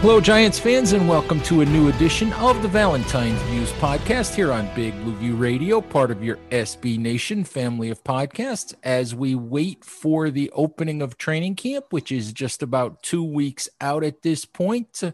Hello, 0.00 0.18
Giants 0.18 0.58
fans, 0.58 0.94
and 0.94 1.06
welcome 1.06 1.42
to 1.42 1.60
a 1.60 1.66
new 1.66 1.90
edition 1.90 2.32
of 2.32 2.62
the 2.62 2.68
Valentine's 2.68 3.38
Views 3.42 3.70
podcast 3.72 4.34
here 4.34 4.50
on 4.50 4.74
Big 4.74 4.94
Blue 5.04 5.14
View 5.16 5.36
Radio, 5.36 5.82
part 5.82 6.10
of 6.10 6.24
your 6.24 6.38
SB 6.50 6.98
Nation 6.98 7.44
family 7.44 7.90
of 7.90 8.02
podcasts. 8.02 8.72
As 8.82 9.14
we 9.14 9.34
wait 9.34 9.84
for 9.84 10.30
the 10.30 10.50
opening 10.52 11.02
of 11.02 11.18
training 11.18 11.54
camp, 11.56 11.84
which 11.90 12.10
is 12.10 12.32
just 12.32 12.62
about 12.62 13.02
two 13.02 13.22
weeks 13.22 13.68
out 13.78 14.02
at 14.02 14.22
this 14.22 14.46
point, 14.46 15.02
uh, 15.02 15.10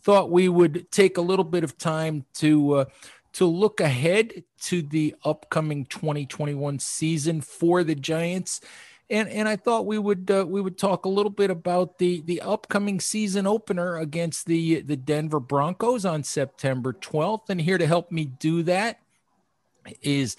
thought 0.00 0.30
we 0.30 0.48
would 0.48 0.90
take 0.90 1.18
a 1.18 1.22
little 1.22 1.44
bit 1.44 1.62
of 1.62 1.76
time 1.76 2.24
to. 2.36 2.72
Uh, 2.72 2.84
to 3.32 3.46
look 3.46 3.78
ahead 3.78 4.42
to 4.60 4.82
the 4.82 5.14
upcoming 5.24 5.86
2021 5.86 6.80
season 6.80 7.40
for 7.40 7.84
the 7.84 7.94
Giants 7.94 8.60
and 9.10 9.28
and 9.28 9.48
I 9.48 9.56
thought 9.56 9.86
we 9.86 9.98
would 9.98 10.30
uh, 10.30 10.46
we 10.48 10.60
would 10.60 10.78
talk 10.78 11.04
a 11.04 11.08
little 11.08 11.30
bit 11.30 11.50
about 11.50 11.98
the 11.98 12.22
the 12.22 12.40
upcoming 12.40 13.00
season 13.00 13.46
opener 13.46 13.96
against 13.96 14.46
the 14.46 14.80
the 14.82 14.96
Denver 14.96 15.40
Broncos 15.40 16.04
on 16.04 16.22
September 16.22 16.92
12th. 16.92 17.50
And 17.50 17.60
here 17.60 17.76
to 17.76 17.86
help 17.86 18.12
me 18.12 18.24
do 18.24 18.62
that 18.62 19.00
is 20.00 20.36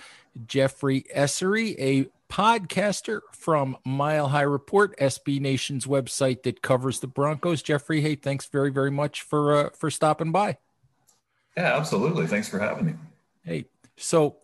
Jeffrey 0.47 1.05
Essery, 1.13 1.75
a 1.77 2.07
podcaster 2.31 3.19
from 3.33 3.77
Mile 3.85 4.29
High 4.29 4.41
Report, 4.41 4.97
SB 4.97 5.41
Nation's 5.41 5.85
website 5.85 6.43
that 6.43 6.61
covers 6.61 7.01
the 7.01 7.07
Broncos. 7.07 7.61
Jeffrey, 7.61 7.99
hey, 7.99 8.15
thanks 8.15 8.45
very 8.45 8.71
very 8.71 8.91
much 8.91 9.21
for 9.21 9.55
uh, 9.55 9.69
for 9.71 9.91
stopping 9.91 10.31
by. 10.31 10.57
Yeah, 11.57 11.75
absolutely. 11.77 12.27
Thanks 12.27 12.47
for 12.47 12.59
having 12.59 12.85
me. 12.85 12.93
Hey, 13.43 13.65
so 13.97 14.37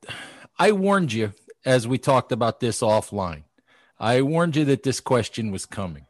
I 0.59 0.73
warned 0.73 1.13
you 1.13 1.31
as 1.65 1.87
we 1.87 1.97
talked 1.97 2.33
about 2.33 2.59
this 2.59 2.81
offline 2.81 3.43
I 3.99 4.21
warned 4.21 4.55
you 4.55 4.65
that 4.65 4.83
this 4.83 4.99
question 4.99 5.51
was 5.51 5.65
coming. 5.65 6.05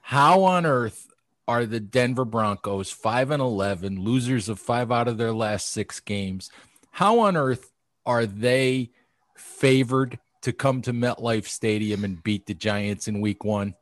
How 0.00 0.44
on 0.44 0.64
earth 0.64 1.08
are 1.46 1.66
the 1.66 1.80
Denver 1.80 2.24
Broncos 2.24 2.90
5 2.90 3.32
and 3.32 3.42
11, 3.42 4.00
losers 4.00 4.48
of 4.48 4.58
5 4.58 4.90
out 4.90 5.08
of 5.08 5.18
their 5.18 5.32
last 5.32 5.70
6 5.70 6.00
games? 6.00 6.50
How 6.92 7.20
on 7.20 7.36
earth 7.36 7.70
are 8.06 8.26
they 8.26 8.90
favored 9.36 10.18
to 10.42 10.52
come 10.52 10.80
to 10.82 10.92
MetLife 10.92 11.46
Stadium 11.46 12.02
and 12.02 12.22
beat 12.22 12.46
the 12.46 12.54
Giants 12.54 13.08
in 13.08 13.20
week 13.20 13.44
1? 13.44 13.74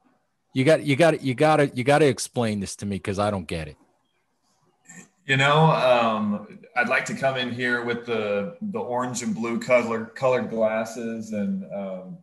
You 0.55 0.65
got 0.65 0.83
you 0.83 0.97
got 0.97 1.23
you 1.23 1.35
got 1.35 1.57
to 1.57 1.69
you 1.69 1.85
got 1.85 1.99
to 1.99 2.07
explain 2.07 2.59
this 2.59 2.75
to 2.77 2.87
me 2.87 2.99
cuz 2.99 3.19
I 3.19 3.31
don't 3.31 3.47
get 3.47 3.69
it. 3.69 3.77
You 5.25 5.37
know, 5.37 5.71
um, 5.71 6.59
I'd 6.75 6.89
like 6.89 7.05
to 7.07 7.15
come 7.15 7.37
in 7.37 7.53
here 7.53 7.85
with 7.85 8.07
the 8.07 8.57
the 8.61 8.81
orange 8.81 9.23
and 9.23 9.35
blue 9.35 9.61
color 9.61 10.07
colored 10.07 10.51
glasses 10.51 11.33
and 11.33 11.65
um, 11.73 12.19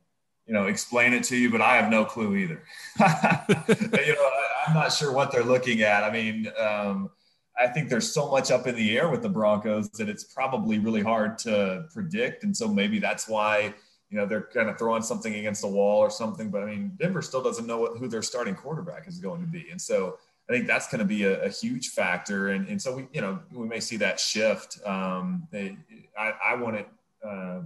you 0.47 0.53
know, 0.53 0.65
explain 0.65 1.13
it 1.13 1.23
to 1.25 1.37
you, 1.37 1.49
but 1.49 1.61
I 1.61 1.75
have 1.75 1.89
no 1.89 2.05
clue 2.05 2.35
either. 2.35 2.61
you 2.99 3.05
know, 3.05 4.29
I, 4.67 4.67
am 4.67 4.73
not 4.73 4.91
sure 4.91 5.11
what 5.11 5.31
they're 5.31 5.43
looking 5.43 5.81
at. 5.81 6.03
I 6.03 6.11
mean, 6.11 6.51
um, 6.59 7.09
I 7.57 7.67
think 7.67 7.89
there's 7.89 8.11
so 8.11 8.29
much 8.29 8.51
up 8.51 8.67
in 8.67 8.75
the 8.75 8.97
air 8.97 9.09
with 9.09 9.21
the 9.21 9.29
Broncos 9.29 9.89
that 9.91 10.09
it's 10.09 10.23
probably 10.23 10.77
really 10.77 11.01
hard 11.01 11.37
to 11.39 11.85
predict. 11.93 12.43
And 12.43 12.55
so 12.55 12.67
maybe 12.67 12.99
that's 12.99 13.27
why, 13.27 13.73
you 14.09 14.17
know, 14.17 14.25
they're 14.25 14.49
kind 14.53 14.69
of 14.69 14.77
throwing 14.77 15.01
something 15.01 15.33
against 15.33 15.61
the 15.61 15.67
wall 15.67 15.99
or 15.99 16.09
something. 16.09 16.49
But 16.49 16.63
I 16.63 16.65
mean, 16.65 16.91
Denver 16.99 17.21
still 17.21 17.41
doesn't 17.41 17.65
know 17.65 17.79
what, 17.79 17.97
who 17.97 18.07
their 18.07 18.21
starting 18.21 18.55
quarterback 18.55 19.07
is 19.07 19.19
going 19.19 19.41
to 19.41 19.47
be. 19.47 19.67
And 19.71 19.81
so 19.81 20.17
I 20.49 20.53
think 20.53 20.67
that's 20.67 20.87
going 20.89 20.99
to 20.99 21.05
be 21.05 21.23
a, 21.23 21.43
a 21.43 21.49
huge 21.49 21.89
factor. 21.89 22.49
And, 22.49 22.67
and 22.67 22.79
so 22.79 22.97
we, 22.97 23.07
you 23.13 23.21
know, 23.21 23.39
we 23.51 23.67
may 23.67 23.79
see 23.79 23.97
that 23.97 24.19
shift. 24.19 24.79
Um, 24.85 25.47
they, 25.49 25.77
I, 26.17 26.33
I 26.49 26.55
want 26.55 26.77
to, 26.77 27.27
uh, 27.27 27.61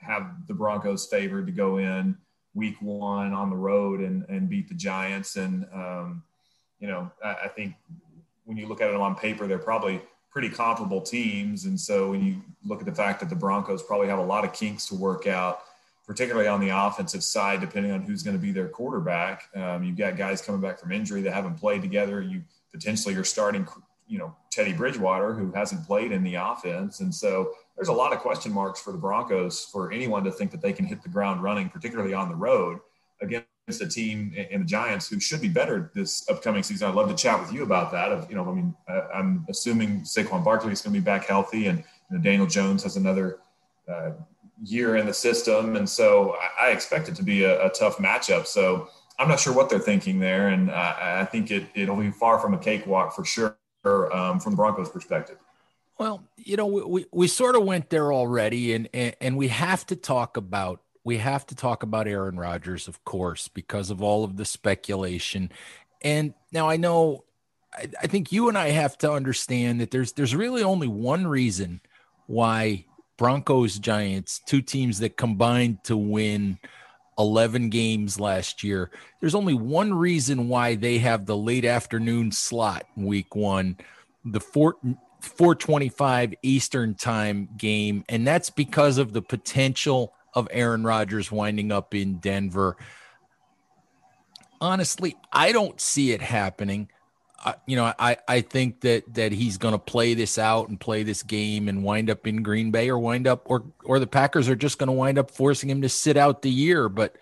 have 0.00 0.46
the 0.46 0.54
Broncos 0.54 1.06
favored 1.06 1.46
to 1.46 1.52
go 1.52 1.78
in 1.78 2.16
week 2.54 2.76
one 2.80 3.32
on 3.32 3.50
the 3.50 3.56
road 3.56 4.00
and, 4.00 4.24
and 4.28 4.48
beat 4.48 4.68
the 4.68 4.74
Giants. 4.74 5.36
And, 5.36 5.66
um, 5.72 6.22
you 6.80 6.88
know, 6.88 7.10
I, 7.22 7.36
I, 7.44 7.48
think 7.48 7.74
when 8.44 8.56
you 8.56 8.66
look 8.66 8.80
at 8.80 8.90
it 8.90 8.96
on 8.96 9.14
paper, 9.14 9.46
they're 9.46 9.58
probably 9.58 10.00
pretty 10.30 10.48
comparable 10.48 11.00
teams. 11.00 11.64
And 11.64 11.78
so 11.78 12.10
when 12.10 12.24
you 12.24 12.42
look 12.64 12.80
at 12.80 12.86
the 12.86 12.94
fact 12.94 13.20
that 13.20 13.28
the 13.28 13.36
Broncos 13.36 13.82
probably 13.82 14.08
have 14.08 14.18
a 14.18 14.24
lot 14.24 14.44
of 14.44 14.52
kinks 14.52 14.86
to 14.86 14.94
work 14.94 15.26
out, 15.26 15.60
particularly 16.06 16.48
on 16.48 16.60
the 16.60 16.70
offensive 16.70 17.22
side, 17.22 17.60
depending 17.60 17.92
on 17.92 18.02
who's 18.02 18.22
going 18.22 18.36
to 18.36 18.42
be 18.42 18.52
their 18.52 18.68
quarterback, 18.68 19.48
um, 19.54 19.84
you've 19.84 19.96
got 19.96 20.16
guys 20.16 20.42
coming 20.42 20.60
back 20.60 20.78
from 20.78 20.90
injury 20.90 21.22
that 21.22 21.32
haven't 21.32 21.54
played 21.54 21.82
together. 21.82 22.20
You 22.20 22.42
potentially 22.72 23.14
are 23.14 23.24
starting, 23.24 23.66
you 24.08 24.18
know, 24.18 24.34
Teddy 24.50 24.72
Bridgewater, 24.72 25.34
who 25.34 25.52
hasn't 25.52 25.86
played 25.86 26.10
in 26.10 26.24
the 26.24 26.34
offense. 26.34 27.00
And 27.00 27.14
so 27.14 27.52
there's 27.80 27.88
a 27.88 27.94
lot 27.94 28.12
of 28.12 28.18
question 28.18 28.52
marks 28.52 28.78
for 28.78 28.92
the 28.92 28.98
Broncos 28.98 29.64
for 29.64 29.90
anyone 29.90 30.22
to 30.24 30.30
think 30.30 30.50
that 30.50 30.60
they 30.60 30.70
can 30.70 30.84
hit 30.84 31.02
the 31.02 31.08
ground 31.08 31.42
running, 31.42 31.70
particularly 31.70 32.12
on 32.12 32.28
the 32.28 32.34
road 32.34 32.78
against 33.22 33.80
a 33.80 33.88
team 33.88 34.34
in 34.50 34.60
the 34.60 34.66
Giants 34.66 35.08
who 35.08 35.18
should 35.18 35.40
be 35.40 35.48
better 35.48 35.90
this 35.94 36.28
upcoming 36.28 36.62
season. 36.62 36.90
I'd 36.90 36.94
love 36.94 37.08
to 37.08 37.14
chat 37.14 37.40
with 37.40 37.54
you 37.54 37.62
about 37.62 37.90
that. 37.92 38.12
Of 38.12 38.28
you 38.28 38.36
know, 38.36 38.46
I 38.46 38.52
mean, 38.52 38.74
I'm 39.14 39.46
assuming 39.48 40.02
Saquon 40.02 40.44
Barkley 40.44 40.72
is 40.72 40.82
going 40.82 40.92
to 40.92 41.00
be 41.00 41.02
back 41.02 41.24
healthy, 41.24 41.68
and 41.68 41.78
you 41.78 42.18
know, 42.18 42.22
Daniel 42.22 42.46
Jones 42.46 42.82
has 42.82 42.98
another 42.98 43.38
uh, 43.90 44.10
year 44.62 44.96
in 44.96 45.06
the 45.06 45.14
system, 45.14 45.76
and 45.76 45.88
so 45.88 46.36
I, 46.60 46.66
I 46.66 46.70
expect 46.72 47.08
it 47.08 47.14
to 47.14 47.22
be 47.22 47.44
a, 47.44 47.64
a, 47.64 47.70
tough 47.70 47.96
matchup. 47.96 48.46
So 48.46 48.88
I'm 49.18 49.28
not 49.28 49.40
sure 49.40 49.54
what 49.54 49.70
they're 49.70 49.78
thinking 49.78 50.18
there, 50.18 50.48
and 50.48 50.70
uh, 50.70 50.96
I 50.98 51.24
think 51.24 51.50
it 51.50 51.64
it'll 51.74 51.96
be 51.96 52.10
far 52.10 52.38
from 52.40 52.52
a 52.52 52.58
cakewalk 52.58 53.16
for 53.16 53.24
sure 53.24 53.56
um, 53.86 54.38
from 54.38 54.52
the 54.52 54.56
Broncos' 54.56 54.90
perspective. 54.90 55.38
Well, 56.00 56.24
you 56.38 56.56
know, 56.56 56.66
we, 56.66 57.04
we 57.12 57.28
sort 57.28 57.56
of 57.56 57.64
went 57.64 57.90
there 57.90 58.10
already, 58.10 58.72
and, 58.72 58.88
and 58.94 59.14
and 59.20 59.36
we 59.36 59.48
have 59.48 59.84
to 59.88 59.96
talk 59.96 60.38
about 60.38 60.80
we 61.04 61.18
have 61.18 61.46
to 61.48 61.54
talk 61.54 61.82
about 61.82 62.08
Aaron 62.08 62.38
Rodgers, 62.38 62.88
of 62.88 63.04
course, 63.04 63.48
because 63.48 63.90
of 63.90 64.00
all 64.00 64.24
of 64.24 64.38
the 64.38 64.46
speculation. 64.46 65.52
And 66.00 66.32
now 66.52 66.70
I 66.70 66.78
know, 66.78 67.24
I, 67.74 67.90
I 68.02 68.06
think 68.06 68.32
you 68.32 68.48
and 68.48 68.56
I 68.56 68.70
have 68.70 68.96
to 68.98 69.12
understand 69.12 69.82
that 69.82 69.90
there's 69.90 70.12
there's 70.12 70.34
really 70.34 70.62
only 70.62 70.88
one 70.88 71.26
reason 71.26 71.82
why 72.28 72.86
Broncos 73.18 73.78
Giants, 73.78 74.40
two 74.46 74.62
teams 74.62 75.00
that 75.00 75.18
combined 75.18 75.84
to 75.84 75.98
win 75.98 76.58
11 77.18 77.68
games 77.68 78.18
last 78.18 78.64
year. 78.64 78.90
There's 79.20 79.34
only 79.34 79.52
one 79.52 79.92
reason 79.92 80.48
why 80.48 80.76
they 80.76 80.96
have 80.96 81.26
the 81.26 81.36
late 81.36 81.66
afternoon 81.66 82.32
slot 82.32 82.86
week 82.96 83.36
one. 83.36 83.76
The 84.24 84.40
Fort 84.40 84.76
425 85.20 86.34
Eastern 86.42 86.94
time 86.94 87.48
game, 87.56 88.04
and 88.08 88.26
that's 88.26 88.50
because 88.50 88.98
of 88.98 89.12
the 89.12 89.22
potential 89.22 90.14
of 90.34 90.48
Aaron 90.50 90.84
Rodgers 90.84 91.30
winding 91.30 91.72
up 91.72 91.94
in 91.94 92.18
Denver. 92.18 92.76
Honestly, 94.60 95.16
I 95.32 95.52
don't 95.52 95.80
see 95.80 96.12
it 96.12 96.20
happening. 96.20 96.88
you 97.66 97.76
know, 97.76 97.92
I, 97.98 98.18
I 98.28 98.40
think 98.42 98.82
that 98.82 99.14
that 99.14 99.32
he's 99.32 99.56
going 99.56 99.72
to 99.72 99.78
play 99.78 100.14
this 100.14 100.38
out 100.38 100.68
and 100.68 100.78
play 100.78 101.02
this 101.02 101.22
game 101.22 101.68
and 101.68 101.82
wind 101.82 102.10
up 102.10 102.26
in 102.26 102.42
Green 102.42 102.70
Bay 102.70 102.90
or 102.90 102.98
wind 102.98 103.26
up 103.26 103.42
or 103.46 103.64
or 103.84 103.98
the 103.98 104.06
Packers 104.06 104.48
are 104.48 104.56
just 104.56 104.78
going 104.78 104.88
to 104.88 104.92
wind 104.92 105.18
up 105.18 105.30
forcing 105.30 105.70
him 105.70 105.82
to 105.82 105.88
sit 105.88 106.16
out 106.16 106.42
the 106.42 106.50
year. 106.50 106.88
But 106.88 107.16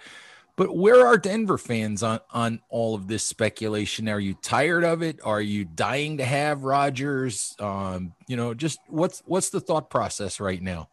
but 0.59 0.77
where 0.77 1.07
are 1.07 1.17
Denver 1.17 1.57
fans 1.57 2.03
on 2.03 2.19
on 2.33 2.61
all 2.69 2.97
of 2.97 3.07
this 3.07 3.25
speculation? 3.25 4.09
Are 4.09 4.19
you 4.19 4.35
tired 4.35 4.83
of 4.83 5.03
it? 5.03 5.21
Are 5.25 5.41
you 5.41 5.65
dying 5.65 6.19
to 6.19 6.25
have 6.25 6.65
Rodgers? 6.65 7.55
Um, 7.61 8.13
you 8.27 8.37
know, 8.37 8.53
just 8.55 8.81
what's 8.89 9.23
what's 9.25 9.51
the 9.51 9.61
thought 9.61 9.89
process 9.89 10.41
right 10.41 10.61
now? 10.61 10.89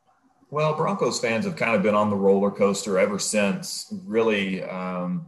Well, 0.52 0.76
Broncos 0.76 1.20
fans 1.20 1.46
have 1.46 1.56
kind 1.56 1.76
of 1.76 1.82
been 1.82 1.96
on 1.96 2.12
the 2.12 2.16
roller 2.16 2.52
coaster 2.52 3.00
ever 3.00 3.18
since. 3.18 3.92
Really. 4.06 4.64
Um, 4.64 5.26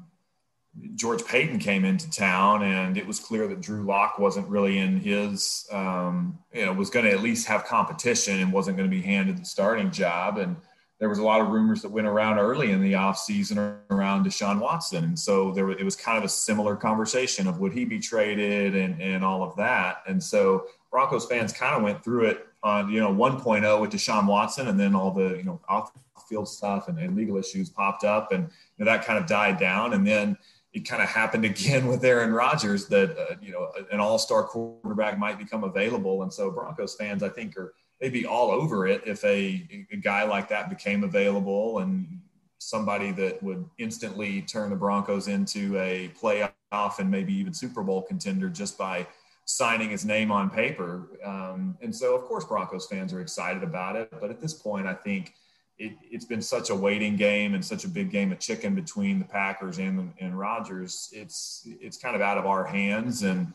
George 0.94 1.25
Paton 1.25 1.57
came 1.57 1.83
into 1.83 2.07
town, 2.12 2.62
and 2.62 3.00
it 3.00 3.07
was 3.07 3.19
clear 3.19 3.48
that 3.48 3.62
Drew 3.62 3.83
Lock 3.83 4.19
wasn't 4.19 4.48
really 4.48 4.78
in 4.78 5.00
his, 5.00 5.68
um, 5.72 6.38
you 6.54 6.63
know, 6.63 6.72
was 6.72 6.92
going 6.92 7.06
to 7.06 7.12
at 7.12 7.24
least 7.24 7.48
have 7.48 7.66
competition 7.66 8.40
and 8.40 8.54
wasn't 8.54 8.78
going 8.78 8.88
to 8.88 8.95
be 8.95 9.01
handed 9.01 9.40
the 9.40 9.45
starting 9.45 9.90
job. 9.90 10.38
And 10.38 10.57
there 11.00 11.10
was 11.10 11.20
a 11.20 11.24
lot 11.24 11.42
of 11.42 11.50
rumors 11.50 11.82
that 11.84 11.92
went 11.92 12.08
around 12.08 12.40
early 12.40 12.72
in 12.72 12.82
the 12.82 12.94
offseason 12.94 13.78
around 13.92 14.26
Deshaun 14.26 14.60
Watson. 14.60 15.04
And 15.04 15.20
so 15.20 15.52
there 15.52 15.70
it 15.70 15.84
was 15.84 15.96
kind 15.96 16.18
of 16.18 16.24
a 16.24 16.30
similar 16.30 16.76
conversation 16.76 17.48
of 17.48 17.60
would 17.60 17.74
he 17.74 17.86
be 17.86 18.00
traded 18.00 18.76
and, 18.76 19.00
and 19.02 19.24
all 19.24 19.44
of 19.44 19.56
that. 19.58 19.98
And 20.08 20.22
so 20.22 20.66
Broncos 20.90 21.26
fans 21.28 21.54
kind 21.54 21.76
of 21.76 21.84
went 21.84 22.04
through 22.04 22.26
it 22.26 22.48
on, 22.64 22.90
you 22.90 23.00
know, 23.00 23.14
1.0 23.14 23.82
with 23.82 23.92
Deshaun 23.92 24.26
Watson 24.26 24.68
and 24.70 24.80
then 24.80 24.96
all 24.96 25.12
the, 25.12 25.36
you 25.38 25.44
know, 25.44 25.62
off 25.70 25.92
field 26.28 26.48
stuff 26.48 26.88
and, 26.88 26.98
and 26.98 27.16
legal 27.16 27.38
issues 27.38 27.70
popped 27.70 28.04
up 28.04 28.32
and 28.32 28.50
you 28.78 28.84
know, 28.84 28.92
that 28.92 29.06
kind 29.06 29.20
of 29.20 29.28
died 29.28 29.60
down. 29.60 29.94
And 29.94 30.06
then, 30.06 30.38
it 30.74 30.82
kind 30.82 31.02
of 31.02 31.10
happened 31.22 31.46
again 31.46 31.88
with 31.88 32.04
Aaron 32.04 32.32
Rodgers 32.32 32.88
that 32.88 33.18
uh, 33.18 33.36
you 33.42 33.52
know 33.52 33.72
an 33.92 34.00
all-star 34.00 34.44
quarterback 34.44 35.18
might 35.18 35.38
become 35.38 35.64
available, 35.64 36.24
and 36.24 36.32
so 36.32 36.52
Broncos 36.52 36.96
fans 36.96 37.24
I 37.24 37.30
think 37.30 37.58
are 37.58 37.74
they'd 38.00 38.14
be 38.14 38.26
all 38.26 38.52
over 38.52 38.88
it 38.88 39.02
if 39.06 39.24
a, 39.24 39.88
a 39.92 39.98
guy 39.98 40.24
like 40.24 40.50
that 40.50 40.70
became 40.70 41.04
available 41.04 41.80
and 41.80 42.20
somebody 42.60 43.12
that 43.12 43.42
would 43.42 43.66
instantly 43.78 44.42
turn 44.42 44.70
the 44.70 44.76
Broncos 44.76 45.28
into 45.28 45.78
a 45.78 46.10
playoff 46.22 47.00
and 47.00 47.10
maybe 47.10 47.34
even 47.34 47.54
Super 47.54 47.84
Bowl 47.84 48.02
contender 48.02 48.50
just 48.50 48.78
by 48.78 49.08
signing 49.46 49.90
his 49.90 50.06
name 50.06 50.32
on 50.32 50.50
paper. 50.50 51.08
Um, 51.24 51.78
and 51.82 51.96
so, 51.96 52.16
of 52.16 52.24
course, 52.24 52.46
Broncos 52.46 52.88
fans 52.88 53.14
are 53.14 53.22
excited 53.22 53.64
about 53.64 53.96
it. 53.96 54.12
But 54.20 54.30
at 54.30 54.42
this 54.42 54.54
point, 54.54 54.88
I 54.88 54.94
think 54.94 55.34
it, 55.80 55.94
has 56.12 56.26
been 56.26 56.42
such 56.42 56.70
a 56.70 56.76
waiting 56.76 57.16
game 57.16 57.54
and 57.54 57.64
such 57.64 57.86
a 57.86 57.88
big 57.88 58.12
game 58.12 58.32
of 58.32 58.40
chicken 58.40 58.76
between 58.76 59.20
the 59.20 59.26
Packers 59.26 59.78
and 59.78 60.12
and 60.20 60.38
Rodgers. 60.38 61.10
It's 61.14 61.68
it's 61.80 61.98
kind 61.98 62.16
of 62.16 62.22
out 62.22 62.38
of 62.38 62.46
our 62.46 62.66
hands, 62.66 63.24
and 63.24 63.54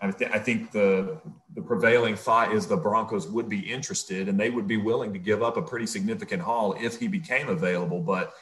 I, 0.00 0.10
th- 0.10 0.30
I 0.32 0.38
think 0.38 0.72
the 0.72 1.18
the 1.54 1.62
prevailing 1.62 2.16
thought 2.16 2.52
is 2.52 2.66
the 2.66 2.76
Broncos 2.76 3.28
would 3.28 3.48
be 3.48 3.60
interested 3.60 4.28
and 4.28 4.38
they 4.38 4.50
would 4.50 4.66
be 4.66 4.76
willing 4.76 5.12
to 5.12 5.18
give 5.18 5.42
up 5.42 5.56
a 5.56 5.62
pretty 5.62 5.86
significant 5.86 6.42
haul 6.42 6.74
if 6.80 6.98
he 6.98 7.08
became 7.08 7.48
available, 7.48 8.00
but. 8.00 8.32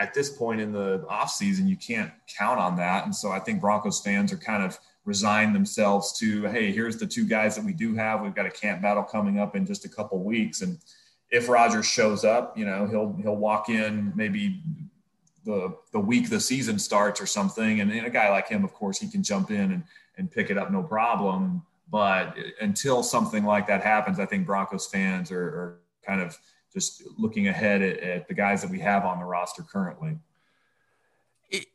At 0.00 0.14
this 0.14 0.30
point 0.30 0.60
in 0.60 0.70
the 0.70 1.04
offseason, 1.10 1.66
you 1.66 1.74
can't 1.74 2.12
count 2.28 2.60
on 2.60 2.76
that. 2.76 3.04
And 3.04 3.12
so 3.12 3.32
I 3.32 3.40
think 3.40 3.60
Broncos 3.60 4.00
fans 4.00 4.32
are 4.32 4.36
kind 4.36 4.62
of 4.62 4.78
resigned 5.08 5.54
themselves 5.54 6.16
to, 6.20 6.44
hey, 6.44 6.70
here's 6.70 6.98
the 6.98 7.06
two 7.06 7.26
guys 7.26 7.56
that 7.56 7.64
we 7.64 7.72
do 7.72 7.96
have. 7.96 8.20
We've 8.20 8.34
got 8.34 8.46
a 8.46 8.50
camp 8.50 8.82
battle 8.82 9.02
coming 9.02 9.40
up 9.40 9.56
in 9.56 9.66
just 9.66 9.84
a 9.84 9.88
couple 9.88 10.22
weeks. 10.22 10.60
And 10.60 10.78
if 11.30 11.48
Rodgers 11.48 11.86
shows 11.86 12.24
up, 12.24 12.56
you 12.56 12.64
know, 12.64 12.86
he'll 12.86 13.16
he'll 13.22 13.36
walk 13.36 13.70
in 13.70 14.12
maybe 14.14 14.62
the 15.48 15.74
the 15.92 15.98
week 15.98 16.28
the 16.28 16.38
season 16.38 16.78
starts 16.78 17.22
or 17.22 17.26
something, 17.26 17.80
and, 17.80 17.90
a 17.90 18.10
guy 18.10 18.30
like 18.30 18.48
him, 18.48 18.64
of 18.64 18.74
course, 18.74 18.98
he 18.98 19.08
can 19.08 19.22
jump 19.22 19.50
in 19.50 19.72
and 19.72 19.82
and 20.18 20.30
pick 20.30 20.50
it 20.50 20.58
up 20.58 20.70
no 20.70 20.82
problem. 20.82 21.62
But 21.90 22.36
until 22.60 23.02
something 23.02 23.44
like 23.44 23.66
that 23.68 23.82
happens, 23.82 24.20
I 24.20 24.26
think 24.26 24.44
Broncos 24.44 24.86
fans 24.86 25.32
are, 25.32 25.40
are 25.40 25.80
kind 26.06 26.20
of 26.20 26.36
just 26.70 27.02
looking 27.16 27.48
ahead 27.48 27.80
at, 27.80 27.98
at 28.00 28.28
the 28.28 28.34
guys 28.34 28.60
that 28.60 28.70
we 28.70 28.78
have 28.80 29.06
on 29.06 29.20
the 29.20 29.24
roster 29.24 29.62
currently. 29.62 30.18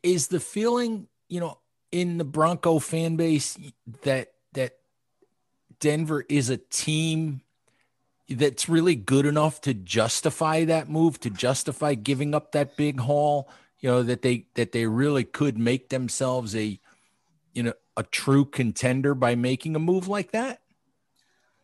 Is 0.04 0.28
the 0.28 0.38
feeling, 0.38 1.08
you 1.28 1.40
know, 1.40 1.58
in 1.90 2.18
the 2.18 2.24
Bronco 2.24 2.78
fan 2.78 3.16
base 3.16 3.58
that 4.02 4.34
that 4.52 4.76
Denver 5.80 6.24
is 6.28 6.48
a 6.48 6.58
team 6.58 7.40
that's 8.28 8.68
really 8.68 8.94
good 8.94 9.26
enough 9.26 9.60
to 9.62 9.74
justify 9.74 10.64
that 10.64 10.88
move, 10.88 11.18
to 11.20 11.30
justify 11.30 11.94
giving 11.94 12.34
up 12.34 12.52
that 12.52 12.76
big 12.76 13.00
haul. 13.00 13.48
You 13.84 13.90
know 13.90 14.02
that 14.02 14.22
they 14.22 14.46
that 14.54 14.72
they 14.72 14.86
really 14.86 15.24
could 15.24 15.58
make 15.58 15.90
themselves 15.90 16.56
a 16.56 16.80
you 17.52 17.62
know 17.62 17.74
a 17.98 18.02
true 18.02 18.46
contender 18.46 19.14
by 19.14 19.34
making 19.34 19.76
a 19.76 19.78
move 19.78 20.08
like 20.08 20.32
that. 20.32 20.62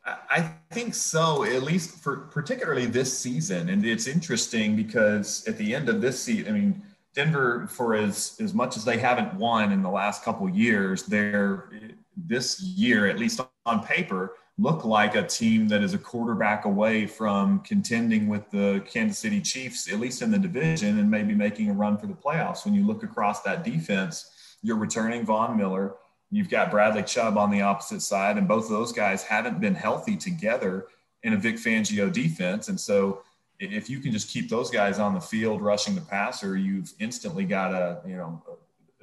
I 0.04 0.52
think 0.70 0.94
so, 0.94 1.44
at 1.44 1.62
least 1.62 1.98
for 2.02 2.18
particularly 2.30 2.84
this 2.84 3.18
season. 3.18 3.70
And 3.70 3.86
it's 3.86 4.06
interesting 4.06 4.76
because 4.76 5.48
at 5.48 5.56
the 5.56 5.74
end 5.74 5.88
of 5.88 6.02
this 6.02 6.22
season, 6.22 6.48
I 6.48 6.58
mean, 6.58 6.82
Denver, 7.14 7.66
for 7.70 7.94
as 7.94 8.36
as 8.38 8.52
much 8.52 8.76
as 8.76 8.84
they 8.84 8.98
haven't 8.98 9.32
won 9.36 9.72
in 9.72 9.82
the 9.82 9.88
last 9.88 10.22
couple 10.22 10.46
years, 10.46 11.04
they're 11.04 11.70
this 12.18 12.60
year, 12.60 13.06
at 13.06 13.18
least 13.18 13.40
on 13.64 13.82
paper, 13.82 14.34
look 14.60 14.84
like 14.84 15.14
a 15.14 15.26
team 15.26 15.68
that 15.68 15.82
is 15.82 15.94
a 15.94 15.98
quarterback 15.98 16.66
away 16.66 17.06
from 17.06 17.60
contending 17.60 18.28
with 18.28 18.50
the 18.50 18.84
Kansas 18.86 19.18
City 19.18 19.40
Chiefs, 19.40 19.90
at 19.90 19.98
least 19.98 20.20
in 20.20 20.30
the 20.30 20.38
division, 20.38 20.98
and 20.98 21.10
maybe 21.10 21.34
making 21.34 21.70
a 21.70 21.72
run 21.72 21.96
for 21.96 22.06
the 22.06 22.12
playoffs. 22.12 22.66
When 22.66 22.74
you 22.74 22.86
look 22.86 23.02
across 23.02 23.40
that 23.42 23.64
defense, 23.64 24.58
you're 24.62 24.76
returning 24.76 25.24
Von 25.24 25.56
Miller. 25.56 25.94
You've 26.30 26.50
got 26.50 26.70
Bradley 26.70 27.02
Chubb 27.02 27.38
on 27.38 27.50
the 27.50 27.62
opposite 27.62 28.02
side, 28.02 28.36
and 28.36 28.46
both 28.46 28.64
of 28.64 28.70
those 28.70 28.92
guys 28.92 29.22
haven't 29.22 29.60
been 29.60 29.74
healthy 29.74 30.14
together 30.14 30.88
in 31.22 31.32
a 31.32 31.38
Vic 31.38 31.56
Fangio 31.56 32.12
defense. 32.12 32.68
And 32.68 32.78
so, 32.78 33.22
if 33.58 33.88
you 33.90 34.00
can 34.00 34.12
just 34.12 34.28
keep 34.28 34.48
those 34.48 34.70
guys 34.70 34.98
on 34.98 35.14
the 35.14 35.20
field 35.20 35.62
rushing 35.62 35.94
the 35.94 36.00
passer, 36.02 36.56
you've 36.56 36.92
instantly 36.98 37.44
got 37.44 37.72
a 37.72 38.00
you 38.06 38.16
know 38.16 38.42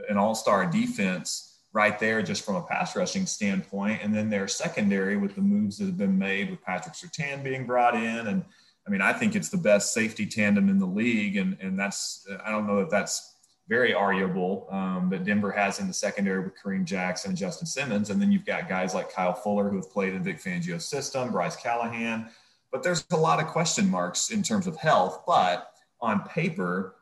an 0.10 0.18
all-star 0.18 0.66
defense 0.68 1.47
right 1.78 2.00
there 2.00 2.24
just 2.24 2.44
from 2.44 2.56
a 2.56 2.64
pass 2.64 2.96
rushing 2.96 3.28
standpoint. 3.28 4.02
And 4.02 4.12
then 4.12 4.32
their 4.32 4.48
secondary 4.48 5.16
with 5.16 5.36
the 5.36 5.42
moves 5.42 5.78
that 5.78 5.86
have 5.86 5.98
been 5.98 6.18
made 6.18 6.50
with 6.50 6.60
Patrick 6.64 6.96
Surtain 6.96 7.44
being 7.44 7.68
brought 7.68 7.94
in. 7.94 8.26
And 8.26 8.44
I 8.88 8.90
mean, 8.90 9.00
I 9.00 9.14
think 9.14 9.36
it's 9.36 9.50
the 9.50 9.58
best 9.58 9.94
safety 9.94 10.26
tandem 10.26 10.70
in 10.70 10.80
the 10.80 10.88
league. 10.88 11.38
And, 11.38 11.56
and 11.62 11.78
that's, 11.78 12.28
I 12.44 12.50
don't 12.50 12.66
know 12.66 12.80
if 12.80 12.90
that's 12.90 13.36
very 13.68 13.94
arguable 13.94 14.68
um, 14.72 15.10
that 15.12 15.24
Denver 15.24 15.52
has 15.52 15.80
in 15.80 15.88
the 15.88 15.94
secondary 15.94 16.44
with 16.44 16.54
Kareem 16.58 16.84
Jackson 16.84 17.30
and 17.30 17.38
Justin 17.38 17.68
Simmons. 17.68 18.10
And 18.10 18.20
then 18.20 18.32
you've 18.32 18.46
got 18.46 18.68
guys 18.68 18.96
like 18.96 19.14
Kyle 19.14 19.36
Fuller 19.36 19.70
who 19.70 19.76
have 19.76 19.92
played 19.92 20.16
in 20.16 20.24
Vic 20.24 20.42
Fangio's 20.42 20.86
system, 20.86 21.32
Bryce 21.32 21.58
Callahan. 21.58 22.32
But 22.72 22.82
there's 22.82 23.06
a 23.12 23.18
lot 23.18 23.40
of 23.40 23.46
question 23.50 23.88
marks 23.88 24.32
in 24.32 24.42
terms 24.42 24.66
of 24.66 24.78
health. 24.78 25.26
But 25.28 25.72
on 26.02 26.22
paper, 26.24 26.96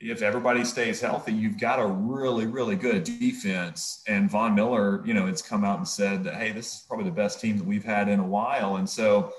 if 0.00 0.22
everybody 0.22 0.64
stays 0.64 1.00
healthy, 1.00 1.32
you've 1.32 1.60
got 1.60 1.78
a 1.78 1.86
really, 1.86 2.46
really 2.46 2.74
good 2.74 3.04
defense. 3.04 4.02
And 4.08 4.30
Von 4.30 4.54
Miller, 4.54 5.02
you 5.04 5.12
know, 5.12 5.26
it's 5.26 5.42
come 5.42 5.62
out 5.62 5.76
and 5.76 5.86
said 5.86 6.24
that, 6.24 6.34
hey, 6.34 6.52
this 6.52 6.74
is 6.74 6.84
probably 6.88 7.04
the 7.04 7.10
best 7.10 7.40
team 7.40 7.58
that 7.58 7.66
we've 7.66 7.84
had 7.84 8.08
in 8.08 8.18
a 8.18 8.26
while. 8.26 8.76
And 8.76 8.88
so, 8.88 9.34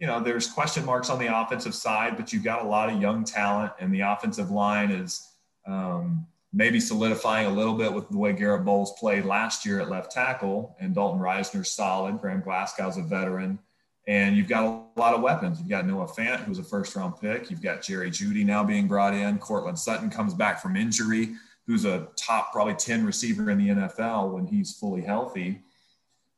you 0.00 0.08
know, 0.08 0.18
there's 0.18 0.50
question 0.50 0.84
marks 0.84 1.10
on 1.10 1.20
the 1.20 1.38
offensive 1.38 1.74
side, 1.74 2.16
but 2.16 2.32
you've 2.32 2.42
got 2.42 2.64
a 2.64 2.68
lot 2.68 2.90
of 2.90 3.00
young 3.00 3.22
talent, 3.22 3.72
and 3.78 3.94
the 3.94 4.00
offensive 4.00 4.50
line 4.50 4.90
is 4.90 5.28
um, 5.66 6.26
maybe 6.52 6.80
solidifying 6.80 7.46
a 7.46 7.50
little 7.50 7.74
bit 7.74 7.92
with 7.92 8.08
the 8.08 8.18
way 8.18 8.32
Garett 8.32 8.64
Bolles 8.64 8.98
played 8.98 9.24
last 9.24 9.64
year 9.64 9.78
at 9.78 9.90
left 9.90 10.10
tackle. 10.10 10.74
And 10.80 10.92
Dalton 10.94 11.20
Risner's 11.20 11.70
solid. 11.70 12.18
Graham 12.20 12.42
Glasgow's 12.42 12.96
a 12.96 13.02
veteran. 13.02 13.60
And 14.06 14.36
you've 14.36 14.48
got 14.48 14.64
a 14.64 14.98
lot 14.98 15.14
of 15.14 15.20
weapons. 15.20 15.58
You've 15.58 15.68
got 15.68 15.86
Noah 15.86 16.06
Fant, 16.06 16.40
who's 16.40 16.58
a 16.58 16.64
first 16.64 16.96
round 16.96 17.20
pick. 17.20 17.50
You've 17.50 17.62
got 17.62 17.82
Jerry 17.82 18.10
Jeudy 18.10 18.44
now 18.44 18.64
being 18.64 18.88
brought 18.88 19.14
in. 19.14 19.38
Courtland 19.38 19.78
Sutton 19.78 20.10
comes 20.10 20.34
back 20.34 20.60
from 20.60 20.76
injury, 20.76 21.34
who's 21.66 21.84
a 21.84 22.08
top 22.16 22.52
probably 22.52 22.74
10 22.74 23.04
receiver 23.04 23.50
in 23.50 23.58
the 23.58 23.68
NFL 23.68 24.32
when 24.32 24.46
he's 24.46 24.74
fully 24.74 25.02
healthy. 25.02 25.62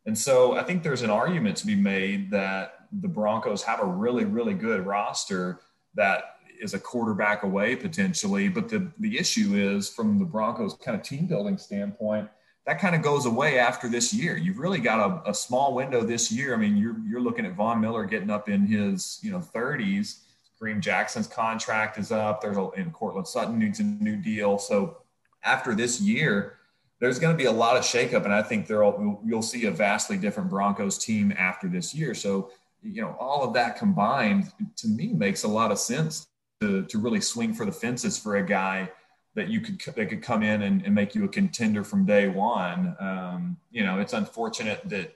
And 0.07 0.19
so 0.19 0.57
I 0.57 0.65
think 0.65 0.83
there's 0.83 1.03
an 1.03 1.11
argument 1.11 1.57
to 1.59 1.67
be 1.67 1.77
made 1.77 2.31
that 2.33 2.89
the 3.01 3.09
Broncos 3.09 3.63
have 3.63 3.81
a 3.81 3.87
really, 3.87 4.25
really 4.25 4.55
good 4.55 4.85
roster 4.85 5.61
that 5.95 6.37
is 6.61 6.75
a 6.75 6.79
quarterback 6.79 7.45
away 7.45 7.77
potentially. 7.77 8.49
But 8.49 8.69
the, 8.69 8.91
the 8.99 9.19
issue 9.19 9.55
is 9.55 9.89
from 9.89 10.19
the 10.19 10.25
Broncos 10.25 10.75
kind 10.75 10.97
of 10.97 11.03
team 11.05 11.27
building 11.27 11.59
standpoint– 11.59 12.29
that 12.67 12.79
kind 12.79 12.95
of 12.95 13.03
goes 13.03 13.27
away 13.27 13.59
after 13.59 13.89
this 13.89 14.15
year. 14.15 14.37
You've 14.37 14.59
really 14.59 14.79
got 14.79 15.25
a, 15.27 15.31
a, 15.31 15.35
small 15.35 15.75
window 15.75 16.03
this 16.03 16.31
year. 16.31 16.55
I 16.55 16.57
mean, 16.57 16.77
you're 16.77 16.97
you're 17.09 17.21
looking 17.21 17.45
at 17.45 17.55
Von 17.55 17.81
Miller 17.81 18.05
getting 18.05 18.31
up 18.31 18.49
in 18.49 18.67
his 18.67 19.19
you 19.23 19.33
know 19.33 19.41
30s. 19.41 20.21
Kareem 20.61 20.81
Jackson's 20.81 21.27
contract 21.27 21.99
is 21.99 22.13
up. 22.13 22.41
There's 22.41 22.57
a 22.57 22.69
and 22.77 22.93
Courtland 22.93 23.27
Sutton 23.27 23.59
needs 23.59 23.81
a 23.81 23.83
new 23.83 24.17
deal. 24.17 24.59
So 24.59 24.99
after 25.43 25.75
this 25.75 26.01
year, 26.01 26.59
there's 27.01 27.19
going 27.19 27.37
to 27.37 27.37
be 27.37 27.47
a 27.47 27.53
lot 27.53 27.77
of 27.77 27.83
shakeup, 27.83 28.25
and 28.25 28.33
I 28.33 28.43
think 28.43 28.69
there'll 28.69 29.21
you'll 29.25 29.43
see 29.43 29.67
a 29.67 29.73
vastly 29.73 30.17
different 30.17 30.49
Broncos 30.49 30.99
team 30.99 31.35
after 31.37 31.67
this 31.67 31.93
year. 31.93 32.15
So 32.15 32.51
you 32.81 33.03
know 33.03 33.17
all 33.19 33.43
of 33.43 33.55
that 33.55 33.77
combined 33.77 34.53
to 34.77 34.89
me 34.89 35.09
makes 35.09 35.43
a 35.43 35.49
lot 35.49 35.73
of 35.73 35.79
sense 35.81 36.29
to 36.61 36.85
to 36.85 36.99
really 36.99 37.21
swing 37.21 37.55
for 37.55 37.67
the 37.67 37.73
fences 37.73 38.17
for 38.17 38.37
a 38.37 38.47
guy 38.47 38.89
that 39.35 39.49
you 39.49 39.61
could 39.61 39.81
they 39.95 40.07
could 40.07 40.23
come 40.23 40.43
in 40.43 40.63
and, 40.63 40.85
and 40.85 40.95
make 40.95 41.15
you 41.15 41.25
a 41.25 41.29
contender 41.29 41.85
from 41.85 42.05
day 42.05 42.29
one. 42.29 42.97
Um, 43.01 43.57
you 43.71 43.85
know, 43.85 43.99
it's 43.99 44.13
unfortunate 44.13 44.89
that 44.89 45.15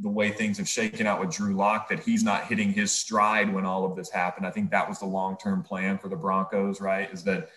the 0.00 0.08
way 0.08 0.30
things 0.30 0.56
have 0.56 0.68
shaken 0.68 1.06
out 1.06 1.20
with 1.20 1.30
Drew 1.30 1.54
Lock 1.54 1.88
that 1.90 2.00
he's 2.00 2.24
not 2.24 2.46
hitting 2.46 2.72
his 2.72 2.90
stride 2.90 3.52
when 3.52 3.66
all 3.66 3.84
of 3.84 3.96
this 3.96 4.10
happened. 4.10 4.46
I 4.46 4.50
think 4.50 4.70
that 4.70 4.88
was 4.88 4.98
the 4.98 5.06
long 5.06 5.36
term 5.36 5.62
plan 5.62 5.98
for 5.98 6.08
the 6.08 6.16
Broncos, 6.16 6.80
right? 6.80 7.12
Is 7.12 7.22
that 7.24 7.50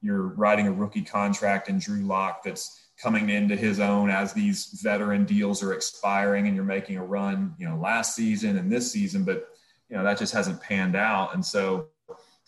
you're 0.00 0.28
writing 0.28 0.68
a 0.68 0.72
rookie 0.72 1.02
contract 1.02 1.68
in 1.68 1.78
Drew 1.78 2.02
Lock 2.02 2.44
that's 2.44 2.80
coming 3.00 3.30
into 3.30 3.56
his 3.56 3.80
own 3.80 4.10
as 4.10 4.32
these 4.32 4.78
veteran 4.82 5.24
deals 5.24 5.62
are 5.62 5.72
expiring 5.72 6.46
and 6.46 6.54
you're 6.54 6.64
making 6.64 6.98
a 6.98 7.04
run, 7.04 7.54
you 7.58 7.68
know, 7.68 7.76
last 7.76 8.14
season 8.14 8.58
and 8.58 8.70
this 8.70 8.92
season, 8.92 9.24
but 9.24 9.48
you 9.88 9.96
know, 9.96 10.04
that 10.04 10.18
just 10.18 10.32
hasn't 10.32 10.60
panned 10.60 10.94
out. 10.94 11.34
And 11.34 11.44
so 11.44 11.88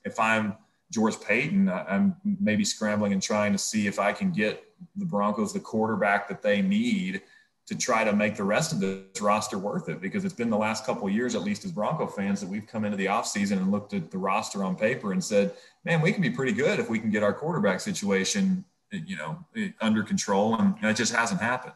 if 0.04 0.20
I'm 0.20 0.56
George 0.92 1.18
Paton, 1.20 1.70
I'm 1.70 2.14
maybe 2.22 2.64
scrambling 2.64 3.14
and 3.14 3.22
trying 3.22 3.52
to 3.52 3.58
see 3.58 3.86
if 3.86 3.98
I 3.98 4.12
can 4.12 4.30
get 4.30 4.62
the 4.96 5.06
Broncos 5.06 5.52
the 5.54 5.60
quarterback 5.60 6.28
that 6.28 6.42
they 6.42 6.60
need 6.60 7.22
to 7.66 7.74
try 7.74 8.04
to 8.04 8.12
make 8.12 8.36
the 8.36 8.44
rest 8.44 8.72
of 8.72 8.80
this 8.80 9.20
roster 9.22 9.56
worth 9.56 9.88
it 9.88 10.02
because 10.02 10.26
it's 10.26 10.34
been 10.34 10.50
the 10.50 10.56
last 10.56 10.84
couple 10.84 11.08
years, 11.08 11.34
at 11.34 11.42
least 11.42 11.64
as 11.64 11.72
Bronco 11.72 12.06
fans, 12.06 12.40
that 12.40 12.48
we've 12.48 12.66
come 12.66 12.84
into 12.84 12.98
the 12.98 13.06
offseason 13.06 13.52
and 13.52 13.70
looked 13.70 13.94
at 13.94 14.10
the 14.10 14.18
roster 14.18 14.62
on 14.64 14.76
paper 14.76 15.12
and 15.12 15.24
said, 15.24 15.54
man, 15.84 16.02
we 16.02 16.12
can 16.12 16.20
be 16.20 16.30
pretty 16.30 16.52
good 16.52 16.78
if 16.78 16.90
we 16.90 16.98
can 16.98 17.10
get 17.10 17.22
our 17.22 17.32
quarterback 17.32 17.80
situation, 17.80 18.62
you 18.90 19.16
know, 19.16 19.38
under 19.80 20.02
control. 20.02 20.56
And 20.56 20.74
that 20.82 20.96
just 20.96 21.14
hasn't 21.14 21.40
happened. 21.40 21.74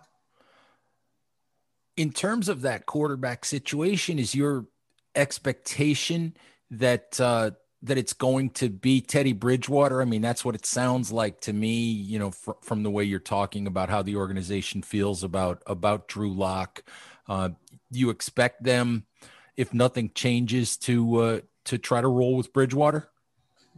In 1.96 2.12
terms 2.12 2.50
of 2.50 2.60
that 2.62 2.84
quarterback 2.84 3.46
situation, 3.46 4.18
is 4.18 4.34
your 4.34 4.66
expectation 5.14 6.36
that 6.70 7.18
uh, 7.18 7.52
that 7.86 7.98
it's 7.98 8.12
going 8.12 8.50
to 8.50 8.68
be 8.68 9.00
Teddy 9.00 9.32
Bridgewater. 9.32 10.02
I 10.02 10.04
mean, 10.04 10.22
that's 10.22 10.44
what 10.44 10.54
it 10.54 10.66
sounds 10.66 11.12
like 11.12 11.40
to 11.42 11.52
me, 11.52 11.76
you 11.84 12.18
know, 12.18 12.30
fr- 12.30 12.52
from 12.60 12.82
the 12.82 12.90
way 12.90 13.04
you're 13.04 13.18
talking 13.18 13.66
about 13.66 13.88
how 13.88 14.02
the 14.02 14.16
organization 14.16 14.82
feels 14.82 15.22
about 15.22 15.62
about 15.66 16.08
Drew 16.08 16.32
Lock. 16.32 16.82
Uh, 17.28 17.50
you 17.90 18.10
expect 18.10 18.64
them, 18.64 19.06
if 19.56 19.72
nothing 19.72 20.10
changes, 20.14 20.76
to 20.78 21.16
uh, 21.16 21.40
to 21.64 21.78
try 21.78 22.00
to 22.00 22.08
roll 22.08 22.36
with 22.36 22.52
Bridgewater? 22.52 23.08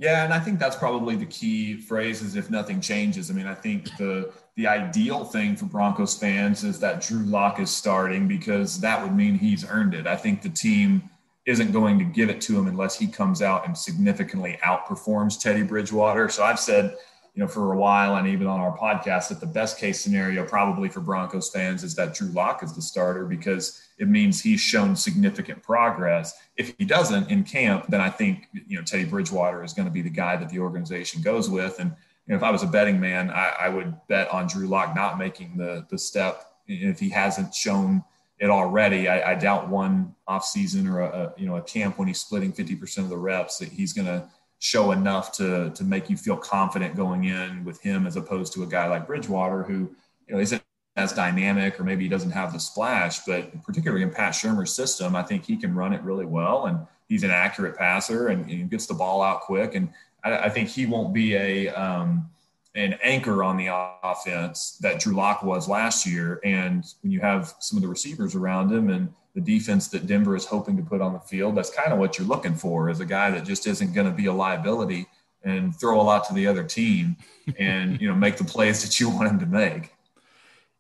Yeah, 0.00 0.25
and 0.25 0.33
I 0.33 0.38
think 0.38 0.61
that's 0.61 0.77
probably 0.77 1.17
the 1.17 1.27
key 1.27 1.77
phrase 1.77 2.23
is 2.23 2.37
if 2.37 2.50
nothing 2.50 2.81
changes. 2.81 3.31
I 3.31 3.35
mean, 3.35 3.47
I 3.47 3.55
think 3.55 3.97
the 3.97 4.33
the 4.55 4.67
ideal 4.67 5.25
thing 5.25 5.57
for 5.57 5.67
Broncos 5.67 6.17
fans 6.17 6.65
is 6.65 6.79
that 6.81 7.00
Drew 7.00 7.25
Lock 7.25 7.61
is 7.61 7.71
starting 7.71 8.27
because 8.27 8.81
that 8.81 9.03
would 9.03 9.15
mean 9.15 9.35
he's 9.35 9.69
earned 9.69 9.95
it. 9.95 10.07
I 10.07 10.17
think 10.17 10.43
the 10.43 10.49
team 10.49 11.09
isn't 11.49 11.73
going 11.73 11.99
to 11.99 12.05
give 12.05 12.28
it 12.28 12.43
to 12.43 12.59
him 12.59 12.67
unless 12.67 12.99
he 12.99 13.07
comes 13.07 13.40
out 13.40 13.67
and 13.67 13.76
significantly 13.76 14.59
outperforms 14.62 15.40
Teddy 15.40 15.62
Bridgewater. 15.62 16.28
So 16.28 16.45
I've 16.45 16.61
said, 16.61 16.95
you 17.35 17.43
know, 17.43 17.49
for 17.49 17.73
a 17.73 17.78
while 17.78 18.17
and 18.17 18.28
even 18.28 18.47
on 18.47 18.61
our 18.61 18.76
podcast 18.76 19.31
that 19.31 19.40
the 19.40 19.47
best 19.47 19.78
case 19.78 19.99
scenario 19.99 20.45
probably 20.45 20.90
for 20.90 21.00
Broncos 21.00 21.49
fans 21.49 21.83
is 21.83 21.95
that 21.95 22.12
Drew 22.12 22.28
Lock 22.28 22.62
is 22.62 22.75
the 22.75 22.83
starter 22.83 23.25
because 23.25 23.83
it 23.99 24.09
means 24.09 24.43
he's 24.43 24.61
shown 24.61 24.95
significant 24.95 25.62
progress. 25.62 26.38
If 26.59 26.75
he 26.76 26.85
doesn't 26.85 27.31
in 27.31 27.45
camp, 27.45 27.87
then 27.88 28.02
I 28.02 28.11
think, 28.11 28.49
you 28.52 28.76
know, 28.76 28.85
Teddy 28.85 29.07
Bridgewater 29.07 29.64
is 29.64 29.73
going 29.73 29.88
to 29.88 29.93
be 29.93 30.02
the 30.02 30.11
guy 30.11 30.37
that 30.37 30.50
the 30.50 30.59
organization 30.59 31.23
goes 31.23 31.49
with. 31.49 31.81
And 31.81 31.93
you 32.26 32.33
know, 32.33 32.37
if 32.37 32.43
I 32.43 32.50
was 32.50 32.62
a 32.62 32.67
betting 32.67 33.00
man, 33.00 33.31
I, 33.31 33.55
I 33.61 33.69
would 33.71 33.95
bet 34.07 34.28
on 34.31 34.49
Drew 34.49 34.67
Lock 34.67 34.95
not 34.95 35.19
making 35.19 35.57
the 35.57 35.87
the 35.88 35.97
step 35.97 36.45
if 36.67 37.00
he 37.00 37.09
hasn't 37.09 37.55
shown– 37.55 38.05
it 38.38 38.50
already. 38.50 39.09
I, 39.09 39.33
I 39.33 39.35
doubt 39.35 39.68
one 39.68 40.14
off 40.26 40.45
season 40.45 40.87
or 40.87 41.00
a, 41.00 41.07
a, 41.07 41.40
you 41.40 41.47
know 41.47 41.57
a 41.57 41.62
camp 41.62 41.99
when 41.99 42.09
he's 42.09 42.21
splitting 42.21 42.52
50% 42.52 42.99
of 42.99 43.09
the 43.09 43.16
reps 43.16 43.59
that 43.59 43.68
he's 43.68 43.92
going 43.92 44.07
to 44.07 44.28
show 44.61 44.90
enough 44.92 45.33
to 45.33 45.71
to 45.71 45.85
make 45.85 46.11
you 46.11 46.16
feel 46.16 46.37
confident 46.37 46.97
going 46.97 47.25
in 47.25 47.64
with 47.64 47.80
him 47.80 48.07
as 48.07 48.16
opposed 48.16 48.52
to 48.54 48.62
a 48.62 48.66
guy 48.66 48.87
like 48.87 49.07
Bridgewater 49.07 49.62
who 49.62 49.95
you 50.26 50.35
know 50.35 50.38
isn't 50.38 50.62
as 50.99 51.12
dynamic 51.12 51.78
or 51.78 51.85
maybe 51.85 52.02
he 52.02 52.09
doesn't 52.09 52.33
have 52.33 52.52
the 52.52 52.59
splash, 52.59 53.21
but 53.25 53.62
particularly 53.62 54.02
in 54.02 54.11
Pat 54.11 54.35
Shurmur's 54.35 54.75
system, 54.75 55.14
I 55.14 55.23
think 55.23 55.45
he 55.45 55.57
can 55.57 55.75
run 55.75 55.92
it 55.92 56.02
really 56.02 56.26
well 56.26 56.66
and 56.66 56.80
he's 57.09 57.23
an 57.23 57.30
accurate 57.30 57.76
passer 57.76 58.28
and, 58.28 58.50
and 58.50 58.68
gets 58.68 58.87
the 58.87 58.95
ball 58.95 59.23
out 59.23 59.42
quick. 59.42 59.76
And 59.76 59.90
I, 60.25 60.38
I 60.38 60.49
think 60.50 60.68
he 60.68 60.87
won't 60.87 61.14
be 61.14 61.35
a 61.35 61.68
um, 61.68 62.28
an 62.75 62.98
anchor 63.02 63.42
on 63.42 63.56
the 63.56 63.68
offense 64.02 64.78
that 64.80 65.00
Drew 65.00 65.14
Lock 65.14 65.42
was 65.42 65.68
last 65.68 66.06
year. 66.06 66.40
And 66.44 66.84
when 67.02 67.10
you 67.12 67.20
have 67.20 67.54
some 67.60 67.76
of 67.76 67.82
the 67.82 67.88
receivers 67.88 68.34
around 68.34 68.72
him 68.72 68.90
and 68.90 69.12
the 69.34 69.40
defense 69.40 69.88
that 69.88 70.06
Denver 70.06 70.37
is 70.37 70.44
hoping 70.44 70.76
to 70.76 70.82
put 70.82 71.00
on 71.00 71.12
the 71.12 71.20
field, 71.20 71.56
that's 71.56 71.70
kind 71.70 71.92
of 71.92 71.98
what 71.98 72.18
you're 72.18 72.26
looking 72.26 72.54
for 72.54 72.90
is 72.90 73.00
a 73.00 73.06
guy 73.06 73.30
that 73.30 73.44
just 73.44 73.66
isn't 73.66 73.92
going 73.92 74.06
to 74.06 74.12
be 74.12 74.26
a 74.26 74.32
liability 74.32 75.06
and 75.42 75.75
throw 75.75 76.00
a 76.00 76.02
lot 76.02 76.25
to 76.28 76.34
the 76.34 76.46
other 76.46 76.64
team 76.64 77.16
and, 77.58 78.00
you 78.00 78.08
know, 78.08 78.14
make 78.14 78.37
the 78.37 78.44
plays 78.44 78.82
that 78.82 79.00
you 79.00 79.08
want 79.08 79.28
him 79.28 79.38
to 79.40 79.46
make. 79.46 79.92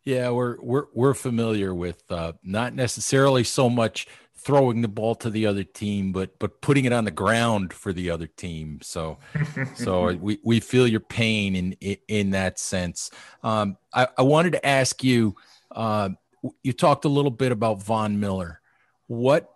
Yeah, 0.04 0.30
we're 0.30 0.56
we're 0.62 0.86
we're 0.94 1.12
familiar 1.12 1.74
with 1.74 2.02
uh, 2.10 2.32
not 2.42 2.74
necessarily 2.74 3.44
so 3.44 3.68
much 3.68 4.06
throwing 4.38 4.82
the 4.82 4.88
ball 4.88 5.14
to 5.16 5.30
the 5.30 5.46
other 5.46 5.64
team, 5.64 6.12
but 6.12 6.38
but 6.38 6.60
putting 6.60 6.84
it 6.84 6.92
on 6.92 7.04
the 7.04 7.10
ground 7.10 7.72
for 7.72 7.92
the 7.92 8.10
other 8.10 8.26
team. 8.26 8.78
So 8.82 9.18
so 9.74 10.14
we, 10.14 10.38
we 10.42 10.60
feel 10.60 10.86
your 10.86 11.00
pain 11.00 11.56
in 11.56 11.98
in, 12.08 12.30
that 12.30 12.58
sense. 12.58 13.10
Um, 13.42 13.76
I, 13.92 14.08
I 14.16 14.22
wanted 14.22 14.52
to 14.52 14.66
ask 14.66 15.02
you. 15.02 15.36
Uh, 15.70 16.10
you 16.62 16.72
talked 16.72 17.04
a 17.04 17.08
little 17.08 17.32
bit 17.32 17.50
about 17.50 17.82
Von 17.82 18.20
Miller. 18.20 18.60
What 19.08 19.52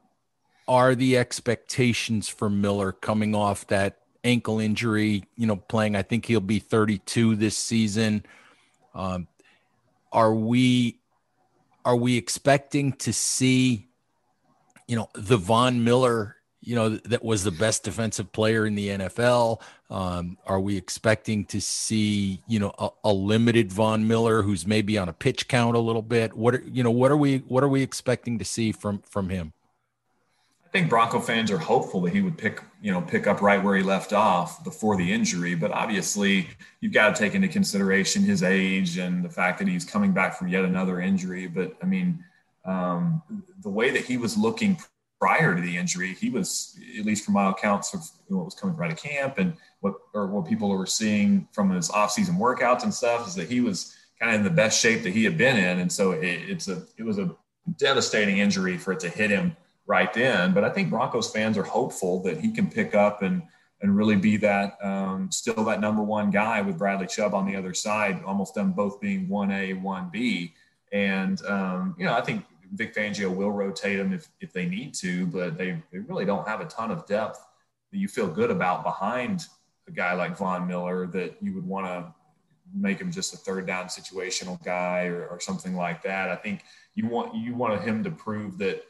are 0.67 0.95
the 0.95 1.17
expectations 1.17 2.29
for 2.29 2.51
Miller 2.51 2.91
coming 2.91 3.35
off 3.35 3.67
that 3.69 3.99
ankle 4.25 4.59
injury? 4.59 5.25
You 5.37 5.47
know, 5.47 5.57
playing. 5.57 5.95
I 5.95 6.03
think 6.03 6.27
he'll 6.27 6.41
be 6.41 6.59
32 6.59 7.37
this 7.37 7.57
season. 7.57 8.27
Um, 8.95 9.29
are 10.13 10.35
we 10.35 10.99
are 11.85 11.97
we 11.97 12.17
expecting 12.17 12.93
to 12.93 13.13
see 13.13 13.89
you 14.93 14.99
know, 14.99 15.09
the 15.15 15.39
Von 15.39 15.83
Miller, 15.85 16.37
you 16.61 16.75
know, 16.75 16.91
that 16.91 17.25
was 17.25 17.45
the 17.45 17.51
best 17.51 17.83
defensive 17.83 18.31
player 18.31 18.67
in 18.67 18.75
the 18.75 18.89
NFL. 18.89 19.63
Um, 19.89 20.37
are 20.47 20.61
we 20.61 20.77
expecting 20.77 21.47
to 21.47 21.63
see, 21.63 22.43
you 22.47 22.59
know, 22.59 22.75
a, 22.79 22.91
a, 23.05 23.11
limited 23.11 23.73
Von 23.73 24.07
Miller 24.07 24.43
who's 24.43 24.67
maybe 24.67 24.99
on 24.99 25.09
a 25.09 25.15
pitch 25.15 25.49
count 25.49 25.77
a 25.77 25.79
little 25.79 26.03
bit? 26.03 26.37
What 26.37 26.57
are, 26.57 26.63
you 26.71 26.83
know, 26.83 26.91
what 26.91 27.11
are 27.11 27.17
we, 27.17 27.39
what 27.39 27.65
are 27.65 27.71
we 27.71 27.81
expecting 27.81 28.39
to 28.39 28.45
see 28.45 28.71
from, 28.71 28.99
from 28.99 29.31
him? 29.31 29.55
I 30.67 30.69
think 30.69 30.91
Bronco 30.91 31.21
fans 31.21 31.51
are 31.51 31.57
hopeful 31.57 32.03
that 32.03 32.13
he 32.13 32.21
would 32.21 32.37
pick, 32.37 32.61
you 32.83 32.93
know, 32.93 33.01
pick 33.01 33.27
up 33.27 33.41
right 33.41 33.63
where 33.63 33.79
he 33.79 33.83
left 33.83 34.13
off 34.13 34.63
before 34.63 34.99
the 34.99 35.11
injury. 35.11 35.55
But 35.55 35.71
obviously, 35.71 36.51
you've 36.83 36.93
got 36.93 37.17
to 37.17 37.19
take 37.19 37.35
into 37.35 37.49
consideration 37.49 38.25
his 38.25 38.43
age 38.43 38.99
and 38.99 39.25
the 39.25 39.31
fact 39.31 39.59
that 39.61 39.69
he's 39.69 39.87
coming 39.87 40.13
back 40.13 40.37
from 40.37 40.49
yet 40.49 40.67
another 40.67 41.01
injury. 41.01 41.47
But 41.47 41.79
I 41.83 41.87
mean, 41.87 42.23
um, 42.65 43.23
the 43.61 43.69
way 43.69 43.91
that 43.91 44.05
he 44.05 44.17
was 44.17 44.37
looking 44.37 44.79
prior 45.21 45.55
to 45.55 45.63
the 45.63 45.77
injury, 45.77 46.15
he 46.15 46.31
was, 46.31 46.77
at 46.99 47.05
least 47.05 47.25
from 47.25 47.35
my 47.35 47.51
accounts 47.51 47.95
of 47.95 48.01
what 48.29 48.45
was 48.45 48.55
coming 48.55 48.77
out 48.83 48.91
of 48.91 48.99
camp 48.99 49.39
and 49.39 49.55
what 49.81 49.95
or 50.15 50.27
what 50.27 50.49
people 50.49 50.69
were 50.69 50.87
seeing 50.87 51.47
from 51.53 51.71
his 51.71 51.91
off-season 51.91 52.35
workouts 52.37 52.83
and 52.83 52.93
stuff, 52.93 53.29
is 53.29 53.35
that 53.35 53.49
he 53.49 53.61
was 53.61 53.97
kind 54.19 54.35
of 54.35 54.41
in 54.41 54.45
the 54.45 54.51
best 54.51 54.81
shape 54.81 55.03
that 55.03 55.13
he 55.13 55.25
had 55.25 55.39
been 55.39 55.57
in. 55.57 55.79
And 55.81 55.93
so 55.93 56.13
it, 56.13 56.25
it's 56.25 56.69
a 56.69 56.83
it 56.97 57.05
was 57.05 57.19
a 57.19 57.35
devastating 57.79 58.39
injury 58.39 58.77
for 58.79 58.93
it 58.93 59.01
to 59.01 59.09
hit 59.09 59.31
him 59.31 59.57
right 59.87 60.13
then. 60.13 60.53
But 60.55 60.65
I 60.65 60.71
think 60.71 60.91
Broncos 60.91 61.31
fans 61.31 61.57
are 61.57 61.63
hopeful 61.63 62.23
that 62.23 62.41
he 62.41 62.51
can 62.51 62.69
pick 62.69 62.95
up 62.95 63.23
and 63.23 63.43
and 63.81 63.97
really 63.97 64.17
be 64.17 64.37
that 64.39 64.77
um, 64.83 65.31
still 65.31 65.65
that 65.65 65.81
number 65.81 66.03
one 66.03 66.31
guy 66.31 66.63
with 66.63 66.79
Bradley 66.79 67.07
Chubb 67.07 67.35
on 67.35 67.47
the 67.47 67.57
other 67.57 67.75
side, 67.75 68.23
almost 68.25 68.55
them 68.55 68.73
both 68.73 69.01
being 69.01 69.29
one 69.29 69.51
A, 69.51 69.73
one 69.73 70.09
B. 70.13 70.55
And 70.93 71.45
um, 71.47 71.95
you 71.99 72.05
know, 72.05 72.15
I 72.15 72.21
think 72.21 72.45
Vic 72.73 72.95
Fangio 72.95 73.35
will 73.35 73.51
rotate 73.51 73.99
them 73.99 74.13
if, 74.13 74.29
if 74.41 74.53
they 74.53 74.67
need 74.67 74.95
to, 74.95 75.27
but 75.27 75.59
they, 75.59 75.83
they 75.93 75.99
really 75.99 76.25
don't 76.25 76.47
have 76.49 76.61
a 76.61 76.65
ton 76.65 76.91
of 76.91 77.07
depth 77.07 77.45
that 77.91 77.99
you 77.99 78.09
feel 78.09 78.27
good 78.27 78.51
about 78.51 78.83
behind 78.83 79.47
a 79.87 79.91
guy 79.91 80.15
like 80.15 80.37
Von 80.37 80.67
Miller 80.67 81.07
that 81.09 81.37
you 81.43 81.55
would 81.55 81.67
want 81.67 81.87
to 81.87 82.15
make 82.75 82.99
him 82.99 83.11
just 83.11 83.35
a 83.35 83.37
third 83.37 83.67
down 83.67 83.87
situational 83.87 84.63
guy 84.65 85.05
or, 85.05 85.27
or 85.27 85.41
something 85.41 85.77
like 85.77 86.03
that. 86.03 86.31
I 86.31 86.37
think 86.37 86.65
you 86.95 87.07
want 87.07 87.35
you 87.35 87.55
want 87.55 87.83
him 87.83 88.03
to 88.05 88.11
prove 88.11 88.59
that 88.59 88.85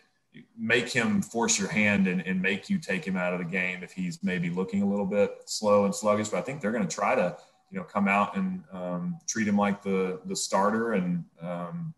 make 0.57 0.89
him 0.89 1.21
force 1.21 1.59
your 1.59 1.69
hand 1.69 2.07
and, 2.07 2.25
and 2.27 2.41
make 2.41 2.71
you 2.71 2.79
take 2.79 3.05
him 3.05 3.17
out 3.17 3.33
of 3.33 3.39
the 3.39 3.45
game 3.45 3.83
if 3.83 3.93
he's 3.93 4.23
maybe 4.23 4.49
looking 4.49 4.83
a 4.83 4.87
little 4.87 5.05
bit 5.07 5.43
slow 5.47 5.85
and 5.85 5.95
sluggish. 5.95 6.29
But 6.29 6.39
I 6.39 6.43
think 6.43 6.61
they're 6.61 6.73
going 6.73 6.87
to 6.87 6.95
try 6.95 7.15
to 7.15 7.37
you 7.71 7.79
know 7.79 7.85
come 7.85 8.07
out 8.07 8.37
and 8.37 8.63
um, 8.73 9.19
treat 9.27 9.49
him 9.49 9.57
like 9.57 9.83
the 9.83 10.21
the 10.27 10.37
starter 10.37 10.93
and 10.93 11.25
um, 11.41 11.95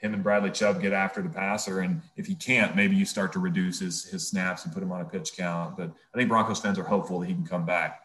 him 0.00 0.14
and 0.14 0.22
Bradley 0.22 0.50
Chubb 0.50 0.80
get 0.80 0.92
after 0.92 1.22
the 1.22 1.28
passer. 1.28 1.80
And 1.80 2.00
if 2.16 2.26
he 2.26 2.34
can't, 2.34 2.74
maybe 2.74 2.96
you 2.96 3.04
start 3.04 3.32
to 3.34 3.38
reduce 3.38 3.78
his, 3.80 4.04
his 4.04 4.26
snaps 4.26 4.64
and 4.64 4.72
put 4.72 4.82
him 4.82 4.92
on 4.92 5.02
a 5.02 5.04
pitch 5.04 5.36
count. 5.36 5.76
But 5.76 5.92
I 6.14 6.18
think 6.18 6.28
Broncos 6.28 6.60
fans 6.60 6.78
are 6.78 6.84
hopeful 6.84 7.20
that 7.20 7.26
he 7.26 7.34
can 7.34 7.46
come 7.46 7.66
back. 7.66 8.02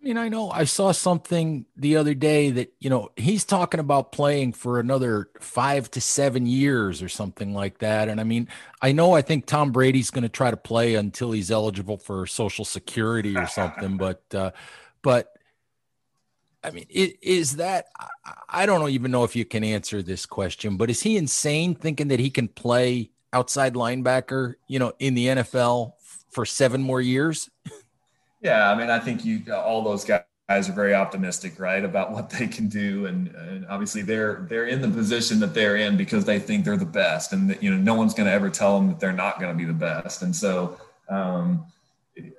I 0.00 0.04
mean, 0.04 0.18
I 0.18 0.28
know 0.28 0.50
I 0.50 0.64
saw 0.64 0.90
something 0.90 1.64
the 1.76 1.96
other 1.96 2.14
day 2.14 2.50
that, 2.50 2.72
you 2.80 2.90
know, 2.90 3.10
he's 3.16 3.44
talking 3.44 3.78
about 3.78 4.10
playing 4.10 4.52
for 4.52 4.80
another 4.80 5.30
five 5.40 5.90
to 5.92 6.00
seven 6.00 6.44
years 6.46 7.02
or 7.02 7.08
something 7.08 7.54
like 7.54 7.78
that. 7.78 8.08
And 8.08 8.20
I 8.20 8.24
mean, 8.24 8.48
I 8.80 8.90
know 8.90 9.12
I 9.12 9.22
think 9.22 9.46
Tom 9.46 9.70
Brady's 9.70 10.10
going 10.10 10.22
to 10.22 10.28
try 10.28 10.50
to 10.50 10.56
play 10.56 10.96
until 10.96 11.30
he's 11.30 11.52
eligible 11.52 11.98
for 11.98 12.26
Social 12.26 12.64
Security 12.64 13.36
or 13.36 13.46
something, 13.46 13.96
but, 13.98 14.22
uh, 14.34 14.50
but 15.02 15.31
I 16.64 16.70
mean, 16.70 16.86
is 16.90 17.56
that 17.56 17.86
I 18.48 18.66
don't 18.66 18.88
even 18.90 19.10
know 19.10 19.24
if 19.24 19.34
you 19.34 19.44
can 19.44 19.64
answer 19.64 20.02
this 20.02 20.26
question, 20.26 20.76
but 20.76 20.90
is 20.90 21.02
he 21.02 21.16
insane 21.16 21.74
thinking 21.74 22.08
that 22.08 22.20
he 22.20 22.30
can 22.30 22.48
play 22.48 23.10
outside 23.32 23.74
linebacker, 23.74 24.54
you 24.68 24.78
know, 24.78 24.92
in 24.98 25.14
the 25.14 25.26
NFL 25.26 25.94
for 26.30 26.46
seven 26.46 26.82
more 26.82 27.00
years? 27.00 27.50
Yeah, 28.44 28.72
I 28.72 28.74
mean, 28.74 28.90
I 28.90 28.98
think 28.98 29.24
you 29.24 29.40
all 29.54 29.84
those 29.84 30.04
guys 30.04 30.24
are 30.50 30.72
very 30.72 30.94
optimistic, 30.94 31.60
right, 31.60 31.84
about 31.84 32.10
what 32.10 32.28
they 32.28 32.48
can 32.48 32.68
do, 32.68 33.06
and, 33.06 33.28
and 33.28 33.64
obviously 33.66 34.02
they're 34.02 34.44
they're 34.48 34.66
in 34.66 34.82
the 34.82 34.88
position 34.88 35.38
that 35.38 35.54
they're 35.54 35.76
in 35.76 35.96
because 35.96 36.24
they 36.24 36.40
think 36.40 36.64
they're 36.64 36.76
the 36.76 36.84
best, 36.84 37.32
and 37.32 37.48
that, 37.50 37.62
you 37.62 37.70
know, 37.70 37.76
no 37.76 37.94
one's 37.94 38.14
going 38.14 38.26
to 38.26 38.32
ever 38.32 38.50
tell 38.50 38.80
them 38.80 38.88
that 38.88 38.98
they're 38.98 39.12
not 39.12 39.38
going 39.38 39.52
to 39.52 39.56
be 39.56 39.64
the 39.64 39.72
best, 39.72 40.22
and 40.22 40.34
so. 40.34 40.76
Um, 41.08 41.66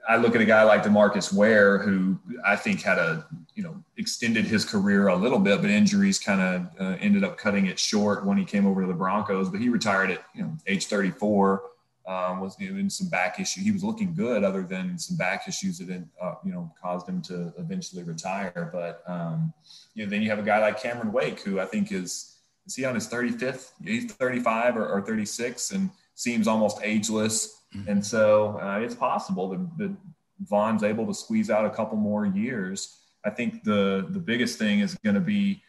I 0.07 0.17
look 0.17 0.35
at 0.35 0.41
a 0.41 0.45
guy 0.45 0.63
like 0.63 0.83
Demarcus 0.83 1.33
Ware, 1.33 1.79
who 1.79 2.19
I 2.45 2.55
think 2.55 2.81
had 2.81 2.99
a, 2.99 3.25
you 3.55 3.63
know, 3.63 3.83
extended 3.97 4.45
his 4.45 4.65
career 4.65 5.07
a 5.07 5.15
little 5.15 5.39
bit, 5.39 5.61
but 5.61 5.69
injuries 5.69 6.19
kind 6.19 6.41
of 6.41 6.81
uh, 6.81 6.97
ended 6.99 7.23
up 7.23 7.37
cutting 7.37 7.65
it 7.65 7.79
short 7.79 8.25
when 8.25 8.37
he 8.37 8.45
came 8.45 8.67
over 8.67 8.81
to 8.81 8.87
the 8.87 8.93
Broncos. 8.93 9.49
But 9.49 9.61
he 9.61 9.69
retired 9.69 10.11
at, 10.11 10.23
you 10.35 10.43
know, 10.43 10.57
age 10.67 10.87
34 10.87 11.63
um, 12.05 12.41
was 12.41 12.55
in 12.59 12.89
some 12.89 13.07
back 13.07 13.39
issue. 13.39 13.61
He 13.61 13.71
was 13.71 13.83
looking 13.83 14.13
good, 14.13 14.43
other 14.43 14.63
than 14.63 14.97
some 14.97 15.15
back 15.17 15.47
issues 15.47 15.77
that 15.77 16.05
uh, 16.21 16.35
you 16.43 16.51
know 16.51 16.71
caused 16.81 17.07
him 17.07 17.21
to 17.23 17.53
eventually 17.57 18.03
retire. 18.03 18.69
But 18.73 19.03
um, 19.07 19.53
you 19.93 20.03
know, 20.03 20.09
then 20.09 20.21
you 20.21 20.29
have 20.29 20.39
a 20.39 20.43
guy 20.43 20.59
like 20.59 20.81
Cameron 20.81 21.11
Wake, 21.11 21.41
who 21.41 21.59
I 21.59 21.65
think 21.65 21.91
is 21.91 22.37
is 22.65 22.75
he 22.75 22.85
on 22.85 22.95
his 22.95 23.07
35th? 23.07 23.71
He's 23.83 24.11
35 24.13 24.77
or, 24.77 24.87
or 24.87 25.01
36, 25.01 25.71
and 25.71 25.89
seems 26.15 26.47
almost 26.47 26.79
ageless. 26.83 27.62
Mm-hmm. 27.75 27.89
And 27.89 28.05
so 28.05 28.59
uh, 28.61 28.79
it's 28.79 28.95
possible 28.95 29.49
that, 29.49 29.77
that 29.77 29.95
Von's 30.41 30.83
able 30.83 31.05
to 31.07 31.13
squeeze 31.13 31.49
out 31.49 31.65
a 31.65 31.69
couple 31.69 31.97
more 31.97 32.25
years. 32.25 32.97
I 33.25 33.29
think 33.29 33.63
the 33.63 34.05
the 34.09 34.19
biggest 34.19 34.59
thing 34.59 34.79
is 34.79 34.95
going 34.95 35.15
to 35.15 35.21
be, 35.21 35.61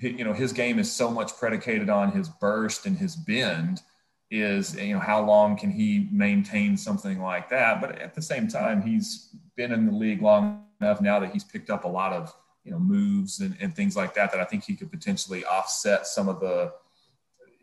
you 0.00 0.24
know, 0.24 0.32
his 0.32 0.52
game 0.52 0.78
is 0.78 0.90
so 0.90 1.10
much 1.10 1.36
predicated 1.36 1.90
on 1.90 2.12
his 2.12 2.28
burst 2.28 2.86
and 2.86 2.96
his 2.96 3.14
bend 3.14 3.82
is 4.32 4.74
you 4.74 4.94
know 4.94 4.98
how 4.98 5.22
long 5.22 5.56
can 5.56 5.70
he 5.70 6.08
maintain 6.10 6.74
something 6.74 7.20
like 7.20 7.50
that 7.50 7.82
but 7.82 7.98
at 7.98 8.14
the 8.14 8.22
same 8.22 8.48
time 8.48 8.80
he's 8.80 9.28
been 9.56 9.72
in 9.72 9.84
the 9.84 9.92
league 9.92 10.22
long 10.22 10.64
enough 10.80 11.02
now 11.02 11.20
that 11.20 11.30
he's 11.30 11.44
picked 11.44 11.68
up 11.68 11.84
a 11.84 11.88
lot 11.88 12.14
of 12.14 12.34
you 12.64 12.70
know 12.70 12.78
moves 12.78 13.40
and, 13.40 13.54
and 13.60 13.76
things 13.76 13.94
like 13.94 14.14
that 14.14 14.32
that 14.32 14.40
i 14.40 14.44
think 14.44 14.64
he 14.64 14.74
could 14.74 14.90
potentially 14.90 15.44
offset 15.44 16.06
some 16.06 16.30
of 16.30 16.40
the 16.40 16.72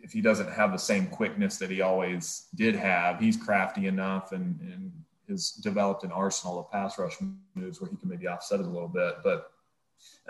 if 0.02 0.12
he 0.12 0.22
doesn't 0.22 0.50
have 0.52 0.72
the 0.72 0.78
same 0.78 1.08
quickness 1.08 1.58
that 1.58 1.70
he 1.70 1.82
always 1.82 2.48
did 2.56 2.76
have 2.76 3.20
he's 3.20 3.38
crafty 3.38 3.88
enough 3.88 4.32
and, 4.32 4.60
and 4.62 4.92
has 5.28 5.52
developed 5.52 6.04
an 6.04 6.12
arsenal 6.12 6.60
of 6.60 6.72
pass 6.72 6.98
rush 6.98 7.18
moves 7.56 7.80
where 7.80 7.90
he 7.90 7.98
can 7.98 8.10
maybe 8.10 8.28
offset 8.28 8.60
it 8.60 8.66
a 8.66 8.70
little 8.70 8.88
bit 8.88 9.16
but 9.24 9.52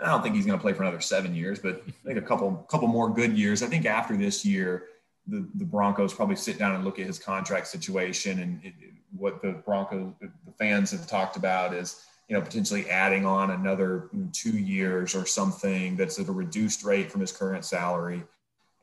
I 0.02 0.06
don't 0.06 0.22
think 0.22 0.34
he's 0.34 0.46
going 0.46 0.58
to 0.58 0.62
play 0.62 0.72
for 0.72 0.82
another 0.82 1.00
seven 1.00 1.34
years, 1.34 1.58
but 1.58 1.82
I 1.86 2.06
think 2.06 2.18
a 2.18 2.22
couple 2.22 2.52
couple 2.68 2.88
more 2.88 3.08
good 3.08 3.36
years. 3.36 3.62
I 3.62 3.66
think 3.66 3.86
after 3.86 4.16
this 4.16 4.44
year, 4.44 4.86
the, 5.26 5.46
the 5.54 5.64
Broncos 5.64 6.14
probably 6.14 6.36
sit 6.36 6.58
down 6.58 6.74
and 6.74 6.84
look 6.84 6.98
at 6.98 7.06
his 7.06 7.18
contract 7.18 7.66
situation 7.68 8.40
and 8.40 8.64
it, 8.64 8.74
what 9.16 9.42
the 9.42 9.52
Broncos, 9.52 10.12
the 10.20 10.30
fans 10.58 10.90
have 10.92 11.06
talked 11.06 11.36
about 11.36 11.74
is, 11.74 12.04
you 12.28 12.36
know, 12.36 12.42
potentially 12.42 12.88
adding 12.88 13.26
on 13.26 13.50
another 13.50 14.08
two 14.32 14.56
years 14.56 15.14
or 15.14 15.26
something 15.26 15.96
that's 15.96 16.18
at 16.18 16.28
a 16.28 16.32
reduced 16.32 16.84
rate 16.84 17.10
from 17.10 17.20
his 17.20 17.32
current 17.32 17.64
salary 17.64 18.22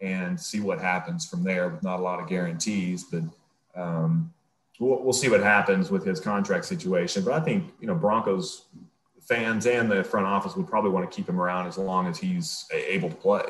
and 0.01 0.39
see 0.39 0.59
what 0.59 0.79
happens 0.79 1.27
from 1.27 1.43
there 1.43 1.69
with 1.69 1.83
not 1.83 1.99
a 1.99 2.03
lot 2.03 2.19
of 2.19 2.27
guarantees. 2.27 3.03
But 3.03 3.23
um, 3.75 4.33
we'll, 4.79 5.03
we'll 5.03 5.13
see 5.13 5.29
what 5.29 5.41
happens 5.41 5.89
with 5.89 6.05
his 6.05 6.19
contract 6.19 6.65
situation. 6.65 7.23
But 7.23 7.33
I 7.33 7.39
think, 7.39 7.73
you 7.79 7.87
know, 7.87 7.95
Broncos 7.95 8.65
fans 9.21 9.65
and 9.65 9.91
the 9.91 10.03
front 10.03 10.25
office 10.25 10.55
would 10.55 10.67
probably 10.67 10.91
want 10.91 11.09
to 11.09 11.15
keep 11.15 11.27
him 11.27 11.39
around 11.39 11.67
as 11.67 11.77
long 11.77 12.07
as 12.07 12.17
he's 12.17 12.65
able 12.71 13.09
to 13.09 13.15
play. 13.15 13.43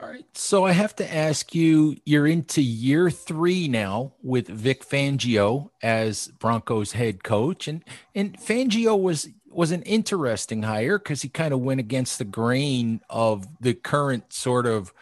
All 0.00 0.08
right. 0.08 0.24
So 0.34 0.64
I 0.64 0.70
have 0.72 0.94
to 0.96 1.14
ask 1.14 1.56
you, 1.56 1.96
you're 2.04 2.28
into 2.28 2.62
year 2.62 3.10
three 3.10 3.66
now 3.66 4.12
with 4.22 4.46
Vic 4.46 4.88
Fangio 4.88 5.70
as 5.82 6.28
Broncos 6.38 6.92
head 6.92 7.24
coach. 7.24 7.66
And 7.66 7.82
and 8.14 8.38
Fangio 8.38 9.00
was 9.00 9.28
was 9.50 9.72
an 9.72 9.82
interesting 9.82 10.62
hire 10.62 10.98
because 10.98 11.22
he 11.22 11.28
kind 11.28 11.52
of 11.52 11.60
went 11.60 11.80
against 11.80 12.18
the 12.18 12.24
grain 12.24 13.00
of 13.10 13.48
the 13.60 13.74
current 13.74 14.32
sort 14.32 14.66
of 14.66 14.94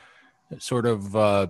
sort 0.59 0.87
of 0.87 1.17
uh, 1.17 1.47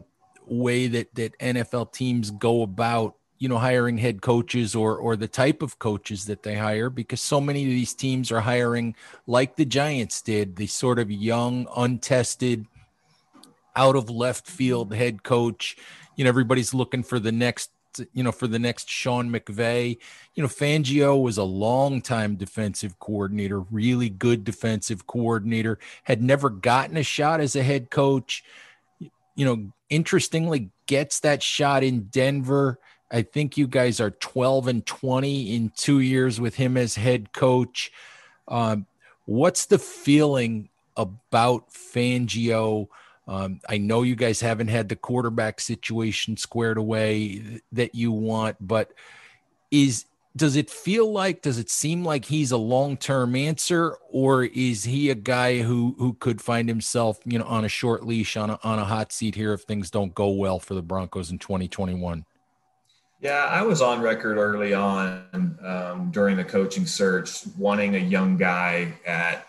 way 0.47 0.87
that 0.89 1.15
that 1.15 1.39
NFL 1.39 1.93
teams 1.93 2.31
go 2.31 2.63
about 2.63 3.17
you 3.39 3.49
know 3.49 3.59
hiring 3.59 3.99
head 3.99 4.23
coaches 4.23 4.75
or 4.75 4.97
or 4.97 5.17
the 5.17 5.29
type 5.29 5.63
of 5.63 5.79
coaches 5.79 6.25
that 6.27 6.43
they 6.43 6.55
hire 6.55 6.89
because 6.89 7.21
so 7.21 7.41
many 7.41 7.65
of 7.65 7.71
these 7.71 7.95
teams 7.95 8.33
are 8.33 8.41
hiring 8.41 8.95
like 9.27 9.57
the 9.57 9.65
Giants 9.65 10.23
did 10.23 10.57
the 10.57 10.67
sort 10.67 10.99
of 10.99 11.11
young 11.11 11.67
untested 11.77 12.67
out 13.77 13.95
of 13.95 14.11
left 14.11 14.47
field 14.47 14.93
head 14.95 15.23
coach. 15.23 15.77
You 16.17 16.25
know, 16.25 16.29
everybody's 16.29 16.73
looking 16.73 17.03
for 17.03 17.21
the 17.21 17.31
next, 17.31 17.71
you 18.15 18.23
know, 18.23 18.33
for 18.33 18.47
the 18.47 18.59
next 18.59 18.89
Sean 18.89 19.31
McVay. 19.31 19.99
You 20.35 20.43
know, 20.43 20.49
Fangio 20.49 21.23
was 21.23 21.37
a 21.37 21.45
long 21.45 22.01
time 22.01 22.37
defensive 22.37 22.99
coordinator, 22.99 23.61
really 23.61 24.09
good 24.09 24.45
defensive 24.45 25.07
coordinator, 25.07 25.79
had 26.05 26.23
never 26.23 26.49
gotten 26.49 26.97
a 26.97 27.03
shot 27.03 27.41
as 27.41 27.55
a 27.55 27.63
head 27.63 27.91
coach. 27.91 28.43
You 29.37 29.45
know, 29.45 29.73
interestingly, 29.89 30.71
gets 30.87 31.21
that 31.21 31.43
shot 31.43 31.85
in 31.85 32.05
Denver. 32.05 32.79
I 33.11 33.23
think 33.23 33.57
you 33.57 33.69
guys 33.69 34.01
are 34.01 34.11
12 34.11 34.67
and 34.69 34.87
20 34.87 35.55
in 35.55 35.73
two 35.77 36.01
years 36.01 36.41
with 36.41 36.57
him 36.57 36.77
as 36.77 36.97
head 36.97 37.33
coach. 37.33 37.93
Um, 38.49 38.87
what's 39.27 39.67
the 39.67 39.79
feeling 39.79 40.71
about 40.97 41.71
Fangio? 41.71 42.89
Um, 43.29 43.61
I 43.69 43.79
know 43.79 44.03
you 44.03 44.17
guys 44.17 44.41
haven't 44.41 44.69
had 44.69 44.89
the 44.89 44.97
quarterback 44.97 45.61
situation 45.61 46.37
squared 46.37 46.79
away 46.79 47.61
that 47.73 47.95
you 47.95 48.13
want, 48.13 48.57
but 48.61 48.93
is 49.71 50.07
does 50.37 50.55
it 50.55 50.71
feel 50.71 51.11
like 51.11 51.43
does 51.43 51.59
it 51.59 51.71
seem 51.71 52.05
like 52.05 52.27
he's 52.27 52.53
a 52.53 52.57
long-term 52.57 53.35
answer 53.35 53.97
or 54.11 54.45
is 54.45 54.85
he 54.85 55.11
a 55.11 55.15
guy 55.15 55.63
who 55.63 55.97
who 55.99 56.13
could 56.15 56.41
find 56.41 56.69
himself 56.69 57.19
you 57.25 57.39
know 57.39 57.45
on 57.47 57.65
a 57.65 57.69
short 57.69 58.07
leash 58.07 58.37
on 58.37 58.51
a, 58.51 58.59
on 58.63 58.79
a 58.79 58.85
hot 58.85 59.13
seat 59.13 59.35
here 59.35 59.53
if 59.53 59.63
things 59.63 59.91
don't 59.91 60.15
go 60.15 60.29
well 60.29 60.59
for 60.59 60.75
the 60.75 60.83
broncos 60.83 61.31
in 61.31 61.39
2021 61.39 62.25
yeah 63.21 63.47
i 63.47 63.63
was 63.63 63.81
on 63.81 64.01
record 64.01 64.37
early 64.37 64.75
on 64.75 65.59
um, 65.65 66.11
during 66.11 66.37
the 66.37 66.45
coaching 66.45 66.87
search 66.87 67.47
wanting 67.57 67.97
a 67.97 67.99
young 67.99 68.37
guy 68.37 68.93
at 69.07 69.47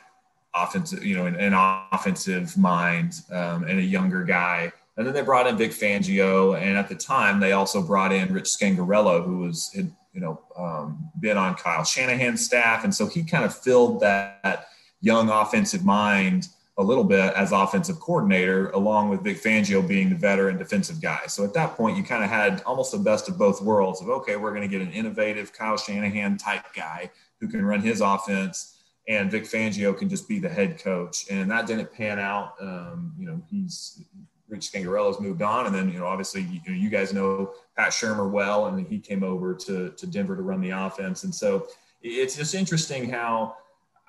offensive, 0.58 1.04
you 1.04 1.15
know, 1.15 1.26
an, 1.26 1.36
an 1.36 1.54
offensive 1.91 2.58
mind 2.58 3.21
um, 3.32 3.63
and 3.63 3.80
a 3.80 3.84
younger 3.84 4.23
guy. 4.23 4.71
And 4.97 5.06
then 5.06 5.13
they 5.13 5.21
brought 5.21 5.45
in 5.45 5.58
Vic 5.58 5.71
Fangio, 5.71 6.60
and 6.60 6.76
at 6.76 6.89
the 6.89 6.95
time 6.95 7.39
they 7.39 7.52
also 7.52 7.84
brought 7.84 8.12
in 8.12 8.34
Rich 8.34 8.45
Scangarello, 8.45 9.23
who 9.23 9.39
was 9.39 9.71
had, 9.76 9.91
you 10.18 10.24
know 10.24 10.42
um, 10.58 11.12
been 11.20 11.38
on 11.38 11.54
Kyle 11.54 11.84
Shanahan's 11.84 12.44
staff, 12.44 12.84
and 12.84 12.94
so 12.94 13.06
he 13.06 13.24
kind 13.24 13.46
of 13.46 13.56
filled 13.56 14.00
that, 14.00 14.66
young 15.00 15.30
offensive 15.30 15.86
mind 15.86 16.48
a 16.80 16.84
little 16.84 17.04
bit 17.04 17.32
as 17.36 17.52
offensive 17.52 18.00
coordinator, 18.00 18.72
along 18.72 19.10
with 19.10 19.24
Vic 19.24 19.38
Fangio 19.38 19.88
being 19.88 20.10
the 20.10 20.16
veteran 20.16 20.58
defensive 20.58 21.00
guy. 21.00 21.22
So 21.28 21.44
at 21.44 21.54
that 21.54 21.78
point, 21.78 21.98
you 21.98 22.04
kind 22.04 22.24
of 22.24 22.32
had 22.32 22.64
almost 22.66 22.92
the 22.92 22.98
best 22.98 23.30
of 23.30 23.38
both 23.38 23.62
worlds 23.62 24.02
of 24.02 24.10
okay, 24.10 24.38
we're 24.38 24.50
going 24.50 24.64
to 24.64 24.68
get 24.68 24.82
an 24.82 24.92
innovative 24.92 25.54
Kyle 25.54 25.78
Shanahan 25.78 26.40
type 26.40 26.66
guy 26.76 27.12
who 27.40 27.48
can 27.48 27.64
run 27.64 27.80
his 27.80 28.02
offense 28.02 28.78
and 29.08 29.32
Vic 29.32 29.44
Fangio 29.44 29.98
can 29.98 30.10
just 30.10 30.28
be 30.28 30.40
the 30.40 30.50
head 30.50 30.80
coach. 30.80 31.26
And 31.30 31.50
that 31.50 31.66
didn't 31.66 31.94
pan 31.94 32.20
out. 32.20 32.56
Um, 32.60 33.14
you 33.18 33.26
know, 33.26 33.42
he's 33.50 34.04
Rich 34.50 34.72
Scangarello's 34.72 35.20
moved 35.20 35.42
on, 35.42 35.66
and 35.66 35.76
then 35.76 35.92
you 35.92 36.00
know, 36.00 36.06
obviously, 36.06 36.42
you, 36.66 36.74
you 36.74 36.90
guys 36.90 37.14
know 37.14 37.54
Pat 37.76 37.90
Shurmur 37.90 38.30
well, 38.30 38.68
and 38.68 38.88
he 38.88 39.00
came 39.00 39.24
over 39.24 39.54
to 39.54 39.92
to 39.92 40.08
Denver 40.08 40.36
to 40.36 40.42
run 40.42 40.62
the 40.62 40.70
offense. 40.70 41.24
And 41.24 41.34
so 41.34 41.68
it's 42.02 42.36
just 42.36 42.56
interesting 42.56 43.10
how 43.10 43.56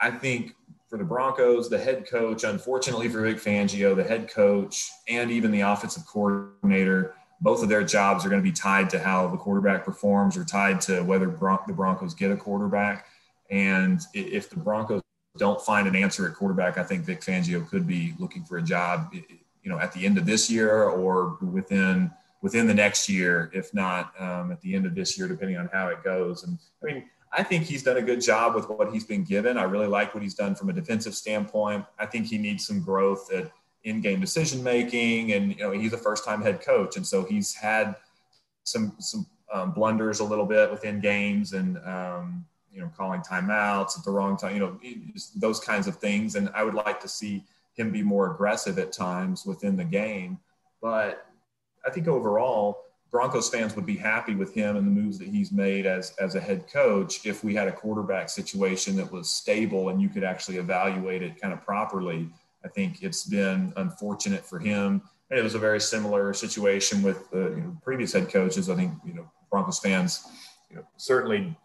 I 0.00 0.10
think 0.10 0.54
for 0.88 0.96
the 0.96 1.04
Broncos, 1.04 1.68
the 1.68 1.78
head 1.78 2.08
coach, 2.08 2.44
unfortunately 2.44 3.08
for 3.08 3.22
Vic 3.22 3.36
Fangio, 3.36 3.94
the 3.94 4.04
head 4.04 4.30
coach, 4.30 4.90
and 5.08 5.30
even 5.30 5.50
the 5.50 5.60
offensive 5.60 6.06
coordinator. 6.06 7.14
Both 7.40 7.62
of 7.62 7.68
their 7.68 7.84
jobs 7.84 8.24
are 8.24 8.28
going 8.28 8.42
to 8.42 8.48
be 8.48 8.54
tied 8.54 8.90
to 8.90 8.98
how 8.98 9.28
the 9.28 9.36
quarterback 9.36 9.84
performs 9.84 10.36
or 10.36 10.44
tied 10.44 10.80
to 10.82 11.02
whether 11.02 11.28
Bron- 11.28 11.60
the 11.68 11.72
Broncos 11.72 12.14
get 12.14 12.32
a 12.32 12.36
quarterback. 12.36 13.06
And 13.50 14.00
if 14.12 14.50
the 14.50 14.56
Broncos 14.56 15.02
don't 15.36 15.60
find 15.60 15.86
an 15.86 15.94
answer 15.94 16.26
at 16.26 16.34
quarterback, 16.34 16.78
I 16.78 16.82
think 16.82 17.04
Vic 17.04 17.20
Fangio 17.20 17.68
could 17.68 17.86
be 17.86 18.14
looking 18.18 18.44
for 18.44 18.58
a 18.58 18.62
job, 18.62 19.14
you 19.68 19.74
know, 19.74 19.80
at 19.80 19.92
the 19.92 20.06
end 20.06 20.16
of 20.16 20.24
this 20.24 20.48
year 20.48 20.84
or 20.84 21.36
within 21.42 22.10
within 22.40 22.66
the 22.66 22.72
next 22.72 23.06
year, 23.06 23.50
if 23.52 23.74
not 23.74 24.18
um, 24.18 24.50
at 24.50 24.62
the 24.62 24.74
end 24.74 24.86
of 24.86 24.94
this 24.94 25.18
year, 25.18 25.28
depending 25.28 25.58
on 25.58 25.68
how 25.74 25.88
it 25.88 26.02
goes. 26.02 26.42
And 26.42 26.56
I 26.82 26.86
mean, 26.86 27.04
I 27.34 27.42
think 27.42 27.64
he's 27.64 27.82
done 27.82 27.98
a 27.98 28.02
good 28.02 28.22
job 28.22 28.54
with 28.54 28.66
what 28.70 28.90
he's 28.90 29.04
been 29.04 29.24
given. 29.24 29.58
I 29.58 29.64
really 29.64 29.86
like 29.86 30.14
what 30.14 30.22
he's 30.22 30.32
done 30.32 30.54
from 30.54 30.70
a 30.70 30.72
defensive 30.72 31.14
standpoint. 31.14 31.84
I 31.98 32.06
think 32.06 32.28
he 32.28 32.38
needs 32.38 32.66
some 32.66 32.80
growth 32.80 33.30
at 33.30 33.52
in-game 33.84 34.20
decision 34.20 34.62
making, 34.62 35.32
and 35.32 35.54
you 35.54 35.58
know, 35.58 35.72
he's 35.72 35.92
a 35.92 35.98
first-time 35.98 36.40
head 36.40 36.62
coach, 36.62 36.96
and 36.96 37.06
so 37.06 37.24
he's 37.24 37.52
had 37.52 37.94
some 38.64 38.94
some 38.98 39.26
um, 39.52 39.72
blunders 39.72 40.20
a 40.20 40.24
little 40.24 40.46
bit 40.46 40.70
within 40.70 40.98
games 41.00 41.52
and. 41.52 41.76
Um, 41.84 42.46
you 42.70 42.84
know, 42.84 42.92
calling 42.96 43.22
timeouts 43.22 43.98
at 43.98 44.04
the 44.04 44.10
wrong 44.10 44.36
time, 44.36 44.54
you 44.54 44.60
know, 44.60 44.78
those 45.34 45.58
kinds 45.58 45.88
of 45.88 45.96
things. 45.96 46.36
And 46.36 46.48
I 46.54 46.62
would 46.62 46.74
like 46.74 47.00
to 47.00 47.08
see 47.08 47.42
him 47.78 47.90
be 47.90 48.02
more 48.02 48.32
aggressive 48.32 48.78
at 48.78 48.92
times 48.92 49.46
within 49.46 49.76
the 49.76 49.84
game. 49.84 50.38
But 50.82 51.26
I 51.86 51.90
think 51.90 52.08
overall, 52.08 52.82
Broncos 53.10 53.48
fans 53.48 53.74
would 53.74 53.86
be 53.86 53.96
happy 53.96 54.34
with 54.34 54.52
him 54.52 54.76
and 54.76 54.86
the 54.86 54.90
moves 54.90 55.18
that 55.18 55.28
he's 55.28 55.50
made 55.50 55.86
as 55.86 56.14
as 56.20 56.34
a 56.34 56.40
head 56.40 56.70
coach 56.70 57.24
if 57.24 57.42
we 57.42 57.54
had 57.54 57.68
a 57.68 57.72
quarterback 57.72 58.28
situation 58.28 58.96
that 58.96 59.10
was 59.10 59.30
stable 59.30 59.88
and 59.88 60.00
you 60.02 60.10
could 60.10 60.24
actually 60.24 60.58
evaluate 60.58 61.22
it 61.22 61.40
kind 61.40 61.54
of 61.54 61.64
properly. 61.64 62.28
I 62.64 62.68
think 62.68 63.02
it's 63.02 63.24
been 63.24 63.72
unfortunate 63.76 64.44
for 64.44 64.58
him. 64.58 65.00
And 65.30 65.38
it 65.38 65.42
was 65.42 65.54
a 65.54 65.58
very 65.58 65.80
similar 65.80 66.34
situation 66.34 67.02
with 67.02 67.30
the 67.30 67.50
you 67.50 67.62
know, 67.62 67.76
previous 67.82 68.12
head 68.12 68.28
coaches. 68.28 68.68
I 68.68 68.74
think 68.74 68.92
you 69.06 69.14
know 69.14 69.30
Broncos 69.50 69.78
fans 69.78 70.26
you 70.70 70.76
know, 70.76 70.84
certainly 70.98 71.56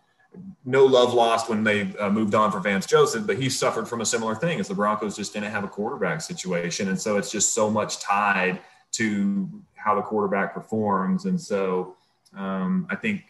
no 0.66 0.86
love 0.86 1.14
lost 1.14 1.50
when 1.50 1.64
they 1.64 1.94
uh, 1.98 2.10
moved 2.10 2.36
on 2.36 2.52
for 2.52 2.60
Vance 2.60 2.86
Joseph, 2.86 3.28
but 3.28 3.38
he 3.38 3.50
suffered 3.50 3.88
from 3.88 4.02
a 4.02 4.06
similar 4.06 4.36
thing 4.36 4.60
as 4.60 4.68
the 4.68 4.74
Broncos 4.74 5.16
just 5.16 5.34
didn't 5.34 5.52
have 5.52 5.64
a 5.64 5.68
quarterback 5.68 6.22
situation. 6.22 6.90
And 6.90 7.00
so 7.00 7.18
it's 7.18 7.32
just 7.32 7.54
so 7.54 7.70
much 7.70 8.00
tied 8.00 8.60
to 8.94 9.50
how 9.76 9.96
the 9.96 10.02
quarterback 10.02 10.54
performs. 10.54 11.26
And 11.26 11.40
so 11.40 11.96
um, 12.36 12.88
I 12.90 12.96
think 12.96 13.26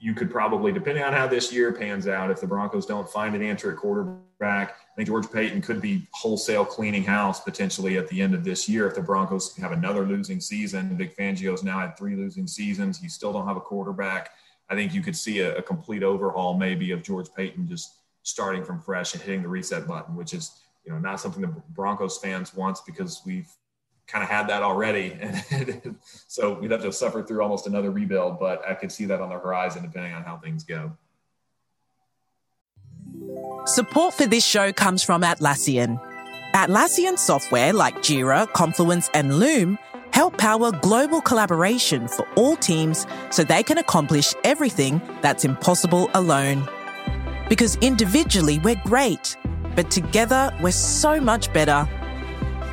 you 0.00 0.14
could 0.14 0.30
probably, 0.30 0.72
depending 0.72 1.04
on 1.04 1.12
how 1.12 1.26
this 1.26 1.52
year 1.52 1.72
pans 1.72 2.08
out, 2.08 2.30
if 2.30 2.40
the 2.40 2.46
Broncos 2.46 2.86
don't 2.86 3.08
find 3.08 3.34
an 3.34 3.42
answer 3.42 3.70
at 3.70 3.76
quarterback, 3.76 4.70
I 4.70 4.96
think 4.96 5.08
George 5.08 5.30
Paton 5.30 5.62
could 5.62 5.80
be 5.80 6.06
wholesale 6.12 6.64
cleaning 6.64 7.04
house 7.04 7.40
potentially 7.40 7.98
at 7.98 8.08
the 8.08 8.20
end 8.20 8.34
of 8.34 8.44
this 8.44 8.68
year 8.68 8.86
if 8.86 8.94
the 8.94 9.02
Broncos 9.02 9.56
have 9.56 9.72
another 9.72 10.04
losing 10.04 10.40
season. 10.40 10.96
Vic 10.96 11.16
Fangio's 11.16 11.62
now 11.62 11.78
had 11.78 11.96
three 11.96 12.16
losing 12.16 12.46
seasons. 12.46 13.02
You 13.02 13.08
still 13.08 13.32
don't 13.32 13.46
have 13.46 13.56
a 13.56 13.60
quarterback. 13.60 14.30
I 14.68 14.74
think 14.74 14.94
you 14.94 15.02
could 15.02 15.16
see 15.16 15.40
a, 15.40 15.56
a 15.56 15.62
complete 15.62 16.02
overhaul 16.02 16.54
maybe 16.54 16.92
of 16.92 17.02
George 17.02 17.28
Paton 17.36 17.68
just 17.68 17.96
starting 18.22 18.64
from 18.64 18.80
fresh 18.80 19.14
and 19.14 19.22
hitting 19.22 19.42
the 19.42 19.48
reset 19.48 19.86
button, 19.86 20.14
which 20.16 20.32
is 20.32 20.60
you 20.84 20.92
know 20.92 20.98
not 20.98 21.20
something 21.20 21.42
the 21.42 21.54
Broncos 21.70 22.18
fans 22.18 22.54
wants 22.54 22.80
because 22.80 23.20
we've 23.26 23.48
kind 24.06 24.22
of 24.22 24.30
had 24.30 24.48
that 24.48 24.62
already. 24.62 25.18
And 25.50 25.96
so 26.28 26.54
we'd 26.54 26.70
have 26.70 26.82
to 26.82 26.92
suffer 26.92 27.22
through 27.22 27.42
almost 27.42 27.66
another 27.66 27.90
rebuild, 27.90 28.38
but 28.38 28.66
I 28.68 28.74
could 28.74 28.90
see 28.90 29.04
that 29.06 29.20
on 29.20 29.28
the 29.28 29.38
horizon 29.38 29.82
depending 29.82 30.12
on 30.12 30.22
how 30.22 30.38
things 30.38 30.64
go. 30.64 30.92
Support 33.66 34.14
for 34.14 34.26
this 34.26 34.44
show 34.44 34.72
comes 34.72 35.02
from 35.02 35.22
Atlassian. 35.22 36.00
Atlassian 36.54 37.18
software 37.18 37.72
like 37.72 37.96
Jira, 37.96 38.50
Confluence, 38.52 39.08
and 39.14 39.38
Loom 39.38 39.78
help 40.22 40.38
power 40.38 40.70
global 40.70 41.20
collaboration 41.20 42.06
for 42.06 42.24
all 42.36 42.54
teams 42.54 43.08
so 43.32 43.42
they 43.42 43.60
can 43.60 43.78
accomplish 43.78 44.32
everything 44.44 45.02
that's 45.20 45.44
impossible 45.44 46.08
alone. 46.14 46.64
Because 47.48 47.74
individually, 47.80 48.60
we're 48.60 48.80
great, 48.84 49.36
but 49.74 49.90
together, 49.90 50.56
we're 50.62 50.70
so 50.70 51.20
much 51.20 51.52
better. 51.52 51.88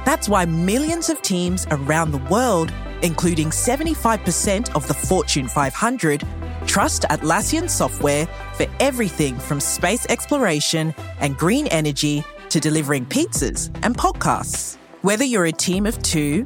That's 0.05 0.29
why 0.29 0.45
millions 0.45 1.09
of 1.09 1.23
teams 1.23 1.65
around 1.71 2.11
the 2.11 2.23
world, 2.29 2.71
including 3.01 3.49
75% 3.49 4.75
of 4.75 4.87
the 4.87 4.93
Fortune 4.93 5.47
500, 5.47 6.21
trust 6.67 7.01
Atlassian 7.09 7.67
software 7.67 8.27
for 8.53 8.67
everything 8.79 9.39
from 9.39 9.59
space 9.59 10.05
exploration 10.05 10.93
and 11.19 11.35
green 11.35 11.65
energy 11.69 12.23
to 12.49 12.59
delivering 12.59 13.07
pizzas 13.07 13.71
and 13.81 13.97
podcasts. 13.97 14.77
Whether 15.01 15.23
you're 15.23 15.45
a 15.45 15.51
team 15.51 15.87
of 15.87 15.99
two, 16.03 16.45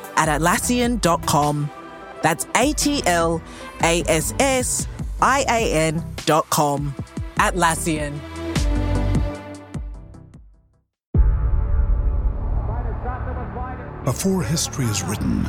at 0.21 0.29
Atlassian.com. 0.29 1.71
That's 2.21 2.45
A 2.55 2.73
T 2.73 3.01
L 3.07 3.41
A 3.83 4.03
S 4.07 4.33
S 4.39 4.87
I 5.19 5.45
A 5.49 5.73
N.com. 5.73 6.93
Atlassian. 7.37 8.19
Before 14.05 14.43
history 14.43 14.85
is 14.85 15.03
written, 15.03 15.47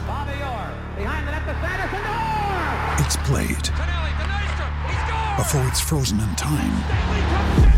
it's 2.99 3.17
played. 3.29 3.69
Before 5.37 5.67
it's 5.69 5.81
frozen 5.81 6.21
in 6.21 6.35
time, 6.37 6.73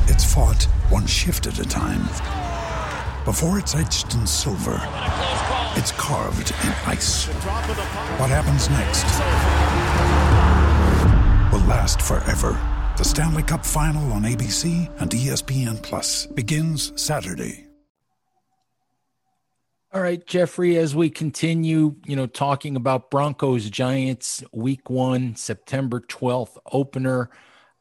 it's 0.07 0.25
fought 0.25 0.65
one 0.91 1.07
shift 1.07 1.47
at 1.47 1.59
a 1.59 1.65
time. 1.65 2.03
Before 3.25 3.59
it's 3.59 3.75
etched 3.75 4.15
in 4.15 4.27
silver, 4.27 4.79
it's 5.77 5.93
carved 5.93 6.51
in 6.65 6.73
ice. 6.87 7.27
What 8.19 8.31
happens 8.31 8.71
next 8.71 9.05
will 11.53 11.67
last 11.69 12.01
forever. 12.01 12.59
The 12.97 13.05
Stanley 13.05 13.43
Cup 13.43 13.67
Final 13.67 14.13
on 14.13 14.23
ABC 14.23 14.89
and 15.01 15.11
ESPN 15.11 15.83
Plus 15.83 16.27
begins 16.27 16.93
Saturday. 17.01 17.67
All 19.93 20.01
right, 20.01 20.27
Jeffrey, 20.27 20.77
as 20.77 20.95
we 20.97 21.09
continue, 21.09 21.95
you 22.05 22.17
know, 22.17 22.27
talking 22.27 22.75
about 22.75 23.13
Broncos 23.13 23.71
Giants 23.71 24.43
week 24.53 24.91
one, 24.91 25.37
September 25.37 26.01
12th 26.01 26.57
opener, 26.73 27.31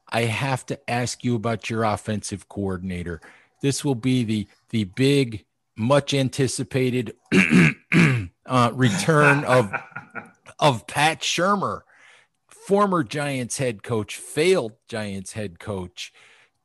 I 0.09 0.25
have 0.25 0.63
to 0.67 0.79
ask 0.89 1.23
you 1.23 1.35
about 1.35 1.71
your 1.71 1.83
offensive 1.83 2.47
coordinator. 2.49 3.19
This 3.61 3.83
will 3.83 3.95
be 3.95 4.23
the 4.23 4.47
the 4.69 4.83
big, 4.83 5.45
much 5.75 6.13
anticipated 6.13 7.15
uh, 8.45 8.71
return 8.73 9.43
of 9.45 9.71
of 10.59 10.87
Pat 10.87 11.21
Shurmur, 11.21 11.81
former 12.47 13.03
Giants 13.03 13.57
head 13.57 13.83
coach, 13.83 14.15
failed 14.15 14.73
Giants 14.87 15.33
head 15.33 15.59
coach 15.59 16.13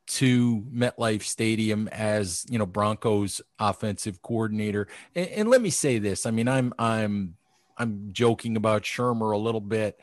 to 0.08 0.64
MetLife 0.72 1.22
Stadium 1.22 1.86
as 1.88 2.46
you 2.48 2.58
know 2.58 2.66
Broncos 2.66 3.40
offensive 3.58 4.22
coordinator. 4.22 4.88
And, 5.14 5.28
and, 5.28 5.50
let 5.50 5.60
me 5.60 5.70
say 5.70 5.98
this: 5.98 6.26
I 6.26 6.30
mean, 6.30 6.48
I'm 6.48 6.72
I'm 6.78 7.34
I'm 7.76 8.10
joking 8.12 8.56
about 8.56 8.82
Shurmur 8.82 9.32
a 9.32 9.38
little 9.38 9.60
bit, 9.60 10.00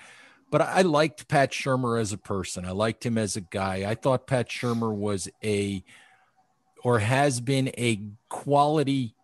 but 0.52 0.62
I 0.62 0.82
liked 0.82 1.28
Pat 1.28 1.52
Shurmur 1.52 2.00
as 2.00 2.14
a 2.14 2.18
person. 2.18 2.66
I 2.66 2.72
liked 2.72 3.06
him 3.06 3.18
as 3.18 3.36
a 3.36 3.42
guy. 3.42 3.90
I 3.90 3.96
thought 3.96 4.28
Pat 4.28 4.50
Shurmur 4.50 4.94
was 4.94 5.28
a 5.44 5.84
or 6.86 7.00
has 7.00 7.42
been 7.42 7.72
a 7.80 8.00
quality 8.30 9.16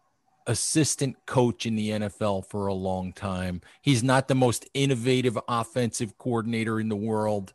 assistant 0.48 1.16
coach 1.28 1.68
in 1.68 1.76
the 1.76 1.92
NFL 1.92 2.44
for 2.48 2.66
a 2.66 2.74
long 2.74 3.14
time. 3.14 3.62
He's 3.84 4.02
not 4.02 4.28
the 4.28 4.34
most 4.34 4.68
innovative 4.74 5.38
offensive 5.48 6.18
coordinator 6.18 6.80
in 6.80 6.90
the 6.90 6.96
world. 6.96 7.54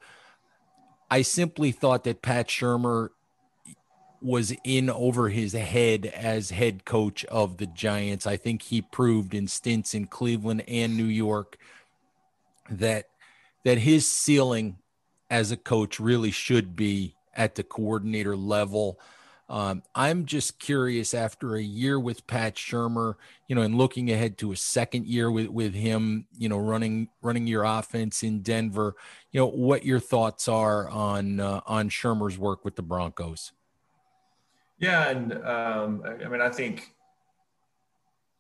I 1.11 1.23
simply 1.23 1.73
thought 1.73 2.05
that 2.05 2.23
Pat 2.23 2.47
Shurmur 2.47 3.09
was 4.23 4.55
in 4.63 4.91
over 4.91 5.29
his 5.29 5.55
head 5.55 6.07
as 6.07 6.51
head 6.51 6.85
coach 6.85 7.25
of 7.25 7.57
the 7.57 7.67
Giants. 7.67 8.29
I 8.29 8.37
think 8.37 8.63
he 8.63 8.83
proved 8.83 9.35
in 9.35 9.49
stints 9.49 9.93
in 9.93 10.07
Cleveland 10.07 10.63
and 10.69 10.97
New 10.97 11.03
York 11.03 11.59
that 12.71 13.07
that 13.65 13.79
his 13.79 14.09
ceiling 14.09 14.79
as 15.29 15.51
a 15.51 15.57
coach 15.57 15.99
really 15.99 16.31
should 16.31 16.77
be 16.77 17.17
at 17.35 17.57
the 17.57 17.65
coordinator 17.65 18.37
level. 18.37 19.01
Um, 19.49 19.83
I'm 19.95 20.25
just 20.27 20.59
curious 20.59 21.15
after 21.15 21.55
a 21.55 21.63
year 21.63 22.01
with 22.01 22.27
Pat 22.27 22.57
Shurmur, 22.57 23.15
you 23.47 23.55
know, 23.55 23.63
and 23.63 23.77
looking 23.77 24.11
ahead 24.11 24.39
to 24.39 24.51
a 24.51 24.57
second 24.57 25.07
year 25.07 25.31
with, 25.31 25.47
with 25.49 25.73
him, 25.73 26.27
you 26.37 26.49
know, 26.49 26.59
running 26.59 27.09
running 27.23 27.47
your 27.47 27.63
offense 27.63 28.25
in 28.25 28.43
Denver, 28.43 28.97
you 29.31 29.41
know, 29.41 29.47
what 29.47 29.85
your 29.85 30.01
thoughts 30.01 30.49
are 30.49 30.89
on 30.89 31.39
uh, 31.39 31.61
on 31.67 31.89
Shurmur's 31.89 32.39
work 32.39 32.65
with 32.65 32.75
the 32.75 32.83
Broncos. 32.83 33.53
Yeah, 34.79 35.11
and 35.11 35.33
um, 35.33 36.03
I 36.05 36.29
mean, 36.29 36.41
I 36.41 36.51
think 36.51 36.93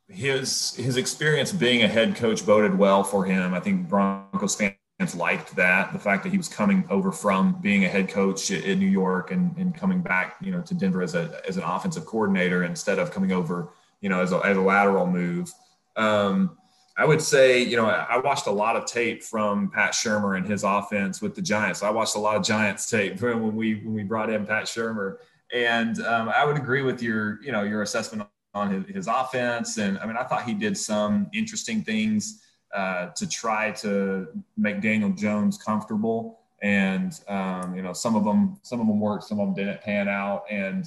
his 0.08 0.74
his 0.74 0.96
experience 0.96 1.52
being 1.52 1.82
a 1.82 1.88
head 1.88 2.16
coach 2.16 2.44
boded 2.44 2.76
well 2.76 3.04
for 3.04 3.24
him. 3.24 3.54
I 3.54 3.60
think 3.60 3.88
Broncos 3.88 4.56
fans 4.56 4.74
liked 5.14 5.54
that 5.56 5.92
the 5.92 5.98
fact 5.98 6.22
that 6.22 6.30
he 6.30 6.38
was 6.38 6.48
coming 6.48 6.84
over 6.88 7.12
from 7.12 7.60
being 7.60 7.84
a 7.84 7.88
head 7.88 8.08
coach 8.08 8.50
in 8.50 8.78
New 8.78 8.88
York 8.88 9.30
and, 9.30 9.54
and 9.58 9.74
coming 9.74 10.00
back, 10.00 10.36
you 10.40 10.50
know, 10.50 10.62
to 10.62 10.74
Denver 10.74 11.02
as 11.02 11.14
a 11.14 11.40
as 11.46 11.56
an 11.56 11.64
offensive 11.64 12.06
coordinator 12.06 12.64
instead 12.64 12.98
of 12.98 13.10
coming 13.10 13.32
over, 13.32 13.68
you 14.00 14.08
know, 14.08 14.20
as 14.20 14.32
a, 14.32 14.38
as 14.38 14.56
a 14.56 14.60
lateral 14.60 15.06
move. 15.06 15.52
Um, 15.96 16.56
I 16.98 17.04
would 17.04 17.20
say, 17.20 17.62
you 17.62 17.76
know, 17.76 17.84
I 17.86 18.16
watched 18.18 18.46
a 18.46 18.50
lot 18.50 18.74
of 18.74 18.86
tape 18.86 19.22
from 19.22 19.70
Pat 19.70 19.92
Shurmur 19.92 20.38
and 20.38 20.46
his 20.46 20.64
offense 20.64 21.20
with 21.20 21.34
the 21.34 21.42
Giants. 21.42 21.82
I 21.82 21.90
watched 21.90 22.16
a 22.16 22.18
lot 22.18 22.36
of 22.36 22.42
Giants 22.42 22.88
tape 22.88 23.20
when 23.20 23.54
we 23.54 23.74
when 23.74 23.92
we 23.92 24.02
brought 24.02 24.30
in 24.30 24.46
Pat 24.46 24.64
Shurmur, 24.64 25.16
and 25.52 26.00
um, 26.00 26.30
I 26.30 26.44
would 26.46 26.56
agree 26.56 26.82
with 26.82 27.02
your, 27.02 27.42
you 27.42 27.52
know, 27.52 27.64
your 27.64 27.82
assessment 27.82 28.26
on 28.54 28.70
his, 28.70 28.94
his 28.94 29.06
offense. 29.08 29.76
And 29.76 29.98
I 29.98 30.06
mean, 30.06 30.16
I 30.16 30.22
thought 30.22 30.44
he 30.44 30.54
did 30.54 30.76
some 30.78 31.28
interesting 31.34 31.82
things 31.82 32.42
uh, 32.76 33.06
to 33.16 33.26
try 33.28 33.70
to 33.72 34.28
make 34.56 34.80
Daniel 34.82 35.10
Jones 35.10 35.56
comfortable. 35.56 36.40
And 36.62 37.18
um, 37.28 37.74
you 37.74 37.82
know, 37.82 37.92
some 37.92 38.14
of 38.14 38.24
them, 38.24 38.58
some 38.62 38.80
of 38.80 38.86
them 38.86 39.00
worked, 39.00 39.24
some 39.24 39.40
of 39.40 39.46
them 39.46 39.54
didn't 39.54 39.80
pan 39.80 40.08
out. 40.08 40.44
And 40.50 40.84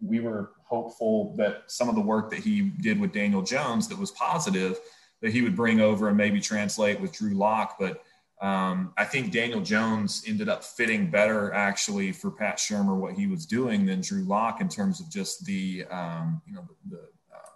we 0.00 0.20
were 0.20 0.52
hopeful 0.64 1.34
that 1.36 1.64
some 1.66 1.88
of 1.88 1.94
the 1.94 2.00
work 2.00 2.30
that 2.30 2.40
he 2.40 2.70
did 2.80 2.98
with 2.98 3.12
Daniel 3.12 3.42
Jones 3.42 3.86
that 3.88 3.98
was 3.98 4.10
positive 4.10 4.78
that 5.22 5.32
he 5.32 5.42
would 5.42 5.56
bring 5.56 5.80
over 5.80 6.08
and 6.08 6.16
maybe 6.16 6.40
translate 6.40 7.00
with 7.00 7.12
Drew 7.12 7.34
Lock. 7.34 7.76
But 7.78 8.02
um, 8.40 8.92
I 8.96 9.04
think 9.04 9.32
Daniel 9.32 9.60
Jones 9.60 10.22
ended 10.26 10.48
up 10.48 10.62
fitting 10.62 11.10
better 11.10 11.52
actually 11.54 12.12
for 12.12 12.30
Pat 12.30 12.58
Shurmur 12.58 12.96
what 12.96 13.14
he 13.14 13.26
was 13.26 13.46
doing 13.46 13.86
than 13.86 14.00
Drew 14.00 14.24
Lock 14.24 14.60
in 14.60 14.68
terms 14.68 15.00
of 15.00 15.10
just 15.10 15.44
the 15.46 15.84
um, 15.90 16.42
you 16.46 16.54
know 16.54 16.66
the, 16.68 16.96
the, 16.96 17.02
uh, 17.34 17.50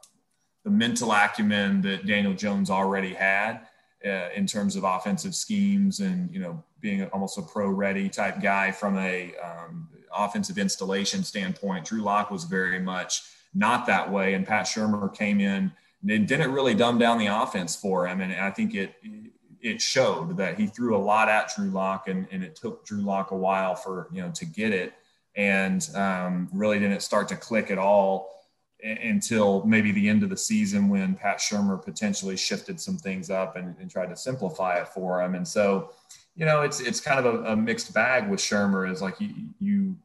the, 0.65 0.71
mental 0.71 1.13
acumen 1.13 1.83
that 1.83 2.07
Daniel 2.07 2.33
Jones 2.33 2.71
already 2.71 3.13
had 3.13 3.67
uh, 4.05 4.29
in 4.35 4.47
terms 4.47 4.77
of 4.77 4.85
offensive 4.85 5.35
schemes 5.35 6.01
and 6.01 6.33
you 6.33 6.41
know 6.41 6.63
being 6.81 7.05
almost 7.09 7.39
a 7.39 7.43
pro 7.43 7.69
ready 7.69 8.09
type 8.09 8.41
guy 8.41 8.71
from 8.71 8.99
a 8.99 9.35
um, 9.43 9.89
offensive 10.17 10.59
installation 10.59 11.23
standpoint. 11.23 11.85
Drew 11.85 12.01
Lock 12.01 12.31
was 12.31 12.45
very 12.45 12.79
much 12.79 13.23
not 13.55 13.87
that 13.87 14.11
way, 14.11 14.35
and 14.35 14.47
Pat 14.47 14.67
Shurmur 14.67 15.15
came 15.15 15.41
in 15.41 15.73
and 16.09 16.27
didn't 16.27 16.53
really 16.53 16.75
dumb 16.75 16.99
down 16.99 17.19
the 17.19 17.27
offense 17.27 17.77
for 17.77 18.07
him, 18.07 18.21
and 18.21 18.33
I 18.33 18.51
think 18.51 18.75
it 18.75 18.95
it 19.61 19.81
showed 19.81 20.39
that 20.39 20.59
he 20.59 20.67
threw 20.67 20.97
a 20.97 20.99
lot 20.99 21.29
at 21.29 21.53
Drew 21.55 21.71
Lock, 21.71 22.09
and, 22.09 22.27
and 22.31 22.43
it 22.43 22.57
took 22.57 22.87
Drew 22.87 23.03
Lock 23.03 23.31
a 23.31 23.37
while 23.37 23.75
for 23.75 24.09
you 24.13 24.23
know 24.23 24.31
to 24.31 24.45
get 24.47 24.73
it, 24.73 24.95
and 25.37 25.87
um, 25.95 26.49
really 26.53 26.79
didn't 26.79 27.03
start 27.03 27.29
to 27.29 27.37
click 27.37 27.71
at 27.71 27.79
all 27.79 28.40
until 28.83 29.65
maybe 29.65 29.93
the 29.93 30.09
end 30.09 30.23
of 30.23 30.31
the 30.31 30.37
season 30.37 30.89
when 30.89 31.15
Pat 31.15 31.39
Shurmur 31.39 31.83
potentially 31.83 32.37
shifted 32.37 32.81
some 32.81 32.97
things 32.97 33.31
up 33.31 33.57
and, 33.57 33.75
and 33.81 33.91
tried 33.91 34.11
to 34.11 34.17
simplify 34.17 34.79
it 34.81 34.89
for 34.89 35.23
him. 35.23 35.35
And 35.35 35.47
so, 35.47 35.91
you 36.35 36.47
know, 36.47 36.63
it's 36.63 36.81
it's 36.81 37.01
kind 37.01 37.25
of 37.25 37.27
a, 37.27 37.53
a 37.53 37.57
mixed 37.57 37.93
bag 37.93 38.29
with 38.29 38.41
Shurmur. 38.41 38.91
Is 38.91 39.03
like 39.03 39.21
you 39.21 39.35
you 39.59 39.97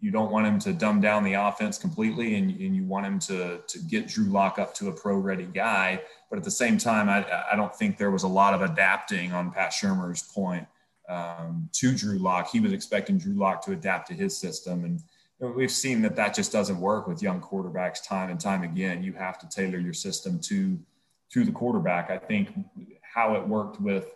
you 0.00 0.10
don't 0.10 0.32
want 0.32 0.46
him 0.46 0.58
to 0.58 0.72
dumb 0.72 1.00
down 1.00 1.22
the 1.22 1.34
offense 1.34 1.78
completely, 1.78 2.34
and, 2.34 2.50
and 2.50 2.74
you 2.74 2.84
want 2.84 3.06
him 3.06 3.18
to 3.20 3.60
to 3.66 3.78
get 3.80 4.08
Drew 4.08 4.24
Lock 4.24 4.58
up 4.58 4.74
to 4.74 4.88
a 4.88 4.92
pro 4.92 5.16
ready 5.16 5.46
guy. 5.46 6.02
But 6.28 6.38
at 6.38 6.44
the 6.44 6.50
same 6.50 6.78
time, 6.78 7.08
I, 7.08 7.24
I 7.52 7.56
don't 7.56 7.74
think 7.74 7.98
there 7.98 8.10
was 8.10 8.22
a 8.22 8.28
lot 8.28 8.54
of 8.54 8.62
adapting 8.62 9.32
on 9.32 9.50
Pat 9.50 9.72
Shurmur's 9.72 10.22
point 10.22 10.66
um, 11.08 11.68
to 11.74 11.94
Drew 11.94 12.18
Lock. 12.18 12.50
He 12.50 12.60
was 12.60 12.72
expecting 12.72 13.18
Drew 13.18 13.34
Lock 13.34 13.64
to 13.66 13.72
adapt 13.72 14.08
to 14.08 14.14
his 14.14 14.36
system, 14.36 14.84
and 14.84 15.02
we've 15.48 15.70
seen 15.70 16.02
that 16.02 16.16
that 16.16 16.34
just 16.34 16.52
doesn't 16.52 16.80
work 16.80 17.06
with 17.08 17.22
young 17.22 17.40
quarterbacks 17.40 18.06
time 18.06 18.30
and 18.30 18.38
time 18.38 18.62
again. 18.62 19.02
You 19.02 19.12
have 19.14 19.38
to 19.40 19.48
tailor 19.48 19.78
your 19.78 19.92
system 19.92 20.38
to 20.40 20.78
to 21.32 21.44
the 21.44 21.52
quarterback. 21.52 22.10
I 22.10 22.18
think 22.18 22.52
how 23.02 23.34
it 23.34 23.46
worked 23.46 23.80
with 23.80 24.14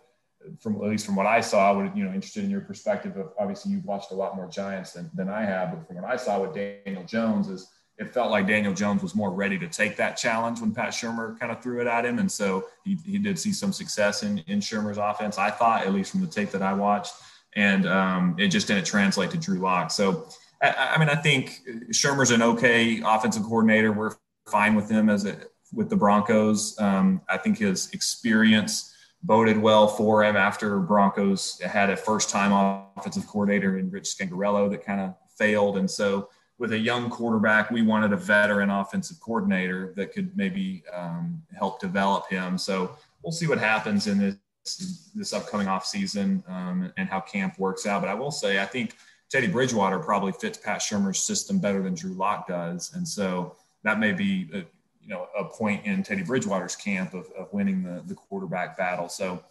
from 0.59 0.75
at 0.75 0.89
least 0.89 1.05
from 1.05 1.15
what 1.15 1.25
I 1.25 1.41
saw, 1.41 1.69
I 1.69 1.71
would 1.71 1.91
you 1.95 2.05
know 2.05 2.13
interested 2.13 2.43
in 2.43 2.49
your 2.49 2.61
perspective 2.61 3.17
of 3.17 3.33
obviously 3.39 3.71
you've 3.71 3.85
watched 3.85 4.11
a 4.11 4.15
lot 4.15 4.35
more 4.35 4.47
Giants 4.47 4.93
than, 4.93 5.09
than 5.13 5.29
I 5.29 5.43
have, 5.43 5.71
but 5.71 5.85
from 5.87 5.97
what 5.97 6.05
I 6.05 6.15
saw 6.15 6.41
with 6.41 6.53
Daniel 6.53 7.03
Jones 7.03 7.49
is 7.49 7.67
it 7.97 8.13
felt 8.13 8.29
like 8.29 8.45
Daniel 8.45 8.73
Jones 8.73 9.01
was 9.01 9.15
more 9.15 9.31
ready 9.31 9.57
to 9.57 9.67
take 9.67 9.97
that 9.97 10.17
challenge 10.17 10.61
when 10.61 10.71
Pat 10.71 10.89
Shurmur 10.89 11.39
kind 11.39 11.51
of 11.51 11.63
threw 11.63 11.81
it 11.81 11.87
at 11.87 12.05
him, 12.05 12.19
and 12.19 12.31
so 12.31 12.67
he, 12.85 12.95
he 13.05 13.17
did 13.17 13.37
see 13.37 13.51
some 13.51 13.73
success 13.73 14.23
in 14.23 14.39
in 14.47 14.59
Shurmur's 14.59 14.97
offense. 14.97 15.37
I 15.37 15.49
thought 15.49 15.85
at 15.85 15.93
least 15.93 16.11
from 16.11 16.21
the 16.21 16.27
tape 16.27 16.51
that 16.51 16.61
I 16.61 16.73
watched, 16.73 17.15
and 17.55 17.85
um, 17.87 18.35
it 18.37 18.47
just 18.49 18.67
didn't 18.67 18.85
translate 18.85 19.31
to 19.31 19.37
Drew 19.37 19.59
Lock. 19.59 19.91
So 19.91 20.29
I, 20.61 20.93
I 20.95 20.99
mean 20.99 21.09
I 21.09 21.15
think 21.15 21.61
Shurmur's 21.91 22.31
an 22.31 22.41
okay 22.41 23.01
offensive 23.05 23.43
coordinator. 23.43 23.91
We're 23.91 24.15
fine 24.47 24.75
with 24.75 24.89
him 24.89 25.09
as 25.09 25.25
a 25.25 25.37
with 25.73 25.89
the 25.89 25.95
Broncos. 25.95 26.79
Um, 26.79 27.21
I 27.29 27.37
think 27.37 27.57
his 27.57 27.89
experience 27.91 28.93
boded 29.23 29.57
well 29.57 29.87
for 29.87 30.23
him 30.23 30.35
after 30.35 30.79
Broncos 30.79 31.59
had 31.61 31.89
a 31.89 31.97
first 31.97 32.29
time 32.29 32.89
offensive 32.97 33.27
coordinator 33.27 33.77
in 33.77 33.89
Rich 33.89 34.15
Scangarello 34.17 34.69
that 34.71 34.85
kind 34.85 35.01
of 35.01 35.15
failed. 35.37 35.77
And 35.77 35.89
so, 35.89 36.29
with 36.59 36.71
a 36.73 36.79
young 36.79 37.09
quarterback, 37.11 37.69
we 37.69 37.83
wanted 37.83 38.13
a 38.13 38.17
veteran 38.17 38.71
offensive 38.71 39.19
coordinator 39.19 39.93
that 39.95 40.11
could 40.11 40.35
maybe 40.35 40.83
um, 40.91 41.43
help 41.55 41.79
develop 41.79 42.27
him. 42.29 42.57
So, 42.57 42.95
we'll 43.21 43.31
see 43.31 43.47
what 43.47 43.59
happens 43.59 44.07
in 44.07 44.19
this 44.19 45.11
this 45.15 45.31
upcoming 45.31 45.67
offseason 45.67 46.43
um, 46.49 46.91
and 46.97 47.07
how 47.07 47.21
camp 47.21 47.57
works 47.57 47.85
out. 47.85 48.01
But 48.01 48.09
I 48.09 48.13
will 48.13 48.31
say, 48.31 48.61
I 48.61 48.65
think 48.65 48.95
Teddy 49.29 49.47
Bridgewater 49.47 49.99
probably 49.99 50.31
fits 50.31 50.57
Pat 50.57 50.79
Shurmur's 50.79 51.19
system 51.19 51.59
better 51.59 51.81
than 51.81 51.93
Drew 51.93 52.13
Lock 52.13 52.47
does. 52.47 52.93
And 52.93 53.07
so 53.07 53.55
that 53.83 53.99
may 53.99 54.13
be 54.13 54.49
uh, 54.53 54.57
you 55.01 55.09
know 55.09 55.27
a 55.37 55.45
point 55.45 55.85
in 55.85 56.03
Teddy 56.03 56.23
Bridgewater's 56.23 56.75
camp 56.75 57.13
of, 57.13 57.29
of 57.37 57.51
winning 57.53 57.83
the, 57.83 58.03
the 58.05 58.15
quarterback 58.15 58.77
battle. 58.77 59.09
So 59.09 59.43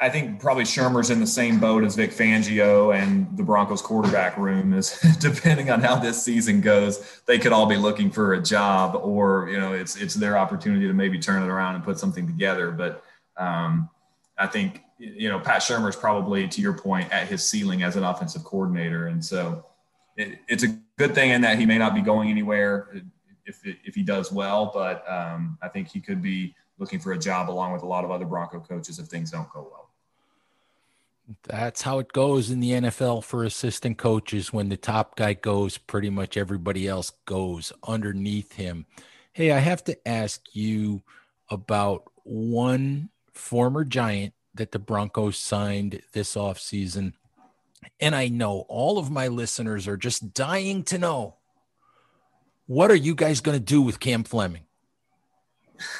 I 0.00 0.08
think 0.08 0.40
probably 0.40 0.64
Shurmur's 0.64 1.10
in 1.10 1.20
the 1.20 1.26
same 1.26 1.60
boat 1.60 1.84
as 1.84 1.94
Vic 1.94 2.10
Fangio 2.10 2.96
and 2.96 3.36
the 3.36 3.42
Broncos 3.42 3.82
quarterback 3.82 4.38
room 4.38 4.72
is 4.72 4.98
depending 5.20 5.70
on 5.70 5.82
how 5.82 5.96
this 5.96 6.22
season 6.22 6.62
goes, 6.62 7.20
they 7.26 7.38
could 7.38 7.52
all 7.52 7.66
be 7.66 7.76
looking 7.76 8.10
for 8.10 8.32
a 8.32 8.42
job 8.42 8.96
or, 8.96 9.50
you 9.50 9.60
know, 9.60 9.74
it's, 9.74 9.96
it's 9.96 10.14
their 10.14 10.38
opportunity 10.38 10.86
to 10.86 10.94
maybe 10.94 11.18
turn 11.18 11.42
it 11.42 11.48
around 11.48 11.74
and 11.74 11.84
put 11.84 11.98
something 11.98 12.26
together. 12.26 12.70
But 12.70 13.04
um, 13.36 13.90
I 14.38 14.46
think, 14.46 14.82
you 15.00 15.30
know, 15.30 15.40
Pat 15.40 15.62
Shurmur 15.62 15.88
is 15.88 15.96
probably 15.96 16.46
to 16.46 16.60
your 16.60 16.74
point 16.74 17.10
at 17.10 17.26
his 17.26 17.48
ceiling 17.48 17.82
as 17.82 17.96
an 17.96 18.04
offensive 18.04 18.44
coordinator. 18.44 19.06
And 19.06 19.24
so 19.24 19.64
it, 20.16 20.38
it's 20.46 20.62
a 20.62 20.78
good 20.98 21.14
thing 21.14 21.30
in 21.30 21.40
that 21.40 21.58
he 21.58 21.64
may 21.64 21.78
not 21.78 21.94
be 21.94 22.02
going 22.02 22.28
anywhere 22.28 22.94
if, 23.46 23.60
if 23.64 23.94
he 23.94 24.02
does 24.02 24.30
well. 24.30 24.70
But 24.72 25.10
um, 25.10 25.58
I 25.62 25.68
think 25.68 25.88
he 25.88 26.00
could 26.00 26.20
be 26.20 26.54
looking 26.78 27.00
for 27.00 27.12
a 27.12 27.18
job 27.18 27.48
along 27.48 27.72
with 27.72 27.82
a 27.82 27.86
lot 27.86 28.04
of 28.04 28.10
other 28.10 28.26
Bronco 28.26 28.60
coaches 28.60 28.98
if 28.98 29.06
things 29.06 29.30
don't 29.30 29.50
go 29.50 29.62
well. 29.70 29.88
That's 31.44 31.82
how 31.82 32.00
it 32.00 32.12
goes 32.12 32.50
in 32.50 32.60
the 32.60 32.72
NFL 32.72 33.24
for 33.24 33.44
assistant 33.44 33.96
coaches. 33.96 34.52
When 34.52 34.68
the 34.68 34.76
top 34.76 35.16
guy 35.16 35.32
goes, 35.32 35.78
pretty 35.78 36.10
much 36.10 36.36
everybody 36.36 36.88
else 36.88 37.12
goes 37.24 37.72
underneath 37.86 38.52
him. 38.52 38.84
Hey, 39.32 39.52
I 39.52 39.60
have 39.60 39.82
to 39.84 40.08
ask 40.08 40.42
you 40.52 41.02
about 41.48 42.10
one 42.24 43.10
former 43.32 43.84
Giant 43.84 44.34
that 44.54 44.72
the 44.72 44.78
Broncos 44.78 45.38
signed 45.38 46.02
this 46.12 46.34
offseason. 46.34 47.14
And 47.98 48.14
I 48.14 48.28
know 48.28 48.66
all 48.68 48.98
of 48.98 49.10
my 49.10 49.28
listeners 49.28 49.88
are 49.88 49.96
just 49.96 50.34
dying 50.34 50.82
to 50.84 50.98
know 50.98 51.36
what 52.66 52.90
are 52.92 52.96
you 52.96 53.16
guys 53.16 53.40
going 53.40 53.58
to 53.58 53.64
do 53.64 53.82
with 53.82 53.98
Cam 53.98 54.22
Fleming? 54.22 54.62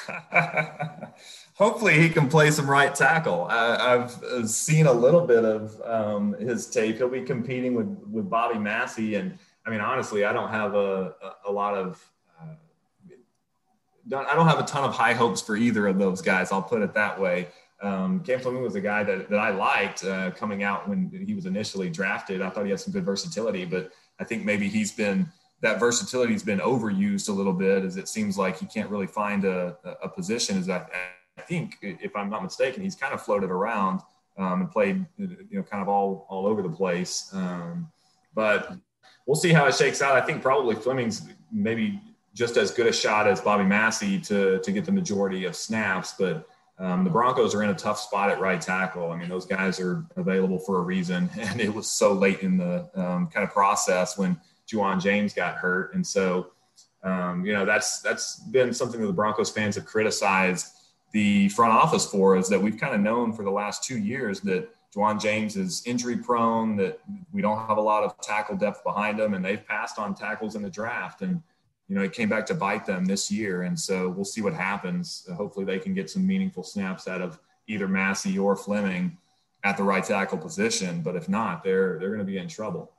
Hopefully, 1.55 1.99
he 1.99 2.09
can 2.09 2.29
play 2.29 2.49
some 2.49 2.69
right 2.69 2.95
tackle. 2.95 3.45
I, 3.49 3.89
have 3.89 4.23
uh, 4.23 4.47
seen 4.47 4.87
a 4.87 4.93
little 4.93 5.27
bit 5.27 5.43
of 5.43 5.81
um, 5.83 6.33
his 6.39 6.67
tape. 6.67 6.95
He'll 6.95 7.09
be 7.09 7.23
competing 7.23 7.75
with 7.75 7.87
with 8.09 8.29
Bobby 8.29 8.57
Massie. 8.57 9.15
and 9.15 9.37
I 9.65 9.69
mean, 9.69 9.81
honestly, 9.81 10.23
I 10.23 10.31
don't 10.31 10.49
have 10.49 10.73
a 10.73 11.13
a, 11.21 11.49
a 11.49 11.51
lot 11.51 11.75
of. 11.75 12.01
Uh, 12.39 12.55
I 14.15 14.33
don't 14.33 14.47
have 14.47 14.59
a 14.59 14.63
ton 14.63 14.85
of 14.85 14.95
high 14.95 15.13
hopes 15.13 15.41
for 15.41 15.57
either 15.57 15.87
of 15.87 15.99
those 15.99 16.21
guys. 16.21 16.53
I'll 16.53 16.63
put 16.63 16.81
it 16.81 16.93
that 16.93 17.19
way. 17.19 17.49
Um, 17.81 18.19
Cam 18.21 18.39
Fleming 18.39 18.61
was 18.61 18.75
a 18.75 18.81
guy 18.81 19.03
that, 19.03 19.29
that 19.29 19.39
I 19.39 19.49
liked 19.49 20.03
uh, 20.03 20.31
coming 20.31 20.63
out 20.63 20.87
when 20.87 21.23
he 21.25 21.33
was 21.33 21.45
initially 21.45 21.89
drafted. 21.89 22.41
I 22.41 22.49
thought 22.49 22.65
he 22.65 22.69
had 22.69 22.79
some 22.79 22.93
good 22.93 23.05
versatility, 23.05 23.65
but 23.65 23.91
I 24.19 24.23
think 24.23 24.45
maybe 24.45 24.69
he's 24.69 24.91
been 24.91 25.27
that 25.61 25.79
versatility 25.79 26.33
has 26.33 26.43
been 26.43 26.59
overused 26.59 27.29
a 27.29 27.31
little 27.31 27.53
bit 27.53 27.83
as 27.83 27.97
it 27.97 28.07
seems 28.07 28.37
like 28.37 28.57
he 28.59 28.65
can't 28.65 28.89
really 28.89 29.07
find 29.07 29.45
a, 29.45 29.77
a 30.03 30.09
position 30.09 30.57
as 30.57 30.69
I, 30.69 30.85
I 31.37 31.41
think 31.41 31.77
if 31.81 32.15
I'm 32.15 32.29
not 32.29 32.43
mistaken 32.43 32.83
he's 32.83 32.95
kind 32.95 33.13
of 33.13 33.21
floated 33.21 33.51
around 33.51 34.01
um, 34.37 34.61
and 34.61 34.71
played 34.71 35.05
you 35.17 35.47
know 35.51 35.63
kind 35.63 35.81
of 35.81 35.89
all 35.89 36.25
all 36.29 36.47
over 36.47 36.61
the 36.61 36.69
place 36.69 37.29
um, 37.33 37.89
but 38.33 38.75
we'll 39.25 39.35
see 39.35 39.53
how 39.53 39.65
it 39.67 39.75
shakes 39.75 40.01
out 40.01 40.15
I 40.15 40.21
think 40.21 40.41
probably 40.41 40.75
Fleming's 40.75 41.29
maybe 41.51 42.01
just 42.33 42.57
as 42.57 42.71
good 42.71 42.87
a 42.87 42.93
shot 42.93 43.27
as 43.27 43.41
Bobby 43.41 43.63
Massie 43.63 44.19
to 44.21 44.59
to 44.59 44.71
get 44.71 44.85
the 44.85 44.91
majority 44.91 45.45
of 45.45 45.55
snaps 45.55 46.15
but 46.17 46.47
um, 46.81 47.03
the 47.03 47.09
Broncos 47.11 47.53
are 47.53 47.61
in 47.61 47.69
a 47.69 47.75
tough 47.75 47.99
spot 47.99 48.31
at 48.31 48.39
right 48.39 48.59
tackle. 48.59 49.11
I 49.11 49.15
mean, 49.15 49.29
those 49.29 49.45
guys 49.45 49.79
are 49.79 50.03
available 50.15 50.57
for 50.57 50.79
a 50.79 50.81
reason, 50.81 51.29
and 51.39 51.61
it 51.61 51.73
was 51.73 51.87
so 51.87 52.11
late 52.11 52.41
in 52.41 52.57
the 52.57 52.89
um, 52.95 53.27
kind 53.27 53.43
of 53.43 53.51
process 53.51 54.17
when 54.17 54.39
Ja'Wuan 54.67 54.99
James 55.01 55.33
got 55.33 55.55
hurt, 55.55 55.93
and 55.93 56.05
so 56.05 56.51
um, 57.03 57.45
you 57.45 57.53
know 57.53 57.65
that's 57.65 58.01
that's 58.01 58.39
been 58.51 58.73
something 58.73 58.99
that 58.99 59.07
the 59.07 59.13
Broncos 59.13 59.51
fans 59.51 59.75
have 59.75 59.85
criticized 59.85 60.73
the 61.11 61.49
front 61.49 61.73
office 61.73 62.05
for 62.05 62.37
is 62.37 62.47
that 62.49 62.61
we've 62.61 62.77
kind 62.77 62.95
of 62.95 63.01
known 63.01 63.33
for 63.33 63.43
the 63.43 63.51
last 63.51 63.83
two 63.83 63.97
years 63.97 64.39
that 64.41 64.69
Ja'Wuan 64.95 65.21
James 65.21 65.57
is 65.57 65.83
injury 65.85 66.17
prone, 66.17 66.75
that 66.77 66.99
we 67.31 67.41
don't 67.41 67.65
have 67.67 67.77
a 67.77 67.81
lot 67.81 68.03
of 68.03 68.19
tackle 68.21 68.57
depth 68.57 68.83
behind 68.83 69.19
him, 69.19 69.33
and 69.33 69.43
they've 69.43 69.65
passed 69.65 69.99
on 69.99 70.15
tackles 70.15 70.55
in 70.55 70.61
the 70.61 70.69
draft. 70.69 71.21
And 71.21 71.41
you 71.91 71.97
know, 71.97 72.03
it 72.03 72.13
came 72.13 72.29
back 72.29 72.45
to 72.45 72.53
bite 72.53 72.85
them 72.85 73.03
this 73.03 73.29
year. 73.29 73.63
And 73.63 73.77
so 73.77 74.07
we'll 74.07 74.23
see 74.23 74.41
what 74.41 74.53
happens. 74.53 75.27
hopefully 75.35 75.65
they 75.65 75.77
can 75.77 75.93
get 75.93 76.09
some 76.09 76.25
meaningful 76.25 76.63
snaps 76.63 77.05
out 77.05 77.21
of 77.21 77.37
either 77.67 77.85
Massie 77.85 78.39
or 78.39 78.55
Fleming 78.55 79.17
at 79.65 79.75
the 79.75 79.83
right 79.83 80.01
tackle 80.01 80.37
position. 80.37 81.01
But 81.01 81.17
if 81.17 81.27
not, 81.27 81.65
they're, 81.65 81.99
they're 81.99 82.07
going 82.07 82.19
to 82.19 82.25
be 82.25 82.37
in 82.37 82.47
trouble. 82.47 82.93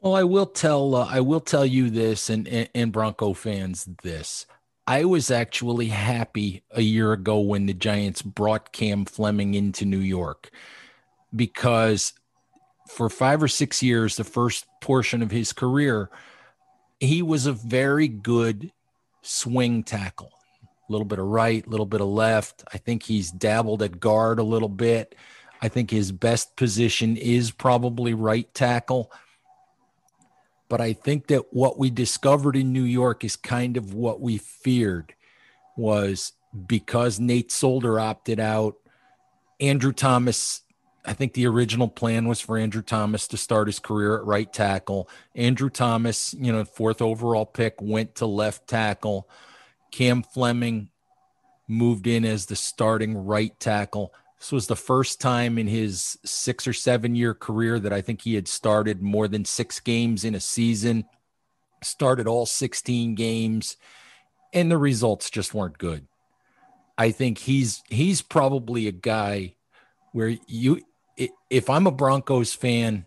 Well, 0.00 0.14
I 0.14 0.22
will 0.22 0.46
tell, 0.46 0.94
uh, 0.94 1.08
I 1.10 1.18
will 1.18 1.40
tell 1.40 1.66
you 1.66 1.90
this 1.90 2.30
and, 2.30 2.46
and, 2.46 2.68
and 2.76 2.92
Bronco 2.92 3.32
fans 3.32 3.88
this. 4.04 4.46
I 4.86 5.04
was 5.04 5.28
actually 5.32 5.88
happy 5.88 6.62
a 6.70 6.82
year 6.82 7.12
ago 7.12 7.40
when 7.40 7.66
the 7.66 7.74
Giants 7.74 8.22
brought 8.22 8.70
Cam 8.70 9.04
Fleming 9.04 9.54
into 9.54 9.84
New 9.84 9.98
York 9.98 10.52
because 11.34 12.12
for 12.88 13.10
five 13.10 13.42
or 13.42 13.48
six 13.48 13.82
years, 13.82 14.14
the 14.14 14.22
first 14.22 14.64
portion 14.80 15.22
of 15.22 15.32
his 15.32 15.52
career, 15.52 16.08
he 17.00 17.22
was 17.22 17.46
a 17.46 17.52
very 17.52 18.08
good 18.08 18.72
swing 19.22 19.82
tackle. 19.82 20.30
A 20.88 20.92
little 20.92 21.04
bit 21.04 21.18
of 21.18 21.26
right, 21.26 21.66
a 21.66 21.68
little 21.68 21.86
bit 21.86 22.00
of 22.00 22.06
left. 22.06 22.62
I 22.72 22.78
think 22.78 23.02
he's 23.02 23.30
dabbled 23.30 23.82
at 23.82 23.98
guard 23.98 24.38
a 24.38 24.44
little 24.44 24.68
bit. 24.68 25.14
I 25.60 25.68
think 25.68 25.90
his 25.90 26.12
best 26.12 26.56
position 26.56 27.16
is 27.16 27.50
probably 27.50 28.14
right 28.14 28.52
tackle. 28.54 29.10
But 30.68 30.80
I 30.80 30.92
think 30.92 31.28
that 31.28 31.52
what 31.52 31.78
we 31.78 31.90
discovered 31.90 32.56
in 32.56 32.72
New 32.72 32.82
York 32.82 33.24
is 33.24 33.36
kind 33.36 33.76
of 33.76 33.94
what 33.94 34.20
we 34.20 34.38
feared 34.38 35.14
was 35.76 36.32
because 36.66 37.20
Nate 37.20 37.52
Solder 37.52 38.00
opted 38.00 38.40
out, 38.40 38.76
Andrew 39.60 39.92
Thomas 39.92 40.62
I 41.06 41.12
think 41.12 41.34
the 41.34 41.46
original 41.46 41.88
plan 41.88 42.26
was 42.26 42.40
for 42.40 42.58
Andrew 42.58 42.82
Thomas 42.82 43.28
to 43.28 43.36
start 43.36 43.68
his 43.68 43.78
career 43.78 44.16
at 44.16 44.24
right 44.24 44.52
tackle. 44.52 45.08
Andrew 45.36 45.70
Thomas, 45.70 46.34
you 46.34 46.52
know, 46.52 46.64
fourth 46.64 47.00
overall 47.00 47.46
pick, 47.46 47.80
went 47.80 48.16
to 48.16 48.26
left 48.26 48.66
tackle. 48.66 49.28
Cam 49.92 50.24
Fleming 50.24 50.88
moved 51.68 52.08
in 52.08 52.24
as 52.24 52.46
the 52.46 52.56
starting 52.56 53.16
right 53.16 53.58
tackle. 53.60 54.12
This 54.38 54.50
was 54.50 54.66
the 54.66 54.76
first 54.76 55.20
time 55.20 55.58
in 55.58 55.68
his 55.68 56.18
six 56.24 56.66
or 56.66 56.72
seven 56.72 57.14
year 57.14 57.34
career 57.34 57.78
that 57.78 57.92
I 57.92 58.00
think 58.00 58.22
he 58.22 58.34
had 58.34 58.48
started 58.48 59.00
more 59.00 59.28
than 59.28 59.44
six 59.44 59.78
games 59.78 60.24
in 60.24 60.34
a 60.34 60.40
season, 60.40 61.04
started 61.82 62.26
all 62.26 62.46
16 62.46 63.14
games, 63.14 63.76
and 64.52 64.70
the 64.70 64.78
results 64.78 65.30
just 65.30 65.54
weren't 65.54 65.78
good. 65.78 66.06
I 66.98 67.12
think 67.12 67.38
he's 67.38 67.82
he's 67.88 68.22
probably 68.22 68.88
a 68.88 68.92
guy 68.92 69.54
where 70.12 70.36
you 70.46 70.80
if 71.50 71.70
I'm 71.70 71.86
a 71.86 71.90
Broncos 71.92 72.52
fan, 72.54 73.06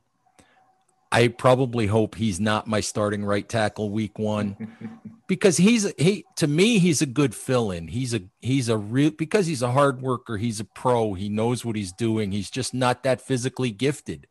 I 1.12 1.28
probably 1.28 1.88
hope 1.88 2.16
he's 2.16 2.40
not 2.40 2.68
my 2.68 2.82
starting 2.82 3.26
right 3.26 3.48
tackle 3.48 3.90
week 3.90 4.20
one 4.20 5.12
because 5.28 5.58
he's 5.58 5.92
he 5.98 6.26
to 6.36 6.48
me 6.48 6.78
he's 6.78 7.02
a 7.02 7.08
good 7.08 7.34
fill 7.34 7.72
in. 7.72 7.88
He's 7.88 8.14
a 8.14 8.22
he's 8.42 8.70
a 8.70 8.78
real 8.78 9.12
because 9.12 9.48
he's 9.48 9.64
a 9.64 9.72
hard 9.72 10.02
worker. 10.02 10.38
He's 10.38 10.60
a 10.60 10.66
pro. 10.66 11.16
He 11.16 11.28
knows 11.28 11.66
what 11.66 11.76
he's 11.76 11.92
doing. 11.92 12.32
He's 12.32 12.52
just 12.52 12.74
not 12.74 13.04
that 13.04 13.22
physically 13.22 13.72
gifted. 13.72 14.28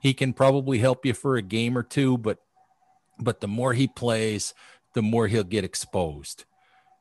He 0.00 0.14
can 0.14 0.32
probably 0.32 0.78
help 0.78 1.04
you 1.04 1.14
for 1.14 1.36
a 1.36 1.42
game 1.42 1.76
or 1.76 1.82
two, 1.82 2.16
but 2.16 2.38
but 3.18 3.40
the 3.40 3.48
more 3.48 3.74
he 3.74 3.88
plays, 3.88 4.54
the 4.94 5.02
more 5.02 5.26
he'll 5.26 5.44
get 5.44 5.64
exposed. 5.64 6.44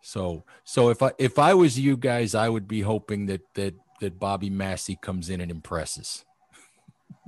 So 0.01 0.43
so 0.63 0.89
if 0.89 1.03
I 1.03 1.11
if 1.19 1.37
I 1.37 1.53
was 1.53 1.77
you 1.77 1.97
guys, 1.97 2.33
I 2.33 2.49
would 2.49 2.67
be 2.67 2.81
hoping 2.81 3.27
that 3.27 3.41
that 3.53 3.75
that 3.99 4.19
Bobby 4.19 4.49
Massie 4.49 4.97
comes 5.01 5.29
in 5.29 5.41
and 5.41 5.51
impresses. 5.51 6.25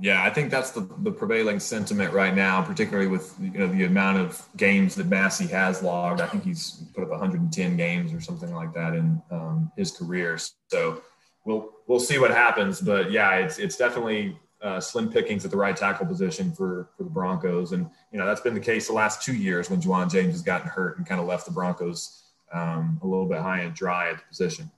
Yeah, 0.00 0.24
I 0.24 0.30
think 0.30 0.50
that's 0.50 0.72
the, 0.72 0.88
the 0.98 1.12
prevailing 1.12 1.60
sentiment 1.60 2.12
right 2.12 2.34
now, 2.34 2.60
particularly 2.62 3.06
with 3.06 3.36
you 3.40 3.50
know 3.50 3.68
the 3.68 3.84
amount 3.84 4.18
of 4.18 4.48
games 4.56 4.96
that 4.96 5.06
Massey 5.06 5.46
has 5.46 5.82
logged. 5.82 6.20
I 6.20 6.26
think 6.26 6.44
he's 6.44 6.82
put 6.94 7.04
up 7.04 7.10
110 7.10 7.76
games 7.76 8.12
or 8.12 8.20
something 8.20 8.52
like 8.52 8.74
that 8.74 8.94
in 8.94 9.22
um, 9.30 9.70
his 9.76 9.92
career. 9.92 10.38
So 10.68 11.02
we'll 11.44 11.70
we'll 11.86 12.00
see 12.00 12.18
what 12.18 12.32
happens. 12.32 12.80
But 12.80 13.12
yeah, 13.12 13.36
it's 13.36 13.58
it's 13.58 13.76
definitely 13.76 14.36
uh, 14.60 14.80
slim 14.80 15.10
pickings 15.10 15.44
at 15.44 15.50
the 15.50 15.56
right 15.56 15.76
tackle 15.76 16.06
position 16.06 16.52
for 16.52 16.90
for 16.96 17.04
the 17.04 17.10
Broncos, 17.10 17.72
and 17.72 17.88
you 18.10 18.18
know 18.18 18.26
that's 18.26 18.40
been 18.40 18.54
the 18.54 18.60
case 18.60 18.88
the 18.88 18.94
last 18.94 19.22
two 19.22 19.34
years 19.34 19.70
when 19.70 19.80
Ja'Wuan 19.80 20.10
James 20.10 20.32
has 20.32 20.42
gotten 20.42 20.68
hurt 20.68 20.98
and 20.98 21.06
kind 21.06 21.20
of 21.20 21.26
left 21.26 21.46
the 21.46 21.52
Broncos 21.52 22.22
um, 22.52 22.98
a 23.02 23.06
little 23.06 23.26
bit 23.26 23.38
high 23.38 23.60
and 23.60 23.74
dry 23.74 24.10
at 24.10 24.18
the 24.18 24.24
position. 24.28 24.70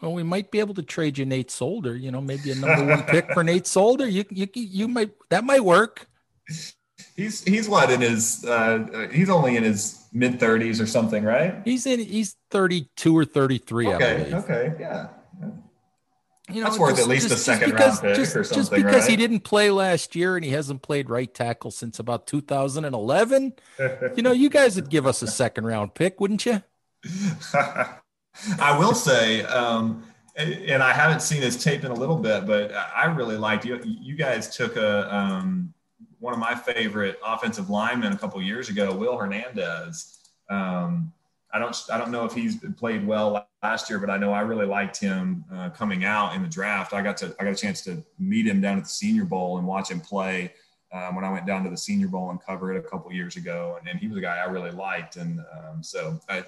Well, 0.00 0.12
we 0.12 0.22
might 0.22 0.50
be 0.50 0.60
able 0.60 0.74
to 0.74 0.82
trade 0.82 1.16
you 1.16 1.24
Nate 1.24 1.50
Solder. 1.50 1.96
You 1.96 2.10
know, 2.10 2.20
maybe 2.20 2.50
a 2.50 2.54
number 2.54 2.84
one 2.84 3.02
pick 3.04 3.32
for 3.32 3.42
Nate 3.42 3.66
Solder. 3.66 4.06
You, 4.06 4.24
you, 4.30 4.46
you 4.54 4.88
might 4.88 5.10
that 5.30 5.44
might 5.44 5.64
work. 5.64 6.08
He's 7.16 7.42
he's 7.44 7.68
what 7.68 7.90
in 7.90 8.02
his 8.02 8.44
uh, 8.44 9.08
he's 9.10 9.30
only 9.30 9.56
in 9.56 9.64
his 9.64 10.06
mid 10.12 10.38
thirties 10.38 10.80
or 10.80 10.86
something, 10.86 11.24
right? 11.24 11.62
He's 11.64 11.86
in 11.86 12.00
he's 12.00 12.36
thirty 12.50 12.90
two 12.96 13.16
or 13.16 13.24
thirty 13.24 13.58
three. 13.58 13.88
Okay, 13.88 14.34
okay, 14.34 14.74
yeah. 14.78 15.08
You 16.48 16.60
know, 16.60 16.68
that's 16.68 16.78
worth 16.78 16.92
just, 16.92 17.02
at 17.02 17.08
least 17.08 17.28
just, 17.28 17.40
a 17.40 17.44
second 17.44 17.70
because, 17.72 18.02
round 18.02 18.14
pick 18.14 18.16
just, 18.16 18.36
or 18.36 18.44
something. 18.44 18.60
Just 18.60 18.70
because 18.70 19.02
right? 19.02 19.10
he 19.10 19.16
didn't 19.16 19.40
play 19.40 19.70
last 19.70 20.14
year 20.14 20.36
and 20.36 20.44
he 20.44 20.52
hasn't 20.52 20.80
played 20.80 21.10
right 21.10 21.32
tackle 21.32 21.72
since 21.72 21.98
about 21.98 22.28
2011, 22.28 23.52
you 24.16 24.22
know, 24.22 24.30
you 24.30 24.48
guys 24.48 24.76
would 24.76 24.88
give 24.88 25.06
us 25.06 25.22
a 25.22 25.26
second 25.26 25.66
round 25.66 25.94
pick, 25.94 26.20
wouldn't 26.20 26.46
you? 26.46 26.62
I 28.60 28.78
will 28.78 28.94
say, 28.94 29.42
um, 29.44 30.02
and 30.36 30.82
I 30.82 30.92
haven't 30.92 31.20
seen 31.20 31.40
his 31.42 31.62
tape 31.62 31.84
in 31.84 31.90
a 31.90 31.94
little 31.94 32.16
bit, 32.16 32.46
but 32.46 32.72
I 32.74 33.06
really 33.06 33.36
liked 33.36 33.64
you. 33.64 33.80
You 33.84 34.14
guys 34.14 34.54
took 34.54 34.76
a 34.76 35.14
um, 35.14 35.72
one 36.18 36.34
of 36.34 36.40
my 36.40 36.54
favorite 36.54 37.18
offensive 37.24 37.70
linemen 37.70 38.12
a 38.12 38.18
couple 38.18 38.40
years 38.42 38.68
ago, 38.68 38.94
Will 38.94 39.16
Hernandez. 39.16 40.18
Um, 40.50 41.12
I 41.52 41.58
don't 41.58 41.76
I 41.90 41.96
don't 41.96 42.10
know 42.10 42.24
if 42.24 42.34
he's 42.34 42.56
played 42.76 43.06
well 43.06 43.48
last 43.62 43.88
year, 43.88 43.98
but 43.98 44.10
I 44.10 44.18
know 44.18 44.32
I 44.32 44.40
really 44.40 44.66
liked 44.66 45.00
him 45.00 45.44
uh, 45.52 45.70
coming 45.70 46.04
out 46.04 46.34
in 46.34 46.42
the 46.42 46.48
draft. 46.48 46.92
I 46.92 47.00
got 47.00 47.16
to 47.18 47.34
I 47.40 47.44
got 47.44 47.52
a 47.52 47.56
chance 47.56 47.80
to 47.82 48.04
meet 48.18 48.46
him 48.46 48.60
down 48.60 48.76
at 48.76 48.84
the 48.84 48.90
Senior 48.90 49.24
Bowl 49.24 49.58
and 49.58 49.66
watch 49.66 49.90
him 49.90 50.00
play. 50.00 50.52
Um, 50.92 51.16
when 51.16 51.24
I 51.24 51.32
went 51.32 51.46
down 51.46 51.64
to 51.64 51.70
the 51.70 51.76
Senior 51.76 52.08
Bowl 52.08 52.30
and 52.30 52.40
cover 52.40 52.72
it 52.72 52.78
a 52.78 52.88
couple 52.88 53.12
years 53.12 53.36
ago, 53.36 53.76
and, 53.78 53.88
and, 53.88 53.98
he 53.98 54.06
was 54.06 54.16
a 54.16 54.20
guy 54.20 54.36
I 54.36 54.44
really 54.44 54.70
liked, 54.70 55.16
and 55.16 55.40
um, 55.40 55.82
so 55.82 56.20
I, 56.28 56.44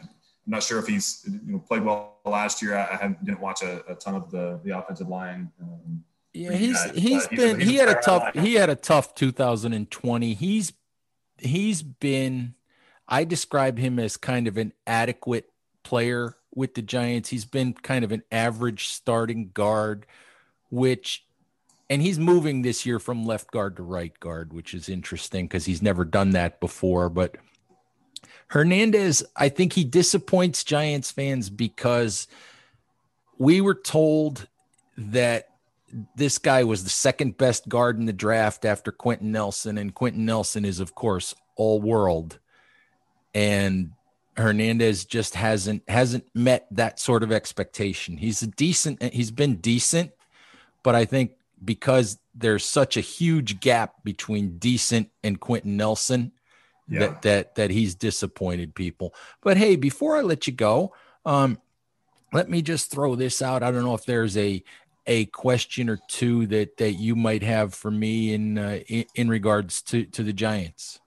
I'm 0.49 0.53
not 0.53 0.63
sure 0.63 0.79
if 0.79 0.87
he's 0.87 1.27
you 1.27 1.53
know, 1.53 1.59
played 1.59 1.85
well 1.85 2.17
last 2.25 2.63
year. 2.63 2.75
I, 2.75 3.05
I 3.05 3.17
didn't 3.23 3.41
watch 3.41 3.61
a, 3.63 3.85
a, 3.87 3.95
ton 3.97 4.15
of 4.15 4.31
the 4.31 4.59
the 4.65 4.79
offensive 4.79 5.07
line. 5.07 5.53
Um, 5.61 6.03
yeah, 6.33 6.53
he's 6.53 6.83
guys, 6.83 6.97
he's 6.97 7.27
been 7.29 7.61
he's 7.61 7.69
he 7.69 7.77
had 7.77 7.91
a 7.91 8.01
tough 8.01 8.31
he 8.33 8.55
had 8.55 8.71
a 8.71 8.75
tough 8.75 9.15
2020. 9.15 10.33
He's 10.33 10.73
he's 11.37 11.83
been 11.83 12.55
I 13.07 13.25
describe 13.25 13.77
him 13.79 13.99
as 13.99 14.17
kind 14.17 14.49
of 14.49 14.57
an 14.57 14.73
adequate 14.87 15.51
player 15.83 16.39
with 16.55 16.75
the 16.75 16.83
Giants. 16.83 17.29
He's 17.29 17.45
been 17.45 17.75
kind 17.75 18.03
of 18.03 18.11
an 18.11 18.23
average 18.33 18.89
starting 18.89 19.51
guard, 19.53 20.07
which 20.71 21.27
and 21.91 22.01
he's 22.01 22.19
moving 22.19 22.63
this 22.63 22.87
year 22.87 22.99
from 22.99 23.27
left 23.27 23.51
guard 23.51 23.77
to 23.77 23.83
right 23.83 24.19
guard, 24.19 24.55
which 24.55 24.73
is 24.73 24.89
interesting 24.89 25.45
because 25.45 25.67
he's 25.67 25.83
never 25.83 26.07
done 26.07 26.31
that 26.31 26.59
before. 26.59 27.11
But 27.11 27.37
Hernandez, 28.49 29.23
I 29.37 29.49
think 29.49 29.75
he 29.75 29.85
disappoints 29.85 30.65
Giants 30.65 31.11
fans 31.11 31.51
because 31.51 32.27
we 33.39 33.61
were 33.61 33.75
told 33.75 34.49
that 34.97 35.51
this 36.17 36.39
guy 36.39 36.65
was 36.65 36.85
the 36.85 36.91
second 36.91 37.37
best 37.39 37.69
guard 37.69 37.99
in 37.99 38.07
the 38.07 38.13
draft 38.13 38.65
after 38.65 38.91
Quenton 38.91 39.33
Nelson, 39.33 39.79
and 39.79 39.95
Quenton 39.95 40.25
Nelson 40.25 40.65
is, 40.65 40.81
of 40.81 40.95
course, 40.95 41.35
all 41.57 41.81
world. 41.81 42.39
And 43.35 43.93
Hernandez 44.37 45.05
just 45.05 45.35
hasn't 45.35 45.83
hasn't 45.89 46.25
met 46.35 46.67
that 46.71 47.01
sort 47.01 47.23
of 47.23 47.33
expectation. 47.33 48.17
He's 48.17 48.43
a 48.43 48.47
decent 48.47 49.03
he's 49.03 49.31
been 49.31 49.57
decent, 49.57 50.13
but 50.83 50.95
I 50.95 51.05
think 51.05 51.33
because 51.65 52.19
there's 52.35 52.65
such 52.65 52.97
a 52.97 53.01
huge 53.01 53.61
gap 53.61 54.05
between 54.05 54.59
decent 54.59 55.11
and 55.25 55.41
Quenton 55.41 55.77
Nelson, 55.77 56.33
yeah. 56.89 57.01
that 57.01 57.23
that 57.23 57.55
that 57.57 57.71
he's 57.71 57.95
disappointed 57.95 58.75
people. 58.75 59.15
But 59.43 59.57
hey, 59.57 59.77
before 59.77 60.17
I 60.17 60.23
let 60.23 60.47
you 60.47 60.53
go, 60.53 60.95
um, 61.25 61.59
let 62.33 62.49
me 62.49 62.63
just 62.63 62.91
throw 62.91 63.15
this 63.15 63.43
out. 63.43 63.63
I 63.63 63.71
don't 63.71 63.85
know 63.85 63.95
if 63.95 64.05
there's 64.05 64.37
a 64.37 64.63
a 65.07 65.27
question 65.27 65.89
or 65.89 65.99
two 66.09 66.47
that 66.47 66.77
that 66.77 66.93
you 66.93 67.17
might 67.17 67.43
have 67.43 67.75
for 67.75 67.91
me 67.91 68.35
in 68.35 68.59
uh, 68.59 68.81
in, 68.89 69.05
in 69.15 69.29
regards 69.29 69.83
to 69.83 70.05
to 70.07 70.23
the 70.23 70.33
Giants. 70.33 71.01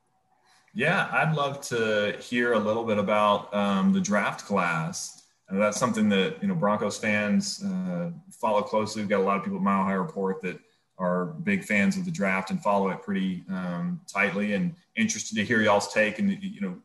Yeah, 0.74 1.10
I'd 1.12 1.36
love 1.36 1.62
to 1.68 2.16
hear 2.20 2.54
a 2.54 2.60
little 2.60 2.86
bit 2.86 2.98
about 2.98 3.54
um, 3.54 3.92
the 3.92 4.00
draft 4.00 4.46
class. 4.46 5.18
And 5.50 5.62
that's 5.62 5.78
something 5.78 6.08
that 6.10 6.42
you 6.42 6.48
know 6.48 6.56
Broncos 6.56 6.98
fans 6.98 7.64
uh, 7.64 8.12
follow 8.32 8.62
closely. 8.62 9.02
We've 9.02 9.10
got 9.10 9.20
a 9.20 9.24
lot 9.24 9.38
of 9.38 9.44
people 9.44 9.58
at 9.58 9.64
Mile 9.64 9.84
High 9.84 9.94
Report 9.94 10.42
that 10.44 10.58
are 10.98 11.26
big 11.26 11.66
fans 11.66 11.98
of 11.98 12.06
the 12.06 12.12
draft 12.12 12.52
and 12.52 12.62
follow 12.64 12.90
it 12.90 13.02
pretty 13.02 13.44
um, 13.50 14.00
tightly 14.08 14.54
and 14.54 14.74
interested 14.96 15.36
to 15.36 15.46
hear 15.46 15.62
y'all's 15.62 15.94
take 15.94 16.20
and 16.20 16.32
you 16.44 16.62
know 16.62 16.78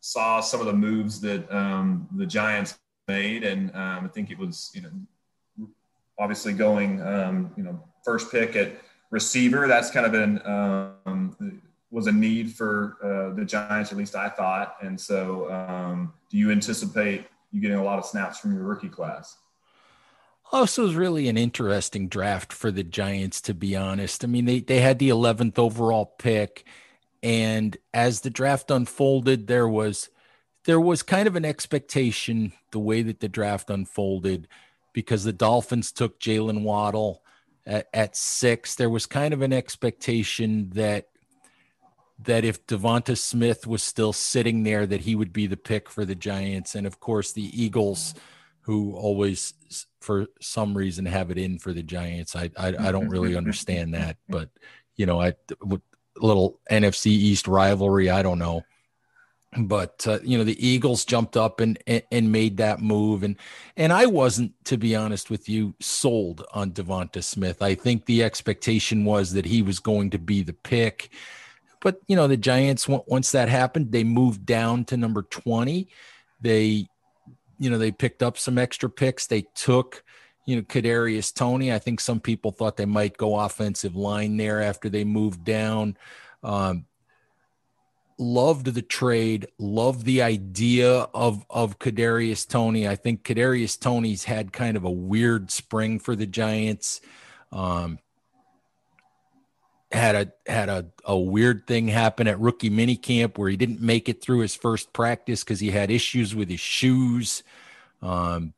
saw 0.00 0.40
some 0.40 0.60
of 0.60 0.66
the 0.66 0.72
moves 0.72 1.20
that 1.20 1.50
um, 1.54 2.08
the 2.16 2.26
Giants 2.26 2.78
made 3.08 3.44
and 3.44 3.74
um, 3.74 4.04
I 4.04 4.08
think 4.08 4.30
it 4.30 4.38
was 4.38 4.70
you 4.74 4.82
know 4.82 5.68
obviously 6.18 6.52
going 6.52 7.02
um, 7.02 7.52
you 7.56 7.62
know 7.62 7.82
first 8.04 8.30
pick 8.30 8.56
at 8.56 8.72
receiver 9.10 9.66
that's 9.66 9.90
kind 9.90 10.06
of 10.06 10.12
been 10.12 10.40
um, 10.46 11.60
was 11.90 12.06
a 12.06 12.12
need 12.12 12.52
for 12.52 12.96
uh, 13.02 13.34
the 13.34 13.44
Giants, 13.44 13.90
at 13.90 13.98
least 13.98 14.14
I 14.14 14.28
thought. 14.28 14.76
And 14.80 15.00
so, 15.00 15.50
um, 15.52 16.12
do 16.30 16.36
you 16.38 16.50
anticipate 16.50 17.26
you 17.52 17.60
getting 17.60 17.78
a 17.78 17.84
lot 17.84 17.98
of 17.98 18.06
snaps 18.06 18.38
from 18.38 18.54
your 18.54 18.62
rookie 18.62 18.88
class? 18.88 19.36
Also, 20.52 20.82
was 20.82 20.94
really 20.94 21.28
an 21.28 21.36
interesting 21.36 22.08
draft 22.08 22.52
for 22.52 22.70
the 22.70 22.82
Giants, 22.82 23.40
to 23.42 23.54
be 23.54 23.76
honest. 23.76 24.24
I 24.24 24.26
mean, 24.26 24.46
they 24.46 24.60
they 24.60 24.80
had 24.80 24.98
the 24.98 25.08
11th 25.08 25.58
overall 25.58 26.06
pick, 26.18 26.64
and 27.22 27.76
as 27.92 28.20
the 28.20 28.30
draft 28.30 28.70
unfolded, 28.70 29.46
there 29.46 29.68
was 29.68 30.08
there 30.64 30.80
was 30.80 31.02
kind 31.02 31.26
of 31.26 31.36
an 31.36 31.44
expectation 31.44 32.52
the 32.70 32.78
way 32.78 33.02
that 33.02 33.20
the 33.20 33.28
draft 33.28 33.70
unfolded 33.70 34.46
because 34.92 35.24
the 35.24 35.32
Dolphins 35.32 35.90
took 35.92 36.20
Jaylen 36.20 36.62
Waddle 36.62 37.22
at, 37.66 37.88
at 37.94 38.16
six. 38.16 38.74
There 38.74 38.90
was 38.90 39.06
kind 39.06 39.32
of 39.32 39.42
an 39.42 39.52
expectation 39.52 40.70
that 40.70 41.08
that 42.22 42.44
if 42.44 42.66
Devonta 42.66 43.16
Smith 43.16 43.66
was 43.66 43.82
still 43.82 44.12
sitting 44.12 44.62
there, 44.62 44.84
that 44.86 45.00
he 45.00 45.14
would 45.14 45.32
be 45.32 45.46
the 45.46 45.56
pick 45.56 45.88
for 45.88 46.04
the 46.04 46.14
Giants. 46.14 46.74
And 46.74 46.86
of 46.86 47.00
course, 47.00 47.32
the 47.32 47.62
Eagles, 47.62 48.14
who 48.60 48.94
always, 48.94 49.54
for 50.02 50.26
some 50.38 50.76
reason, 50.76 51.06
have 51.06 51.30
it 51.30 51.38
in 51.38 51.58
for 51.58 51.72
the 51.72 51.82
Giants. 51.82 52.36
I 52.36 52.50
I, 52.56 52.68
I 52.78 52.92
don't 52.92 53.08
really 53.08 53.36
understand 53.42 53.94
that, 53.94 54.16
but 54.28 54.50
you 54.96 55.06
know, 55.06 55.20
I 55.20 55.34
little 56.16 56.60
NFC 56.70 57.06
East 57.06 57.48
rivalry. 57.48 58.10
I 58.10 58.22
don't 58.22 58.38
know 58.38 58.64
but 59.58 60.06
uh, 60.06 60.20
you 60.22 60.38
know 60.38 60.44
the 60.44 60.66
Eagles 60.66 61.04
jumped 61.04 61.36
up 61.36 61.60
and, 61.60 61.78
and, 61.86 62.02
and 62.12 62.32
made 62.32 62.56
that 62.58 62.80
move 62.80 63.22
and 63.22 63.36
and 63.76 63.92
I 63.92 64.06
wasn't 64.06 64.52
to 64.66 64.76
be 64.76 64.94
honest 64.94 65.28
with 65.28 65.48
you 65.48 65.74
sold 65.80 66.44
on 66.52 66.72
Devonta 66.72 67.22
Smith. 67.22 67.60
I 67.60 67.74
think 67.74 68.06
the 68.06 68.22
expectation 68.22 69.04
was 69.04 69.32
that 69.32 69.46
he 69.46 69.62
was 69.62 69.80
going 69.80 70.10
to 70.10 70.18
be 70.18 70.42
the 70.42 70.52
pick. 70.52 71.10
But 71.80 72.00
you 72.06 72.14
know 72.14 72.28
the 72.28 72.36
Giants 72.36 72.86
once 72.88 73.32
that 73.32 73.48
happened, 73.48 73.90
they 73.90 74.04
moved 74.04 74.46
down 74.46 74.84
to 74.86 74.96
number 74.96 75.22
20. 75.22 75.88
They 76.40 76.86
you 77.58 77.70
know 77.70 77.78
they 77.78 77.90
picked 77.90 78.22
up 78.22 78.38
some 78.38 78.58
extra 78.58 78.88
picks. 78.88 79.26
They 79.26 79.46
took 79.54 80.04
you 80.50 80.56
know 80.56 80.62
Kadarius 80.62 81.32
Toney. 81.32 81.72
I 81.72 81.78
think 81.78 82.00
some 82.00 82.18
people 82.18 82.50
thought 82.50 82.76
they 82.76 82.84
might 82.84 83.16
go 83.16 83.38
offensive 83.38 83.94
line 83.94 84.36
there 84.36 84.60
after 84.60 84.88
they 84.88 85.04
moved 85.04 85.44
down. 85.44 85.96
Um, 86.42 86.86
loved 88.18 88.66
the 88.66 88.82
trade, 88.82 89.46
loved 89.58 90.04
the 90.04 90.22
idea 90.22 90.90
of 91.14 91.46
of 91.48 91.78
Kadarius 91.78 92.48
Toney. 92.48 92.88
I 92.88 92.96
think 92.96 93.22
Kadarius 93.22 93.78
Toney's 93.78 94.24
had 94.24 94.52
kind 94.52 94.76
of 94.76 94.82
a 94.82 94.90
weird 94.90 95.52
spring 95.52 96.00
for 96.00 96.16
the 96.16 96.26
Giants. 96.26 97.00
Um, 97.52 98.00
had 99.92 100.16
a 100.16 100.50
had 100.50 100.68
a, 100.68 100.86
a 101.04 101.16
weird 101.16 101.68
thing 101.68 101.86
happen 101.86 102.26
at 102.26 102.40
rookie 102.40 102.70
minicamp 102.70 103.38
where 103.38 103.50
he 103.50 103.56
didn't 103.56 103.80
make 103.80 104.08
it 104.08 104.20
through 104.20 104.40
his 104.40 104.56
first 104.56 104.92
practice 104.92 105.44
because 105.44 105.60
he 105.60 105.70
had 105.70 105.92
issues 105.92 106.34
with 106.34 106.48
his 106.48 106.60
shoes. 106.60 107.44
Um, 108.02 108.52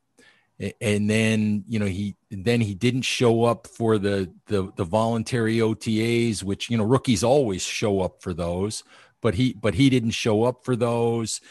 and 0.79 1.09
then 1.09 1.63
you 1.67 1.79
know 1.79 1.85
he 1.85 2.15
then 2.29 2.61
he 2.61 2.73
didn't 2.73 3.01
show 3.01 3.43
up 3.43 3.67
for 3.67 3.97
the 3.97 4.31
the 4.47 4.71
the 4.75 4.83
voluntary 4.83 5.57
OTAs, 5.57 6.43
which 6.43 6.69
you 6.69 6.77
know 6.77 6.83
rookies 6.83 7.23
always 7.23 7.63
show 7.63 8.01
up 8.01 8.21
for 8.21 8.33
those 8.33 8.83
but 9.23 9.35
he 9.35 9.53
but 9.53 9.73
he 9.73 9.89
didn't 9.89 10.11
show 10.11 10.43
up 10.43 10.63
for 10.63 10.75
those. 10.75 11.41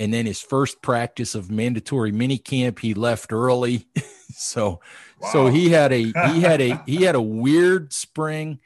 And 0.00 0.12
then 0.12 0.26
his 0.26 0.40
first 0.40 0.82
practice 0.82 1.36
of 1.36 1.50
mandatory 1.50 2.10
mini 2.10 2.36
camp, 2.36 2.80
he 2.80 2.92
left 2.92 3.32
early. 3.32 3.86
so 4.34 4.80
wow. 5.20 5.28
so 5.32 5.46
he 5.46 5.70
had 5.70 5.92
a 5.92 6.02
he 6.02 6.40
had 6.42 6.60
a 6.60 6.82
he 6.84 7.04
had 7.04 7.14
a 7.14 7.22
weird 7.42 7.92
spring 7.92 8.58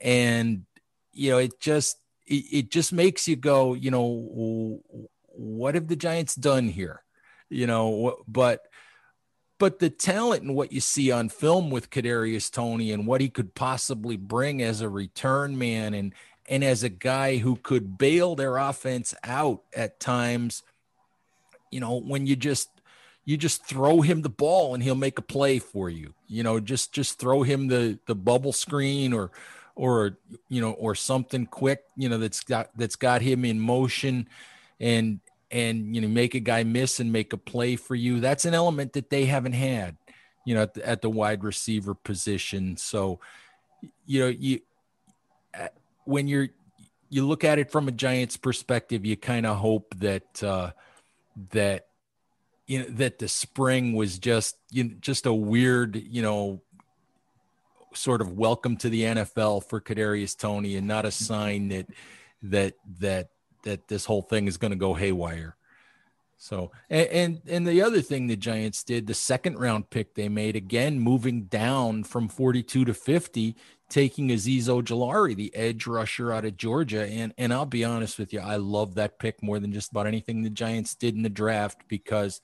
and 0.00 0.66
you 1.12 1.30
know 1.30 1.38
it 1.38 1.58
just 1.58 1.96
it, 2.26 2.44
it 2.52 2.70
just 2.70 2.92
makes 2.92 3.26
you 3.26 3.34
go, 3.34 3.72
you 3.72 3.90
know, 3.90 4.82
what 5.32 5.74
have 5.74 5.88
the 5.88 5.96
Giants 5.96 6.34
done 6.34 6.68
here? 6.68 7.02
You 7.48 7.66
know, 7.66 8.18
but 8.28 8.60
but 9.58 9.78
the 9.78 9.90
talent 9.90 10.42
and 10.42 10.54
what 10.54 10.72
you 10.72 10.80
see 10.80 11.10
on 11.10 11.28
film 11.28 11.70
with 11.70 11.90
Kadarius 11.90 12.50
Toney 12.50 12.92
and 12.92 13.06
what 13.06 13.20
he 13.20 13.28
could 13.28 13.54
possibly 13.54 14.16
bring 14.16 14.62
as 14.62 14.80
a 14.80 14.88
return 14.88 15.56
man 15.56 15.94
and 15.94 16.12
and 16.48 16.62
as 16.62 16.82
a 16.82 16.88
guy 16.88 17.38
who 17.38 17.56
could 17.56 17.98
bail 17.98 18.36
their 18.36 18.56
offense 18.56 19.14
out 19.24 19.62
at 19.74 19.98
times, 19.98 20.62
you 21.72 21.80
know, 21.80 22.00
when 22.00 22.26
you 22.26 22.36
just 22.36 22.68
you 23.24 23.36
just 23.36 23.64
throw 23.64 24.00
him 24.00 24.22
the 24.22 24.28
ball 24.28 24.74
and 24.74 24.82
he'll 24.82 24.94
make 24.94 25.18
a 25.18 25.22
play 25.22 25.58
for 25.58 25.90
you. 25.90 26.14
You 26.28 26.42
know, 26.42 26.60
just 26.60 26.92
just 26.92 27.18
throw 27.18 27.42
him 27.42 27.68
the 27.68 27.98
the 28.06 28.14
bubble 28.14 28.52
screen 28.52 29.12
or 29.12 29.32
or 29.74 30.16
you 30.48 30.60
know 30.60 30.72
or 30.72 30.94
something 30.94 31.46
quick, 31.46 31.82
you 31.96 32.08
know, 32.08 32.18
that's 32.18 32.40
got 32.40 32.70
that's 32.76 32.96
got 32.96 33.22
him 33.22 33.44
in 33.44 33.58
motion 33.58 34.28
and 34.78 35.20
and 35.50 35.94
you 35.94 36.00
know 36.00 36.08
make 36.08 36.34
a 36.34 36.40
guy 36.40 36.64
miss 36.64 37.00
and 37.00 37.12
make 37.12 37.32
a 37.32 37.36
play 37.36 37.76
for 37.76 37.94
you. 37.94 38.20
That's 38.20 38.44
an 38.44 38.54
element 38.54 38.94
that 38.94 39.10
they 39.10 39.26
haven't 39.26 39.52
had, 39.52 39.96
you 40.44 40.54
know, 40.54 40.62
at 40.62 40.74
the, 40.74 40.88
at 40.88 41.02
the 41.02 41.10
wide 41.10 41.44
receiver 41.44 41.94
position. 41.94 42.76
So, 42.76 43.20
you 44.06 44.20
know, 44.20 44.28
you 44.28 44.60
when 46.04 46.28
you're 46.28 46.48
you 47.08 47.26
look 47.26 47.44
at 47.44 47.58
it 47.58 47.70
from 47.70 47.88
a 47.88 47.92
Giants 47.92 48.36
perspective, 48.36 49.04
you 49.04 49.16
kind 49.16 49.46
of 49.46 49.56
hope 49.58 49.94
that 49.98 50.42
uh, 50.42 50.70
that 51.52 51.86
you 52.66 52.80
know 52.80 52.86
that 52.90 53.18
the 53.18 53.28
spring 53.28 53.94
was 53.94 54.18
just 54.18 54.56
you 54.70 54.84
know, 54.84 54.94
just 55.00 55.26
a 55.26 55.32
weird 55.32 55.96
you 55.96 56.22
know 56.22 56.62
sort 57.94 58.20
of 58.20 58.32
welcome 58.32 58.76
to 58.76 58.90
the 58.90 59.02
NFL 59.02 59.64
for 59.64 59.80
Kadarius 59.80 60.36
Toney 60.36 60.76
and 60.76 60.86
not 60.86 61.06
a 61.06 61.10
sign 61.10 61.68
that 61.68 61.86
that 62.42 62.74
that 62.98 63.28
that 63.66 63.88
this 63.88 64.06
whole 64.06 64.22
thing 64.22 64.48
is 64.48 64.56
going 64.56 64.70
to 64.70 64.76
go 64.76 64.94
haywire. 64.94 65.56
So 66.38 66.70
and, 66.90 67.08
and, 67.08 67.42
and 67.46 67.66
the 67.66 67.82
other 67.82 68.00
thing 68.00 68.26
the 68.26 68.36
Giants 68.36 68.82
did, 68.84 69.06
the 69.06 69.14
second 69.14 69.58
round 69.58 69.90
pick 69.90 70.14
they 70.14 70.28
made 70.28 70.56
again, 70.56 71.00
moving 71.00 71.44
down 71.44 72.04
from 72.04 72.28
42 72.28 72.84
to 72.84 72.94
50, 72.94 73.56
taking 73.88 74.28
Azeez 74.28 74.64
Ojulari, 74.64 75.34
the 75.34 75.54
edge 75.54 75.86
rusher 75.86 76.32
out 76.32 76.44
of 76.44 76.56
Georgia. 76.56 77.06
And 77.06 77.32
and 77.38 77.52
I'll 77.52 77.66
be 77.66 77.84
honest 77.84 78.18
with 78.18 78.32
you, 78.32 78.40
I 78.40 78.56
love 78.56 78.94
that 78.94 79.18
pick 79.18 79.42
more 79.42 79.58
than 79.58 79.72
just 79.72 79.90
about 79.90 80.06
anything 80.06 80.42
the 80.42 80.50
Giants 80.50 80.94
did 80.94 81.14
in 81.14 81.22
the 81.22 81.28
draft 81.28 81.82
because 81.88 82.40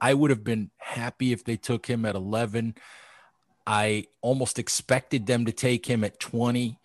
I 0.00 0.14
would 0.14 0.30
have 0.30 0.44
been 0.44 0.70
happy 0.78 1.32
if 1.32 1.44
they 1.44 1.56
took 1.56 1.86
him 1.86 2.04
at 2.04 2.14
11. 2.14 2.74
I 3.66 4.06
almost 4.20 4.58
expected 4.58 5.26
them 5.26 5.46
to 5.46 5.52
take 5.52 5.86
him 5.86 6.04
at 6.04 6.20
20 6.20 6.78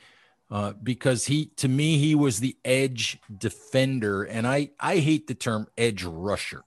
uh, 0.52 0.74
because 0.84 1.26
he, 1.26 1.46
to 1.56 1.70
me, 1.70 1.98
he 1.98 2.14
was 2.14 2.40
the 2.40 2.58
edge 2.66 3.20
defender. 3.36 4.24
And 4.24 4.46
I, 4.46 4.72
I 4.80 4.98
hate 4.98 5.28
the 5.28 5.34
term 5.34 5.68
edge 5.78 6.04
rusher 6.04 6.64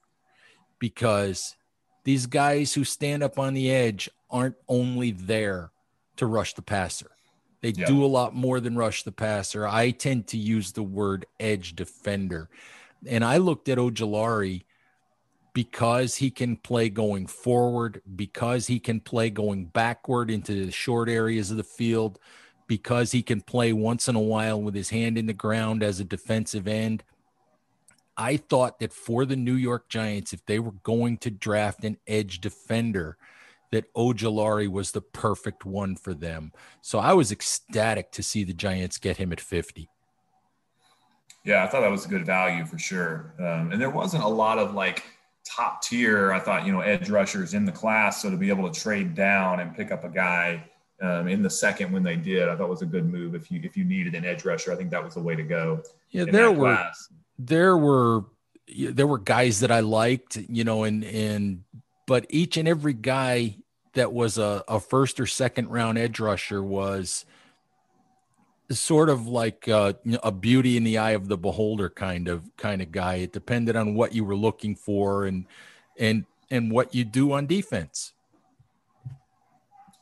because 0.79 1.55
these 2.03 2.25
guys 2.25 2.73
who 2.73 2.83
stand 2.83 3.21
up 3.21 3.37
on 3.37 3.53
the 3.53 3.71
edge 3.71 4.09
aren't 4.29 4.55
only 4.67 5.11
there 5.11 5.71
to 6.17 6.25
rush 6.25 6.55
the 6.55 6.63
passer. 6.63 7.11
They 7.61 7.69
yeah. 7.69 7.85
do 7.85 8.03
a 8.03 8.07
lot 8.07 8.35
more 8.35 8.59
than 8.59 8.75
rush 8.75 9.03
the 9.03 9.11
passer. 9.11 9.67
I 9.67 9.91
tend 9.91 10.27
to 10.27 10.37
use 10.37 10.71
the 10.71 10.83
word 10.83 11.25
edge 11.39 11.75
defender. 11.75 12.49
And 13.07 13.23
I 13.23 13.37
looked 13.37 13.69
at 13.69 13.77
Ojulari 13.77 14.63
because 15.53 16.15
he 16.15 16.31
can 16.31 16.57
play 16.57 16.89
going 16.89 17.27
forward, 17.27 18.01
because 18.15 18.67
he 18.67 18.79
can 18.79 18.99
play 18.99 19.29
going 19.29 19.65
backward 19.65 20.29
into 20.29 20.65
the 20.65 20.71
short 20.71 21.07
areas 21.07 21.49
of 21.49 21.57
the 21.57 21.63
field, 21.63 22.19
because 22.67 23.11
he 23.11 23.21
can 23.21 23.41
play 23.41 23.73
once 23.73 24.07
in 24.07 24.15
a 24.15 24.21
while 24.21 24.61
with 24.61 24.75
his 24.75 24.89
hand 24.89 25.17
in 25.17 25.27
the 25.27 25.33
ground 25.33 25.83
as 25.83 25.99
a 25.99 26.03
defensive 26.03 26.67
end. 26.67 27.03
I 28.17 28.37
thought 28.37 28.79
that 28.79 28.93
for 28.93 29.25
the 29.25 29.35
New 29.35 29.55
York 29.55 29.89
Giants, 29.89 30.33
if 30.33 30.45
they 30.45 30.59
were 30.59 30.71
going 30.71 31.17
to 31.19 31.29
draft 31.29 31.83
an 31.83 31.97
edge 32.07 32.39
defender, 32.39 33.17
that 33.71 33.93
Ojulari 33.93 34.69
was 34.69 34.91
the 34.91 35.01
perfect 35.01 35.65
one 35.65 35.95
for 35.95 36.13
them. 36.13 36.53
So 36.81 36.99
I 36.99 37.13
was 37.13 37.31
ecstatic 37.31 38.11
to 38.11 38.23
see 38.23 38.43
the 38.43 38.53
Giants 38.53 38.97
get 38.97 39.17
him 39.17 39.33
at 39.33 39.41
50. 39.41 39.89
Yeah, 41.43 41.63
I 41.63 41.67
thought 41.67 41.81
that 41.81 41.91
was 41.91 42.05
a 42.05 42.09
good 42.09 42.25
value 42.25 42.65
for 42.65 42.79
sure. 42.79 43.33
Um, 43.37 43.71
and 43.71 43.81
there 43.81 43.89
wasn't 43.89 44.23
a 44.23 44.27
lot 44.27 44.57
of 44.57 44.73
like 44.73 45.03
top 45.45 45.81
tier, 45.81 46.31
I 46.31 46.39
thought, 46.39 46.65
you 46.65 46.71
know, 46.71 46.79
edge 46.79 47.09
rushers 47.09 47.53
in 47.53 47.65
the 47.65 47.71
class. 47.71 48.21
So 48.21 48.31
to 48.31 48.37
be 48.37 48.49
able 48.49 48.71
to 48.71 48.79
trade 48.79 49.13
down 49.13 49.59
and 49.59 49.75
pick 49.75 49.91
up 49.91 50.03
a 50.03 50.09
guy 50.09 50.63
um, 51.01 51.27
in 51.27 51.41
the 51.41 51.49
second 51.49 51.91
when 51.91 52.03
they 52.03 52.15
did, 52.15 52.47
I 52.47 52.55
thought 52.55 52.69
was 52.69 52.81
a 52.81 52.85
good 52.85 53.11
move. 53.11 53.35
If 53.35 53.51
you 53.51 53.59
if 53.63 53.75
you 53.75 53.83
needed 53.83 54.15
an 54.15 54.25
edge 54.25 54.45
rusher, 54.45 54.71
I 54.71 54.75
think 54.75 54.89
that 54.91 55.03
was 55.03 55.15
the 55.15 55.21
way 55.21 55.35
to 55.35 55.43
go. 55.43 55.83
Yeah, 56.11 56.25
there 56.25 56.51
were 56.51 56.75
class. 56.75 57.09
there 57.37 57.77
were 57.77 58.25
there 58.67 59.07
were 59.07 59.17
guys 59.17 59.59
that 59.59 59.71
I 59.71 59.81
liked, 59.81 60.37
you 60.37 60.63
know, 60.63 60.83
and 60.83 61.03
and 61.03 61.63
but 62.07 62.25
each 62.29 62.57
and 62.57 62.67
every 62.67 62.93
guy 62.93 63.57
that 63.93 64.13
was 64.13 64.37
a, 64.37 64.63
a 64.67 64.79
first 64.79 65.19
or 65.19 65.25
second 65.25 65.69
round 65.69 65.97
edge 65.97 66.19
rusher 66.19 66.63
was 66.63 67.25
sort 68.71 69.09
of 69.09 69.27
like 69.27 69.67
uh, 69.67 69.93
a 70.23 70.31
beauty 70.31 70.77
in 70.77 70.83
the 70.83 70.97
eye 70.97 71.11
of 71.11 71.27
the 71.27 71.37
beholder 71.37 71.89
kind 71.89 72.27
of 72.27 72.49
kind 72.57 72.81
of 72.81 72.91
guy. 72.91 73.15
It 73.15 73.33
depended 73.33 73.75
on 73.75 73.95
what 73.95 74.13
you 74.13 74.23
were 74.23 74.35
looking 74.35 74.75
for 74.75 75.25
and 75.25 75.45
and 75.97 76.25
and 76.49 76.71
what 76.71 76.95
you 76.95 77.03
do 77.03 77.33
on 77.33 77.47
defense. 77.47 78.13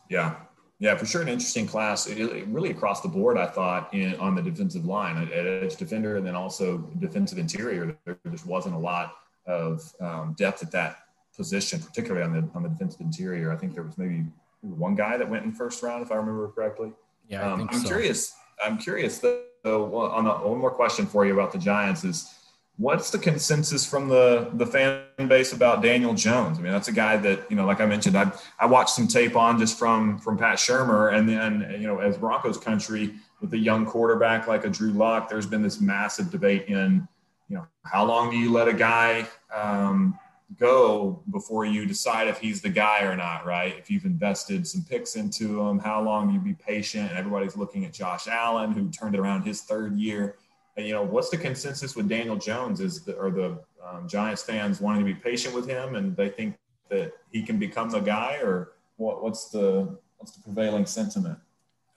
Yeah, 0.09 0.35
Yeah, 0.84 0.97
for 0.97 1.05
sure, 1.05 1.21
an 1.21 1.29
interesting 1.29 1.65
class. 1.65 2.07
It, 2.07 2.19
it 2.19 2.45
really 2.47 2.69
across 2.69 2.99
the 2.99 3.07
board, 3.07 3.38
I 3.38 3.45
thought, 3.45 3.93
in, 3.93 4.15
on 4.15 4.36
the 4.36 4.41
defensive 4.41 4.84
line, 4.84 5.17
at, 5.17 5.31
edge 5.31 5.77
defender, 5.77 6.17
and 6.17 6.27
then 6.27 6.36
also 6.36 6.79
defensive 6.99 7.38
interior. 7.38 7.97
There 8.03 8.17
just 8.29 8.45
wasn't 8.45 8.75
a 8.75 8.77
lot 8.77 9.15
of 9.47 9.81
um, 10.01 10.36
depth 10.38 10.61
at 10.61 10.71
that 10.71 11.05
position, 11.38 11.79
particularly 11.79 12.21
on 12.25 12.34
the 12.34 12.49
on 12.53 12.63
the 12.63 12.67
defensive 12.67 12.99
interior. 12.99 13.49
I 13.49 13.55
think 13.55 13.73
there 13.73 13.84
was 13.84 13.97
maybe 13.97 14.25
one 14.59 14.93
guy 14.93 15.15
that 15.15 15.29
went 15.29 15.45
in 15.45 15.53
first 15.53 15.81
round, 15.84 16.03
if 16.03 16.11
I 16.11 16.15
remember 16.15 16.49
correctly. 16.49 16.91
Yeah, 17.29 17.47
I 17.47 17.53
um, 17.53 17.69
I'm 17.71 17.79
so. 17.79 17.88
curious. 17.88 18.36
I'm 18.61 18.77
curious 18.77 19.19
though. 19.19 19.45
On 19.63 20.25
the, 20.25 20.31
one 20.31 20.59
more 20.59 20.71
question 20.71 21.05
for 21.05 21.25
you 21.25 21.31
about 21.31 21.53
the 21.53 21.59
Giants 21.59 22.03
is 22.03 22.29
what's 22.78 23.11
the 23.11 23.19
consensus 23.19 23.86
from 23.86 24.09
the 24.09 24.49
the 24.53 24.65
fan 24.65 25.03
base 25.28 25.53
about 25.53 25.82
Daniel 25.82 26.13
Jones? 26.13 26.57
I 26.57 26.61
mean, 26.61 26.71
that's 26.71 26.88
a 26.88 26.93
guy 26.93 27.17
that 27.17 27.49
you 27.49 27.55
know, 27.55 27.65
like 27.65 27.82
I 27.82 27.86
mentioned, 27.86 28.17
I 28.17 28.32
I 28.59 28.65
watched 28.65 28.91
some 28.91 29.07
tape 29.07 29.36
on 29.36 29.59
just 29.59 29.78
from 29.78 30.17
from 30.19 30.38
Pat 30.38 30.57
Shurmur, 30.57 31.13
and 31.13 31.28
then 31.28 31.78
you 31.80 31.88
know, 31.88 31.99
as 31.99 32.17
Broncos 32.17 32.57
country 32.57 33.15
with 33.41 33.53
a 33.53 33.57
young 33.57 33.86
quarterback 33.86 34.47
like 34.47 34.65
a 34.65 34.69
Drew 34.69 34.91
Lock, 34.91 35.30
there's 35.30 35.45
been 35.45 35.61
this 35.61 35.80
massive 35.80 36.32
debate 36.32 36.67
in 36.67 37.07
you 37.49 37.57
know 37.57 37.67
how 37.86 38.05
long 38.05 38.32
do 38.32 38.38
you 38.38 38.51
let 38.51 38.67
a 38.67 38.74
guy 38.74 39.28
um, 39.53 40.17
go 40.57 41.21
before 41.32 41.65
you 41.65 41.86
decide 41.86 42.28
if 42.28 42.39
he's 42.39 42.61
the 42.61 42.69
guy 42.69 43.03
or 43.03 43.15
not, 43.15 43.45
right? 43.45 43.76
If 43.78 43.89
you've 43.89 44.05
invested 44.05 44.67
some 44.67 44.84
picks 44.84 45.15
into 45.15 45.61
him, 45.61 45.80
how 45.80 46.01
long 46.01 46.28
do 46.28 46.34
you 46.34 46.39
be 46.39 46.53
patient? 46.53 47.09
And 47.09 47.17
everybody's 47.17 47.55
looking 47.55 47.86
at 47.86 47.93
Josh 47.93 48.28
Allen, 48.28 48.71
who 48.71 48.89
turned 48.89 49.15
it 49.15 49.19
around 49.19 49.43
his 49.43 49.61
third 49.61 49.97
year 49.97 50.36
you 50.78 50.93
know, 50.93 51.03
what's 51.03 51.30
the 51.30 51.38
consensus 51.38 51.95
with 51.95 52.09
Daniel 52.09 52.36
Jones? 52.36 52.80
Is 52.82 53.03
the, 53.03 53.19
are 53.19 53.30
the 53.30 53.59
um, 53.86 54.07
Giants 54.07 54.43
fans 54.43 54.82
wanting 54.82 55.05
to 55.05 55.13
be 55.13 55.19
patient 55.19 55.53
with 55.53 55.67
him, 55.67 55.95
and 55.95 56.15
they 56.15 56.30
think 56.30 56.55
that 56.89 57.13
he 57.32 57.43
can 57.43 57.59
become 57.59 57.89
the 57.89 57.99
guy, 57.99 58.38
or 58.41 58.74
what, 58.97 59.24
what's 59.24 59.49
the 59.49 59.97
what's 60.17 60.32
the 60.32 60.41
prevailing 60.41 60.86
sentiment? 60.86 61.38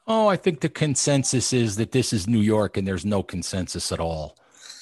Oh, 0.07 0.29
I 0.29 0.37
think 0.37 0.61
the 0.61 0.69
consensus 0.69 1.53
is 1.53 1.77
that 1.77 1.93
this 1.93 2.13
is 2.13 2.29
New 2.29 2.41
York, 2.41 2.77
and 2.77 2.87
there's 2.87 3.05
no 3.05 3.23
consensus 3.23 3.91
at 3.93 4.01
all. 4.01 4.37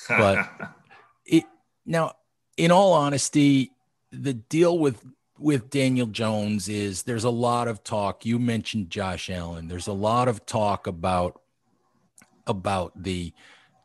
But 0.09 0.49
it 1.26 1.45
now, 1.86 2.14
in 2.57 2.70
all 2.70 2.92
honesty, 2.92 3.72
the 4.11 4.34
deal 4.34 4.78
with 4.78 5.05
with 5.38 5.70
Daniel 5.70 6.07
Jones 6.07 6.68
is 6.68 7.03
there's 7.03 7.24
a 7.24 7.30
lot 7.30 7.68
of 7.68 7.82
talk. 7.84 8.24
You 8.26 8.38
mentioned 8.38 8.90
Josh 8.90 9.30
Allen. 9.30 9.68
There's 9.68 9.86
a 9.86 9.92
lot 9.92 10.28
of 10.28 10.47
talk 10.47 10.86
about 10.86 11.40
about 12.47 12.92
the 13.03 13.32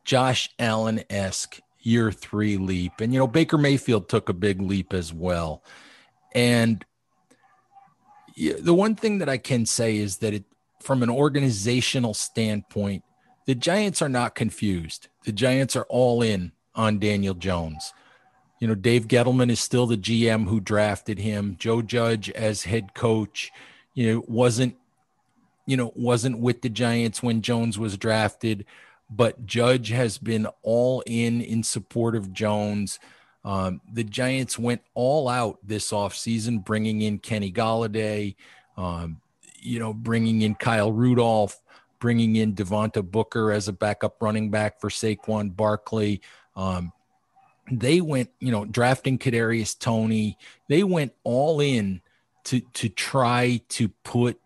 Josh 0.10 0.50
Allen 0.58 1.04
esque 1.12 1.62
year 1.82 2.12
three 2.12 2.58
leap. 2.58 2.94
And, 3.00 3.14
you 3.14 3.20
know, 3.20 3.28
Baker 3.28 3.60
Mayfield 3.60 4.10
took 4.10 4.28
a 4.28 4.34
big 4.34 4.60
leap 4.60 4.92
as 4.92 5.14
well. 5.14 5.64
And 6.34 6.84
the 8.36 8.74
one 8.74 8.96
thing 8.96 9.20
that 9.20 9.30
I 9.30 9.38
can 9.38 9.68
say 9.68 9.98
is 9.98 10.18
that 10.18 10.34
it, 10.34 10.46
from 10.82 11.04
an 11.04 11.12
organizational 11.12 12.16
standpoint, 12.16 13.04
the 13.46 13.54
Giants 13.54 14.02
are 14.02 14.10
not 14.10 14.34
confused. 14.34 15.10
The 15.26 15.32
Giants 15.32 15.76
are 15.76 15.86
all 15.90 16.24
in 16.24 16.54
on 16.74 16.98
Daniel 16.98 17.36
Jones. 17.36 17.94
You 18.60 18.68
know, 18.68 18.74
Dave 18.74 19.08
Gettleman 19.08 19.52
is 19.52 19.60
still 19.60 19.86
the 19.86 19.96
GM 19.96 20.48
who 20.48 20.60
drafted 20.60 21.20
him. 21.20 21.56
Joe 21.60 21.84
Judge 21.84 22.32
as 22.32 22.64
head 22.64 22.96
coach, 22.96 23.52
you 23.94 24.12
know, 24.12 24.24
wasn't, 24.28 24.76
you 25.68 25.78
know, 25.78 25.94
wasn't 25.96 26.40
with 26.40 26.64
the 26.64 26.70
Giants 26.70 27.22
when 27.22 27.44
Jones 27.44 27.78
was 27.78 27.96
drafted 27.96 28.66
but 29.10 29.46
Judge 29.46 29.90
has 29.90 30.18
been 30.18 30.48
all 30.62 31.04
in 31.06 31.42
in 31.42 31.64
support 31.64 32.16
of 32.16 32.32
Jones. 32.32 33.00
Um, 33.44 33.82
the 33.92 34.04
Giants 34.04 34.60
went 34.60 34.82
all 34.94 35.28
out 35.28 35.58
this 35.64 35.92
offseason, 35.92 36.64
bringing 36.64 37.02
in 37.02 37.20
Kenny 37.20 37.52
Golladay, 37.52 38.36
um, 38.78 39.22
you 39.60 39.80
know, 39.80 39.94
bringing 39.94 40.42
in 40.42 40.56
Kyle 40.56 40.92
Rudolph, 40.92 41.60
bringing 42.00 42.36
in 42.36 42.54
Devontae 42.54 43.10
Booker 43.10 43.52
as 43.52 43.68
a 43.68 43.74
backup 43.74 44.22
running 44.22 44.52
back 44.52 44.80
for 44.80 44.90
Saquon 44.90 45.56
Barkley. 45.56 46.22
Um, 46.56 46.92
they 47.72 48.02
went, 48.02 48.30
you 48.40 48.52
know, 48.52 48.66
drafting 48.66 49.18
Kadarius 49.18 49.78
Toney. 49.78 50.38
They 50.68 50.84
went 50.84 51.14
all 51.24 51.60
in 51.62 52.02
to 52.46 52.60
to 52.60 52.90
try 52.90 53.62
to 53.70 53.90
put 54.04 54.40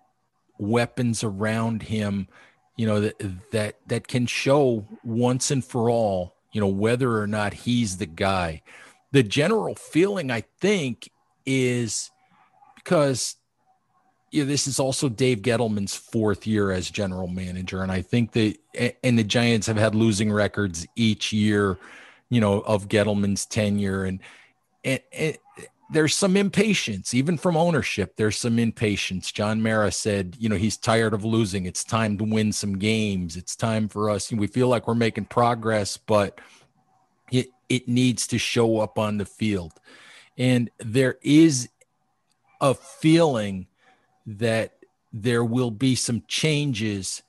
weapons 0.57 1.23
around 1.23 1.83
him 1.83 2.27
you 2.75 2.85
know 2.85 3.01
that 3.01 3.15
that 3.51 3.77
that 3.87 4.07
can 4.07 4.25
show 4.25 4.87
once 5.03 5.51
and 5.51 5.63
for 5.63 5.89
all 5.89 6.35
you 6.51 6.61
know 6.61 6.67
whether 6.67 7.19
or 7.19 7.27
not 7.27 7.53
he's 7.53 7.97
the 7.97 8.05
guy. 8.05 8.61
The 9.11 9.23
general 9.23 9.75
feeling 9.75 10.31
i 10.31 10.41
think 10.59 11.09
is 11.45 12.09
because 12.75 13.35
you 14.33 14.43
know, 14.43 14.47
this 14.47 14.65
is 14.65 14.79
also 14.79 15.09
Dave 15.09 15.43
Gettleman's 15.43 15.95
fourth 15.95 16.47
year 16.47 16.71
as 16.71 16.89
general 16.89 17.27
manager, 17.27 17.83
and 17.83 17.91
I 17.91 18.01
think 18.01 18.31
that 18.31 18.57
and 19.03 19.17
the 19.17 19.23
Giants 19.23 19.67
have 19.67 19.77
had 19.77 19.93
losing 19.93 20.31
records 20.31 20.87
each 20.95 21.31
year, 21.31 21.77
you 22.29 22.41
know, 22.41 22.61
of 22.61 22.87
Gettleman's 22.87 23.45
tenure, 23.45 24.05
and 24.05 24.19
and, 24.83 25.01
and 25.13 25.37
there's 25.91 26.15
some 26.15 26.37
impatience, 26.37 27.13
even 27.13 27.37
from 27.37 27.57
ownership. 27.57 28.15
There's 28.15 28.37
some 28.37 28.57
impatience. 28.57 29.31
John 29.31 29.61
Mara 29.61 29.91
said, 29.91 30.35
you 30.39 30.49
know, 30.49 30.55
he's 30.55 30.77
tired 30.77 31.13
of 31.13 31.23
losing. 31.23 31.65
It's 31.65 31.83
time 31.83 32.17
to 32.17 32.23
win 32.23 32.51
some 32.51 32.77
games. 32.77 33.37
It's 33.37 33.55
time 33.55 33.87
for 33.87 34.09
us. 34.09 34.31
We 34.31 34.47
feel 34.47 34.67
like 34.67 34.87
we're 34.87 34.95
making 34.95 35.25
progress, 35.25 35.97
but 35.97 36.39
it 37.31 37.47
it 37.69 37.87
needs 37.87 38.27
to 38.27 38.37
show 38.37 38.79
up 38.79 38.97
on 38.97 39.17
the 39.17 39.25
field. 39.25 39.73
And 40.37 40.69
there 40.79 41.17
is 41.21 41.69
a 42.61 42.73
feeling 42.73 43.67
that 44.25 44.73
there 45.11 45.43
will 45.43 45.71
be 45.71 45.95
some 45.95 46.23
changes 46.27 47.21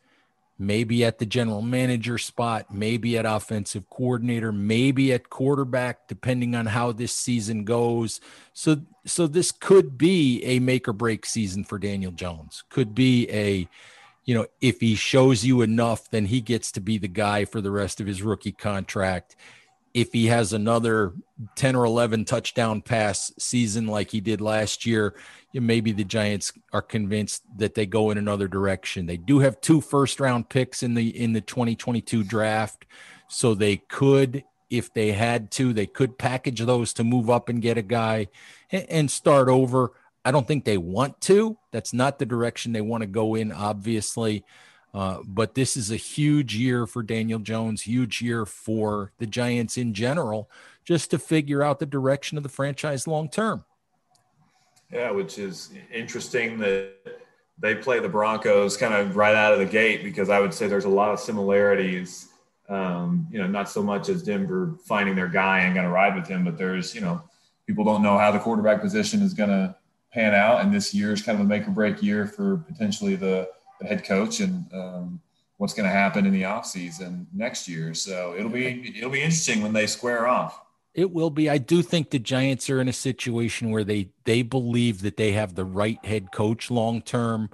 maybe 0.58 1.04
at 1.04 1.18
the 1.18 1.26
general 1.26 1.62
manager 1.62 2.18
spot, 2.18 2.72
maybe 2.72 3.18
at 3.18 3.26
offensive 3.26 3.88
coordinator, 3.90 4.52
maybe 4.52 5.12
at 5.12 5.30
quarterback, 5.30 6.06
depending 6.06 6.54
on 6.54 6.66
how 6.66 6.92
this 6.92 7.12
season 7.12 7.64
goes. 7.64 8.20
So, 8.52 8.82
so 9.04 9.26
this 9.26 9.50
could 9.50 9.98
be 9.98 10.42
a 10.44 10.60
make 10.60 10.86
or 10.86 10.92
break 10.92 11.26
season 11.26 11.64
for 11.64 11.78
Daniel 11.78 12.12
Jones. 12.12 12.62
Could 12.68 12.94
be 12.94 13.28
a, 13.30 13.68
you 14.24 14.34
know, 14.34 14.46
if 14.60 14.80
he 14.80 14.94
shows 14.94 15.44
you 15.44 15.62
enough, 15.62 16.10
then 16.10 16.26
he 16.26 16.40
gets 16.40 16.70
to 16.72 16.80
be 16.80 16.98
the 16.98 17.08
guy 17.08 17.44
for 17.44 17.60
the 17.60 17.72
rest 17.72 18.00
of 18.00 18.06
his 18.06 18.22
rookie 18.22 18.52
contract. 18.52 19.36
If 19.94 20.12
he 20.12 20.26
has 20.26 20.52
another 20.52 21.14
10 21.54 21.76
or 21.76 21.84
11 21.84 22.24
touchdown 22.24 22.82
pass 22.82 23.32
season 23.38 23.86
like 23.86 24.10
he 24.10 24.20
did 24.20 24.40
last 24.40 24.84
year, 24.84 25.14
maybe 25.54 25.92
the 25.92 26.04
Giants 26.04 26.52
are 26.72 26.82
convinced 26.82 27.44
that 27.56 27.74
they 27.74 27.86
go 27.86 28.10
in 28.10 28.18
another 28.18 28.48
direction. 28.48 29.06
They 29.06 29.16
do 29.16 29.38
have 29.38 29.60
two 29.60 29.80
first 29.80 30.18
round 30.18 30.48
picks 30.48 30.82
in 30.82 30.94
the 30.94 31.08
in 31.16 31.32
the 31.32 31.40
2022 31.40 32.24
draft, 32.24 32.86
so 33.28 33.54
they 33.54 33.76
could 33.76 34.44
if 34.70 34.92
they 34.92 35.12
had 35.12 35.50
to, 35.52 35.72
they 35.72 35.86
could 35.86 36.18
package 36.18 36.60
those 36.60 36.92
to 36.94 37.04
move 37.04 37.30
up 37.30 37.48
and 37.48 37.62
get 37.62 37.78
a 37.78 37.82
guy 37.82 38.28
and 38.70 39.10
start 39.10 39.48
over. 39.48 39.92
I 40.24 40.30
don't 40.30 40.48
think 40.48 40.64
they 40.64 40.78
want 40.78 41.20
to. 41.22 41.58
That's 41.70 41.92
not 41.92 42.18
the 42.18 42.26
direction 42.26 42.72
they 42.72 42.80
want 42.80 43.02
to 43.02 43.06
go 43.06 43.34
in, 43.34 43.52
obviously. 43.52 44.44
Uh, 44.94 45.18
but 45.26 45.54
this 45.54 45.76
is 45.76 45.90
a 45.90 45.96
huge 45.96 46.54
year 46.54 46.86
for 46.86 47.02
Daniel 47.02 47.40
Jones, 47.40 47.82
huge 47.82 48.22
year 48.22 48.46
for 48.46 49.10
the 49.18 49.26
Giants 49.26 49.76
in 49.76 49.92
general, 49.92 50.48
just 50.84 51.10
to 51.10 51.18
figure 51.18 51.64
out 51.64 51.80
the 51.80 51.86
direction 51.86 52.36
of 52.36 52.44
the 52.44 52.48
franchise 52.48 53.08
long 53.08 53.28
term. 53.28 53.64
Yeah, 54.92 55.10
which 55.10 55.38
is 55.38 55.70
interesting 55.92 56.58
that 56.58 56.92
they 57.58 57.74
play 57.74 57.98
the 57.98 58.08
Broncos 58.08 58.76
kind 58.76 58.94
of 58.94 59.16
right 59.16 59.34
out 59.34 59.52
of 59.52 59.58
the 59.58 59.66
gate 59.66 60.04
because 60.04 60.30
I 60.30 60.38
would 60.38 60.54
say 60.54 60.68
there's 60.68 60.84
a 60.84 60.88
lot 60.88 61.12
of 61.12 61.18
similarities. 61.18 62.28
Um, 62.68 63.26
you 63.30 63.38
know, 63.38 63.48
not 63.48 63.68
so 63.68 63.82
much 63.82 64.08
as 64.08 64.22
Denver 64.22 64.76
finding 64.86 65.16
their 65.16 65.28
guy 65.28 65.60
and 65.60 65.74
going 65.74 65.86
to 65.86 65.92
ride 65.92 66.14
with 66.14 66.28
him, 66.28 66.44
but 66.44 66.56
there's, 66.56 66.94
you 66.94 67.00
know, 67.00 67.20
people 67.66 67.84
don't 67.84 68.02
know 68.02 68.16
how 68.16 68.30
the 68.30 68.38
quarterback 68.38 68.80
position 68.80 69.22
is 69.22 69.34
going 69.34 69.50
to 69.50 69.76
pan 70.12 70.34
out. 70.34 70.60
And 70.60 70.72
this 70.72 70.94
year 70.94 71.12
is 71.12 71.20
kind 71.20 71.38
of 71.38 71.44
a 71.44 71.48
make 71.48 71.66
or 71.66 71.72
break 71.72 72.02
year 72.02 72.26
for 72.26 72.58
potentially 72.58 73.16
the, 73.16 73.48
the 73.80 73.86
head 73.86 74.04
coach 74.04 74.40
and 74.40 74.64
um, 74.72 75.20
what's 75.58 75.74
going 75.74 75.88
to 75.88 75.94
happen 75.94 76.26
in 76.26 76.32
the 76.32 76.42
offseason 76.42 77.26
next 77.32 77.68
year. 77.68 77.94
So 77.94 78.34
it'll 78.36 78.50
be, 78.50 78.94
it'll 78.96 79.10
be 79.10 79.22
interesting 79.22 79.62
when 79.62 79.72
they 79.72 79.86
square 79.86 80.26
off. 80.26 80.60
It 80.94 81.10
will 81.10 81.30
be. 81.30 81.50
I 81.50 81.58
do 81.58 81.82
think 81.82 82.10
the 82.10 82.20
Giants 82.20 82.70
are 82.70 82.80
in 82.80 82.88
a 82.88 82.92
situation 82.92 83.70
where 83.70 83.82
they 83.82 84.10
they 84.22 84.42
believe 84.42 85.02
that 85.02 85.16
they 85.16 85.32
have 85.32 85.56
the 85.56 85.64
right 85.64 85.98
head 86.04 86.30
coach 86.30 86.70
long 86.70 87.02
term, 87.02 87.50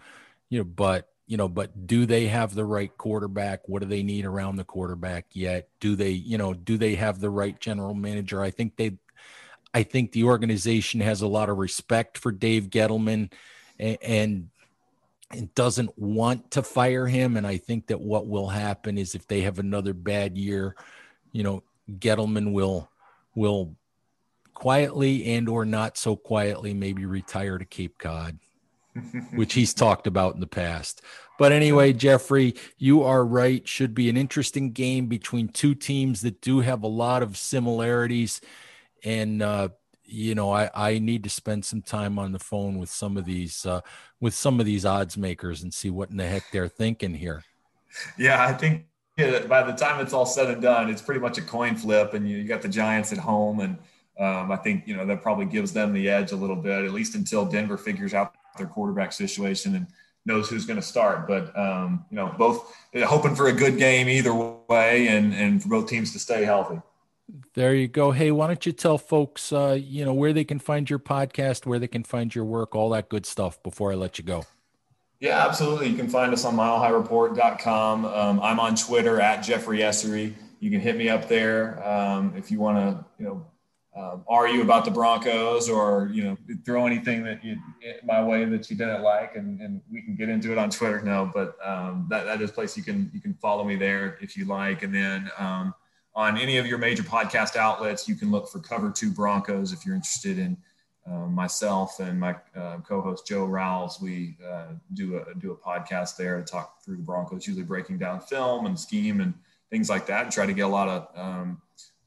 you 0.51 0.59
know, 0.59 0.65
but 0.65 1.09
you 1.27 1.39
know, 1.39 1.49
but 1.49 1.87
do 1.87 2.05
they 2.05 2.27
have 2.27 2.55
the 2.55 2.67
right 2.67 2.95
quarterback? 2.99 3.67
What 3.67 3.81
do 3.81 3.89
they 3.89 4.03
need 4.03 4.27
around 4.27 4.57
the 4.57 4.65
quarterback 4.65 5.27
yet? 5.33 5.69
Do 5.79 5.97
they, 5.97 6.11
you 6.11 6.37
know, 6.37 6.53
do 6.53 6.77
they 6.77 6.97
have 6.97 7.21
the 7.21 7.31
right 7.31 7.59
general 7.59 7.95
manager? 7.95 8.43
I 8.43 8.51
think 8.51 8.77
they 8.77 8.99
I 9.73 9.85
think 9.85 10.13
the 10.13 10.25
organization 10.25 11.01
has 11.01 11.23
a 11.23 11.29
lot 11.29 11.49
of 11.49 11.57
respect 11.57 12.19
for 12.19 12.33
Dave 12.33 12.69
Gettleman 12.69 13.33
and, 13.79 13.99
and 14.03 14.49
and 15.31 15.55
doesn't 15.55 15.97
want 15.99 16.51
to 16.53 16.63
fire 16.63 17.07
him. 17.07 17.37
And 17.37 17.47
I 17.47 17.57
think 17.57 17.87
that 17.89 18.01
what 18.01 18.27
will 18.27 18.49
happen 18.49 18.99
is 18.99 19.15
if 19.15 19.27
they 19.27 19.43
have 19.43 19.59
another 19.59 19.93
bad 19.95 20.37
year, 20.37 20.77
you 21.33 21.43
know, 21.43 21.63
Gettleman 21.91 22.53
will 22.53 22.91
will 23.35 23.75
quietly 24.55 25.25
and 25.35 25.49
or 25.49 25.65
not 25.65 25.97
so 25.97 26.17
quietly 26.17 26.75
maybe 26.75 27.07
retire 27.07 27.59
to 27.59 27.65
Cape 27.65 27.99
Cod. 27.99 28.39
which 29.35 29.55
he's 29.55 29.73
talked 29.73 30.07
about 30.07 30.35
in 30.35 30.41
the 30.41 30.47
past. 30.47 31.03
But 31.39 31.53
anyway, 31.53 31.93
Jeffrey, 31.93 32.55
you 32.77 33.03
are 33.03 33.25
right. 33.25 33.67
Should 33.67 33.95
be 33.95 34.11
an 34.11 34.17
interesting 34.17 34.73
game 34.73 35.07
between 35.07 35.49
two 35.49 35.75
teams 35.75 36.23
that 36.23 36.41
do 36.41 36.61
have 36.61 36.83
a 36.83 36.89
lot 36.89 37.23
of 37.23 37.37
similarities. 37.37 38.41
And, 39.05 39.43
uh, 39.43 39.69
you 40.11 40.35
know, 40.35 40.51
I, 40.51 40.71
I 40.75 40.99
need 40.99 41.23
to 41.25 41.31
spend 41.31 41.65
some 41.65 41.83
time 41.83 42.19
on 42.19 42.33
the 42.33 42.39
phone 42.39 42.79
with 42.79 42.91
some 42.91 43.17
of 43.17 43.25
these 43.25 43.65
uh, 43.65 43.81
with 44.21 44.35
some 44.35 44.61
of 44.61 44.67
these 44.67 44.85
odds 44.85 45.17
makers 45.17 45.63
and 45.63 45.73
see 45.73 45.91
what 45.91 46.11
in 46.11 46.17
the 46.17 46.27
heck 46.27 46.45
they're 46.53 46.69
thinking 46.69 47.15
here. 47.15 47.45
Yeah, 48.19 48.45
I 48.45 48.53
think 48.53 48.87
by 49.49 49.63
the 49.63 49.73
time 49.73 50.01
it's 50.01 50.13
all 50.13 50.27
said 50.27 50.51
and 50.51 50.63
done, 50.63 50.91
it's 50.91 51.03
pretty 51.03 51.21
much 51.21 51.39
a 51.39 51.43
coin 51.43 51.77
flip, 51.77 52.15
and 52.15 52.29
you, 52.29 52.39
you 52.39 52.49
got 52.49 52.63
the 52.63 52.69
Giants 52.69 53.13
at 53.13 53.19
home, 53.19 53.61
and 53.61 53.79
um, 54.19 54.51
I 54.51 54.57
think 54.57 54.87
you 54.87 54.97
know 54.97 55.07
that 55.07 55.23
probably 55.23 55.47
gives 55.47 55.73
them 55.73 55.93
the 55.93 56.09
edge 56.09 56.33
a 56.33 56.37
little 56.37 56.57
bit, 56.57 56.85
at 56.85 56.93
least 56.93 57.15
until 57.15 57.45
Denver 57.45 57.77
figures 57.77 58.15
out 58.15 58.35
their 58.59 58.67
quarterback 58.67 59.13
situation 59.13 59.75
and 59.75 59.87
knows 60.27 60.49
who's 60.49 60.67
going 60.67 60.79
to 60.79 60.87
start. 60.87 61.27
But 61.27 61.57
um, 61.59 62.05
you 62.11 62.17
know, 62.17 62.35
both 62.37 62.75
hoping 62.95 63.35
for 63.35 63.49
a 63.49 63.53
good 63.53 63.79
game 63.79 64.09
either 64.09 64.35
way, 64.35 65.09
and 65.09 65.33
and 65.35 65.63
for 65.63 65.69
both 65.69 65.89
teams 65.89 66.13
to 66.13 66.19
stay 66.19 66.45
healthy. 66.45 66.81
There 67.55 67.75
you 67.75 67.89
go. 67.89 68.11
Hey, 68.13 68.31
why 68.31 68.47
don't 68.47 68.65
you 68.65 68.73
tell 68.73 68.99
folks, 68.99 69.53
uh, 69.53 69.79
you 69.81 70.05
know, 70.05 70.15
where 70.15 70.33
they 70.33 70.45
can 70.45 70.59
find 70.59 70.89
your 70.89 70.99
podcast, 70.99 71.67
where 71.67 71.79
they 71.79 71.89
can 71.89 72.05
find 72.05 72.35
your 72.35 72.45
work, 72.45 72.75
all 72.75 72.91
that 72.91 73.09
good 73.09 73.27
stuff 73.27 73.63
before 73.63 73.93
I 73.93 73.95
let 73.95 74.19
you 74.19 74.25
go. 74.25 74.45
Yeah, 75.21 75.47
absolutely. 75.47 75.89
You 75.89 75.97
can 75.97 76.09
find 76.09 76.33
us 76.33 76.45
on 76.45 76.57
milehighreport.com. 76.57 78.05
Um, 78.07 78.41
I'm 78.41 78.59
on 78.59 78.75
Twitter 78.75 79.21
at 79.21 79.43
Jeffrey 79.43 79.81
Essary. 79.81 80.33
You 80.61 80.71
can 80.71 80.81
hit 80.81 80.97
me 80.97 81.09
up 81.09 81.29
there 81.29 81.87
um, 81.87 82.33
if 82.37 82.51
you 82.51 82.59
want 82.59 82.79
to, 82.79 83.05
you 83.19 83.27
know, 83.27 83.47
um, 83.97 84.25
argue 84.29 84.63
about 84.63 84.85
the 84.85 84.91
Broncos 84.91 85.69
or 85.69 86.11
you 86.13 86.23
know 86.23 86.37
throw 86.65 86.87
anything 86.87 87.25
that 87.25 87.45
you 87.45 87.57
my 88.05 88.23
way 88.23 88.45
that 88.45 88.71
you 88.71 88.77
didn't 88.77 89.03
like, 89.03 89.35
and, 89.35 89.61
and 89.61 89.81
we 89.91 90.01
can 90.01 90.15
get 90.15 90.29
into 90.29 90.53
it 90.53 90.59
on 90.59 90.71
Twitter. 90.71 91.03
No, 91.03 91.31
but 91.35 91.57
um, 91.65 92.07
that 92.09 92.25
that 92.25 92.41
is 92.41 92.51
a 92.51 92.53
place 92.53 92.77
you 92.77 92.85
can 92.85 93.11
you 93.13 93.21
can 93.21 93.35
follow 93.35 93.65
me 93.65 93.75
there 93.75 94.17
if 94.21 94.37
you 94.37 94.45
like, 94.45 94.85
and 94.85 94.95
then 94.95 95.29
um, 95.39 95.75
on 96.15 96.37
any 96.37 96.59
of 96.59 96.67
your 96.67 96.79
major 96.79 97.03
podcast 97.03 97.57
outlets, 97.57 98.09
you 98.09 98.15
can 98.15 98.31
look 98.31 98.49
for 98.49 98.59
Cover 98.59 98.91
Two 98.91 99.11
Broncos 99.11 99.73
if 99.73 99.87
you're 99.87 99.95
interested 99.95 100.39
in 100.39 100.57
uh, 101.07 101.27
myself 101.27 101.99
and 102.01 102.19
my 102.19 102.37
uh, 102.57 102.79
co-host 102.79 103.27
Joe 103.27 103.45
Rowles. 103.45 104.01
We 104.01 104.37
uh, 104.47 104.75
do 104.95 105.17
a 105.17 105.35
do 105.39 105.53
a 105.53 105.57
podcast 105.57 106.17
there 106.17 106.37
to 106.37 106.45
talk 106.45 106.83
through 106.83 106.97
the 106.97 107.03
Broncos, 107.03 107.47
usually 107.47 107.65
breaking 107.65 107.99
down 107.99 108.21
film 108.21 108.67
and 108.67 108.79
scheme 108.79 109.21
and 109.21 109.35
things 109.71 109.89
like 109.89 110.07
that, 110.07 110.25
and 110.25 110.33
try 110.33 110.47
to 110.47 110.53
get 110.53 110.63
a 110.63 110.69
lot 110.69 110.89
of 110.89 111.09
um, 111.15 111.61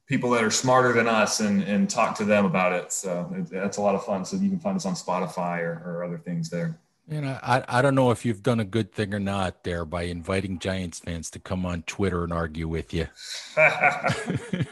people 0.06 0.30
that 0.32 0.44
are 0.44 0.52
smarter 0.52 0.94
than 0.94 1.08
us 1.08 1.40
and, 1.40 1.64
and 1.64 1.90
talk 1.90 2.16
to 2.18 2.26
them 2.26 2.46
about 2.46 2.74
it. 2.74 2.92
So 2.92 3.34
it, 3.36 3.50
that's 3.50 3.78
a 3.78 3.82
lot 3.82 3.96
of 3.96 4.06
fun. 4.06 4.26
So 4.26 4.38
you 4.38 4.50
can 4.50 4.60
find 4.60 4.76
us 4.76 4.86
on 4.86 4.96
Spotify 4.96 5.60
or, 5.60 5.82
or 5.86 6.04
other 6.04 6.18
things 6.18 6.50
there. 6.50 6.78
And 7.10 7.28
I, 7.28 7.66
I 7.68 7.82
don't 7.82 7.96
know 7.96 8.12
if 8.12 8.24
you've 8.24 8.44
done 8.44 8.62
a 8.62 8.66
good 8.66 8.94
thing 8.94 9.14
or 9.14 9.20
not 9.20 9.66
there 9.66 9.84
by 9.84 10.04
inviting 10.04 10.58
Giants 10.58 11.00
fans 11.00 11.30
to 11.32 11.40
come 11.40 11.66
on 11.66 11.84
Twitter 11.84 12.24
and 12.24 12.32
argue 12.32 12.68
with 12.70 12.94
you. 12.94 13.08
I, 13.58 14.66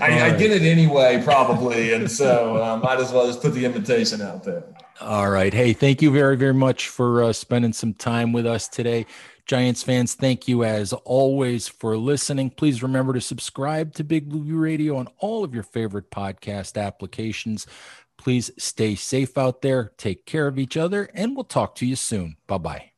I, 0.00 0.36
get 0.36 0.50
it 0.50 0.62
anyway, 0.62 1.22
probably. 1.24 1.94
And 1.94 2.10
so 2.10 2.62
uh, 2.62 2.76
might 2.82 3.00
as 3.00 3.12
well 3.12 3.26
just 3.26 3.40
put 3.40 3.54
the 3.54 3.64
invitation 3.64 4.20
out 4.20 4.44
there. 4.44 4.64
All 5.00 5.30
right. 5.30 5.54
Hey, 5.54 5.72
thank 5.72 6.02
you 6.02 6.10
very, 6.10 6.36
very 6.36 6.52
much 6.52 6.88
for 6.88 7.24
uh, 7.24 7.32
spending 7.32 7.72
some 7.72 7.94
time 7.94 8.32
with 8.32 8.44
us 8.44 8.68
today. 8.68 9.06
Giants 9.50 9.82
fans, 9.82 10.14
thank 10.14 10.46
you 10.46 10.62
as 10.62 10.92
always 10.92 11.66
for 11.66 11.96
listening. 11.96 12.50
Please 12.50 12.84
remember 12.84 13.12
to 13.14 13.20
subscribe 13.20 13.94
to 13.94 14.04
Big 14.04 14.28
Blue 14.28 14.56
Radio 14.56 14.96
on 14.96 15.08
all 15.18 15.42
of 15.42 15.54
your 15.54 15.64
favorite 15.64 16.10
podcast 16.12 16.80
applications. 16.80 17.66
Please 18.20 18.50
stay 18.58 18.94
safe 18.94 19.38
out 19.38 19.62
there, 19.62 19.92
take 19.96 20.26
care 20.26 20.46
of 20.46 20.58
each 20.58 20.76
other, 20.76 21.08
and 21.14 21.34
we'll 21.34 21.44
talk 21.44 21.74
to 21.76 21.86
you 21.86 21.96
soon. 21.96 22.36
Bye 22.46 22.58
bye. 22.58 22.89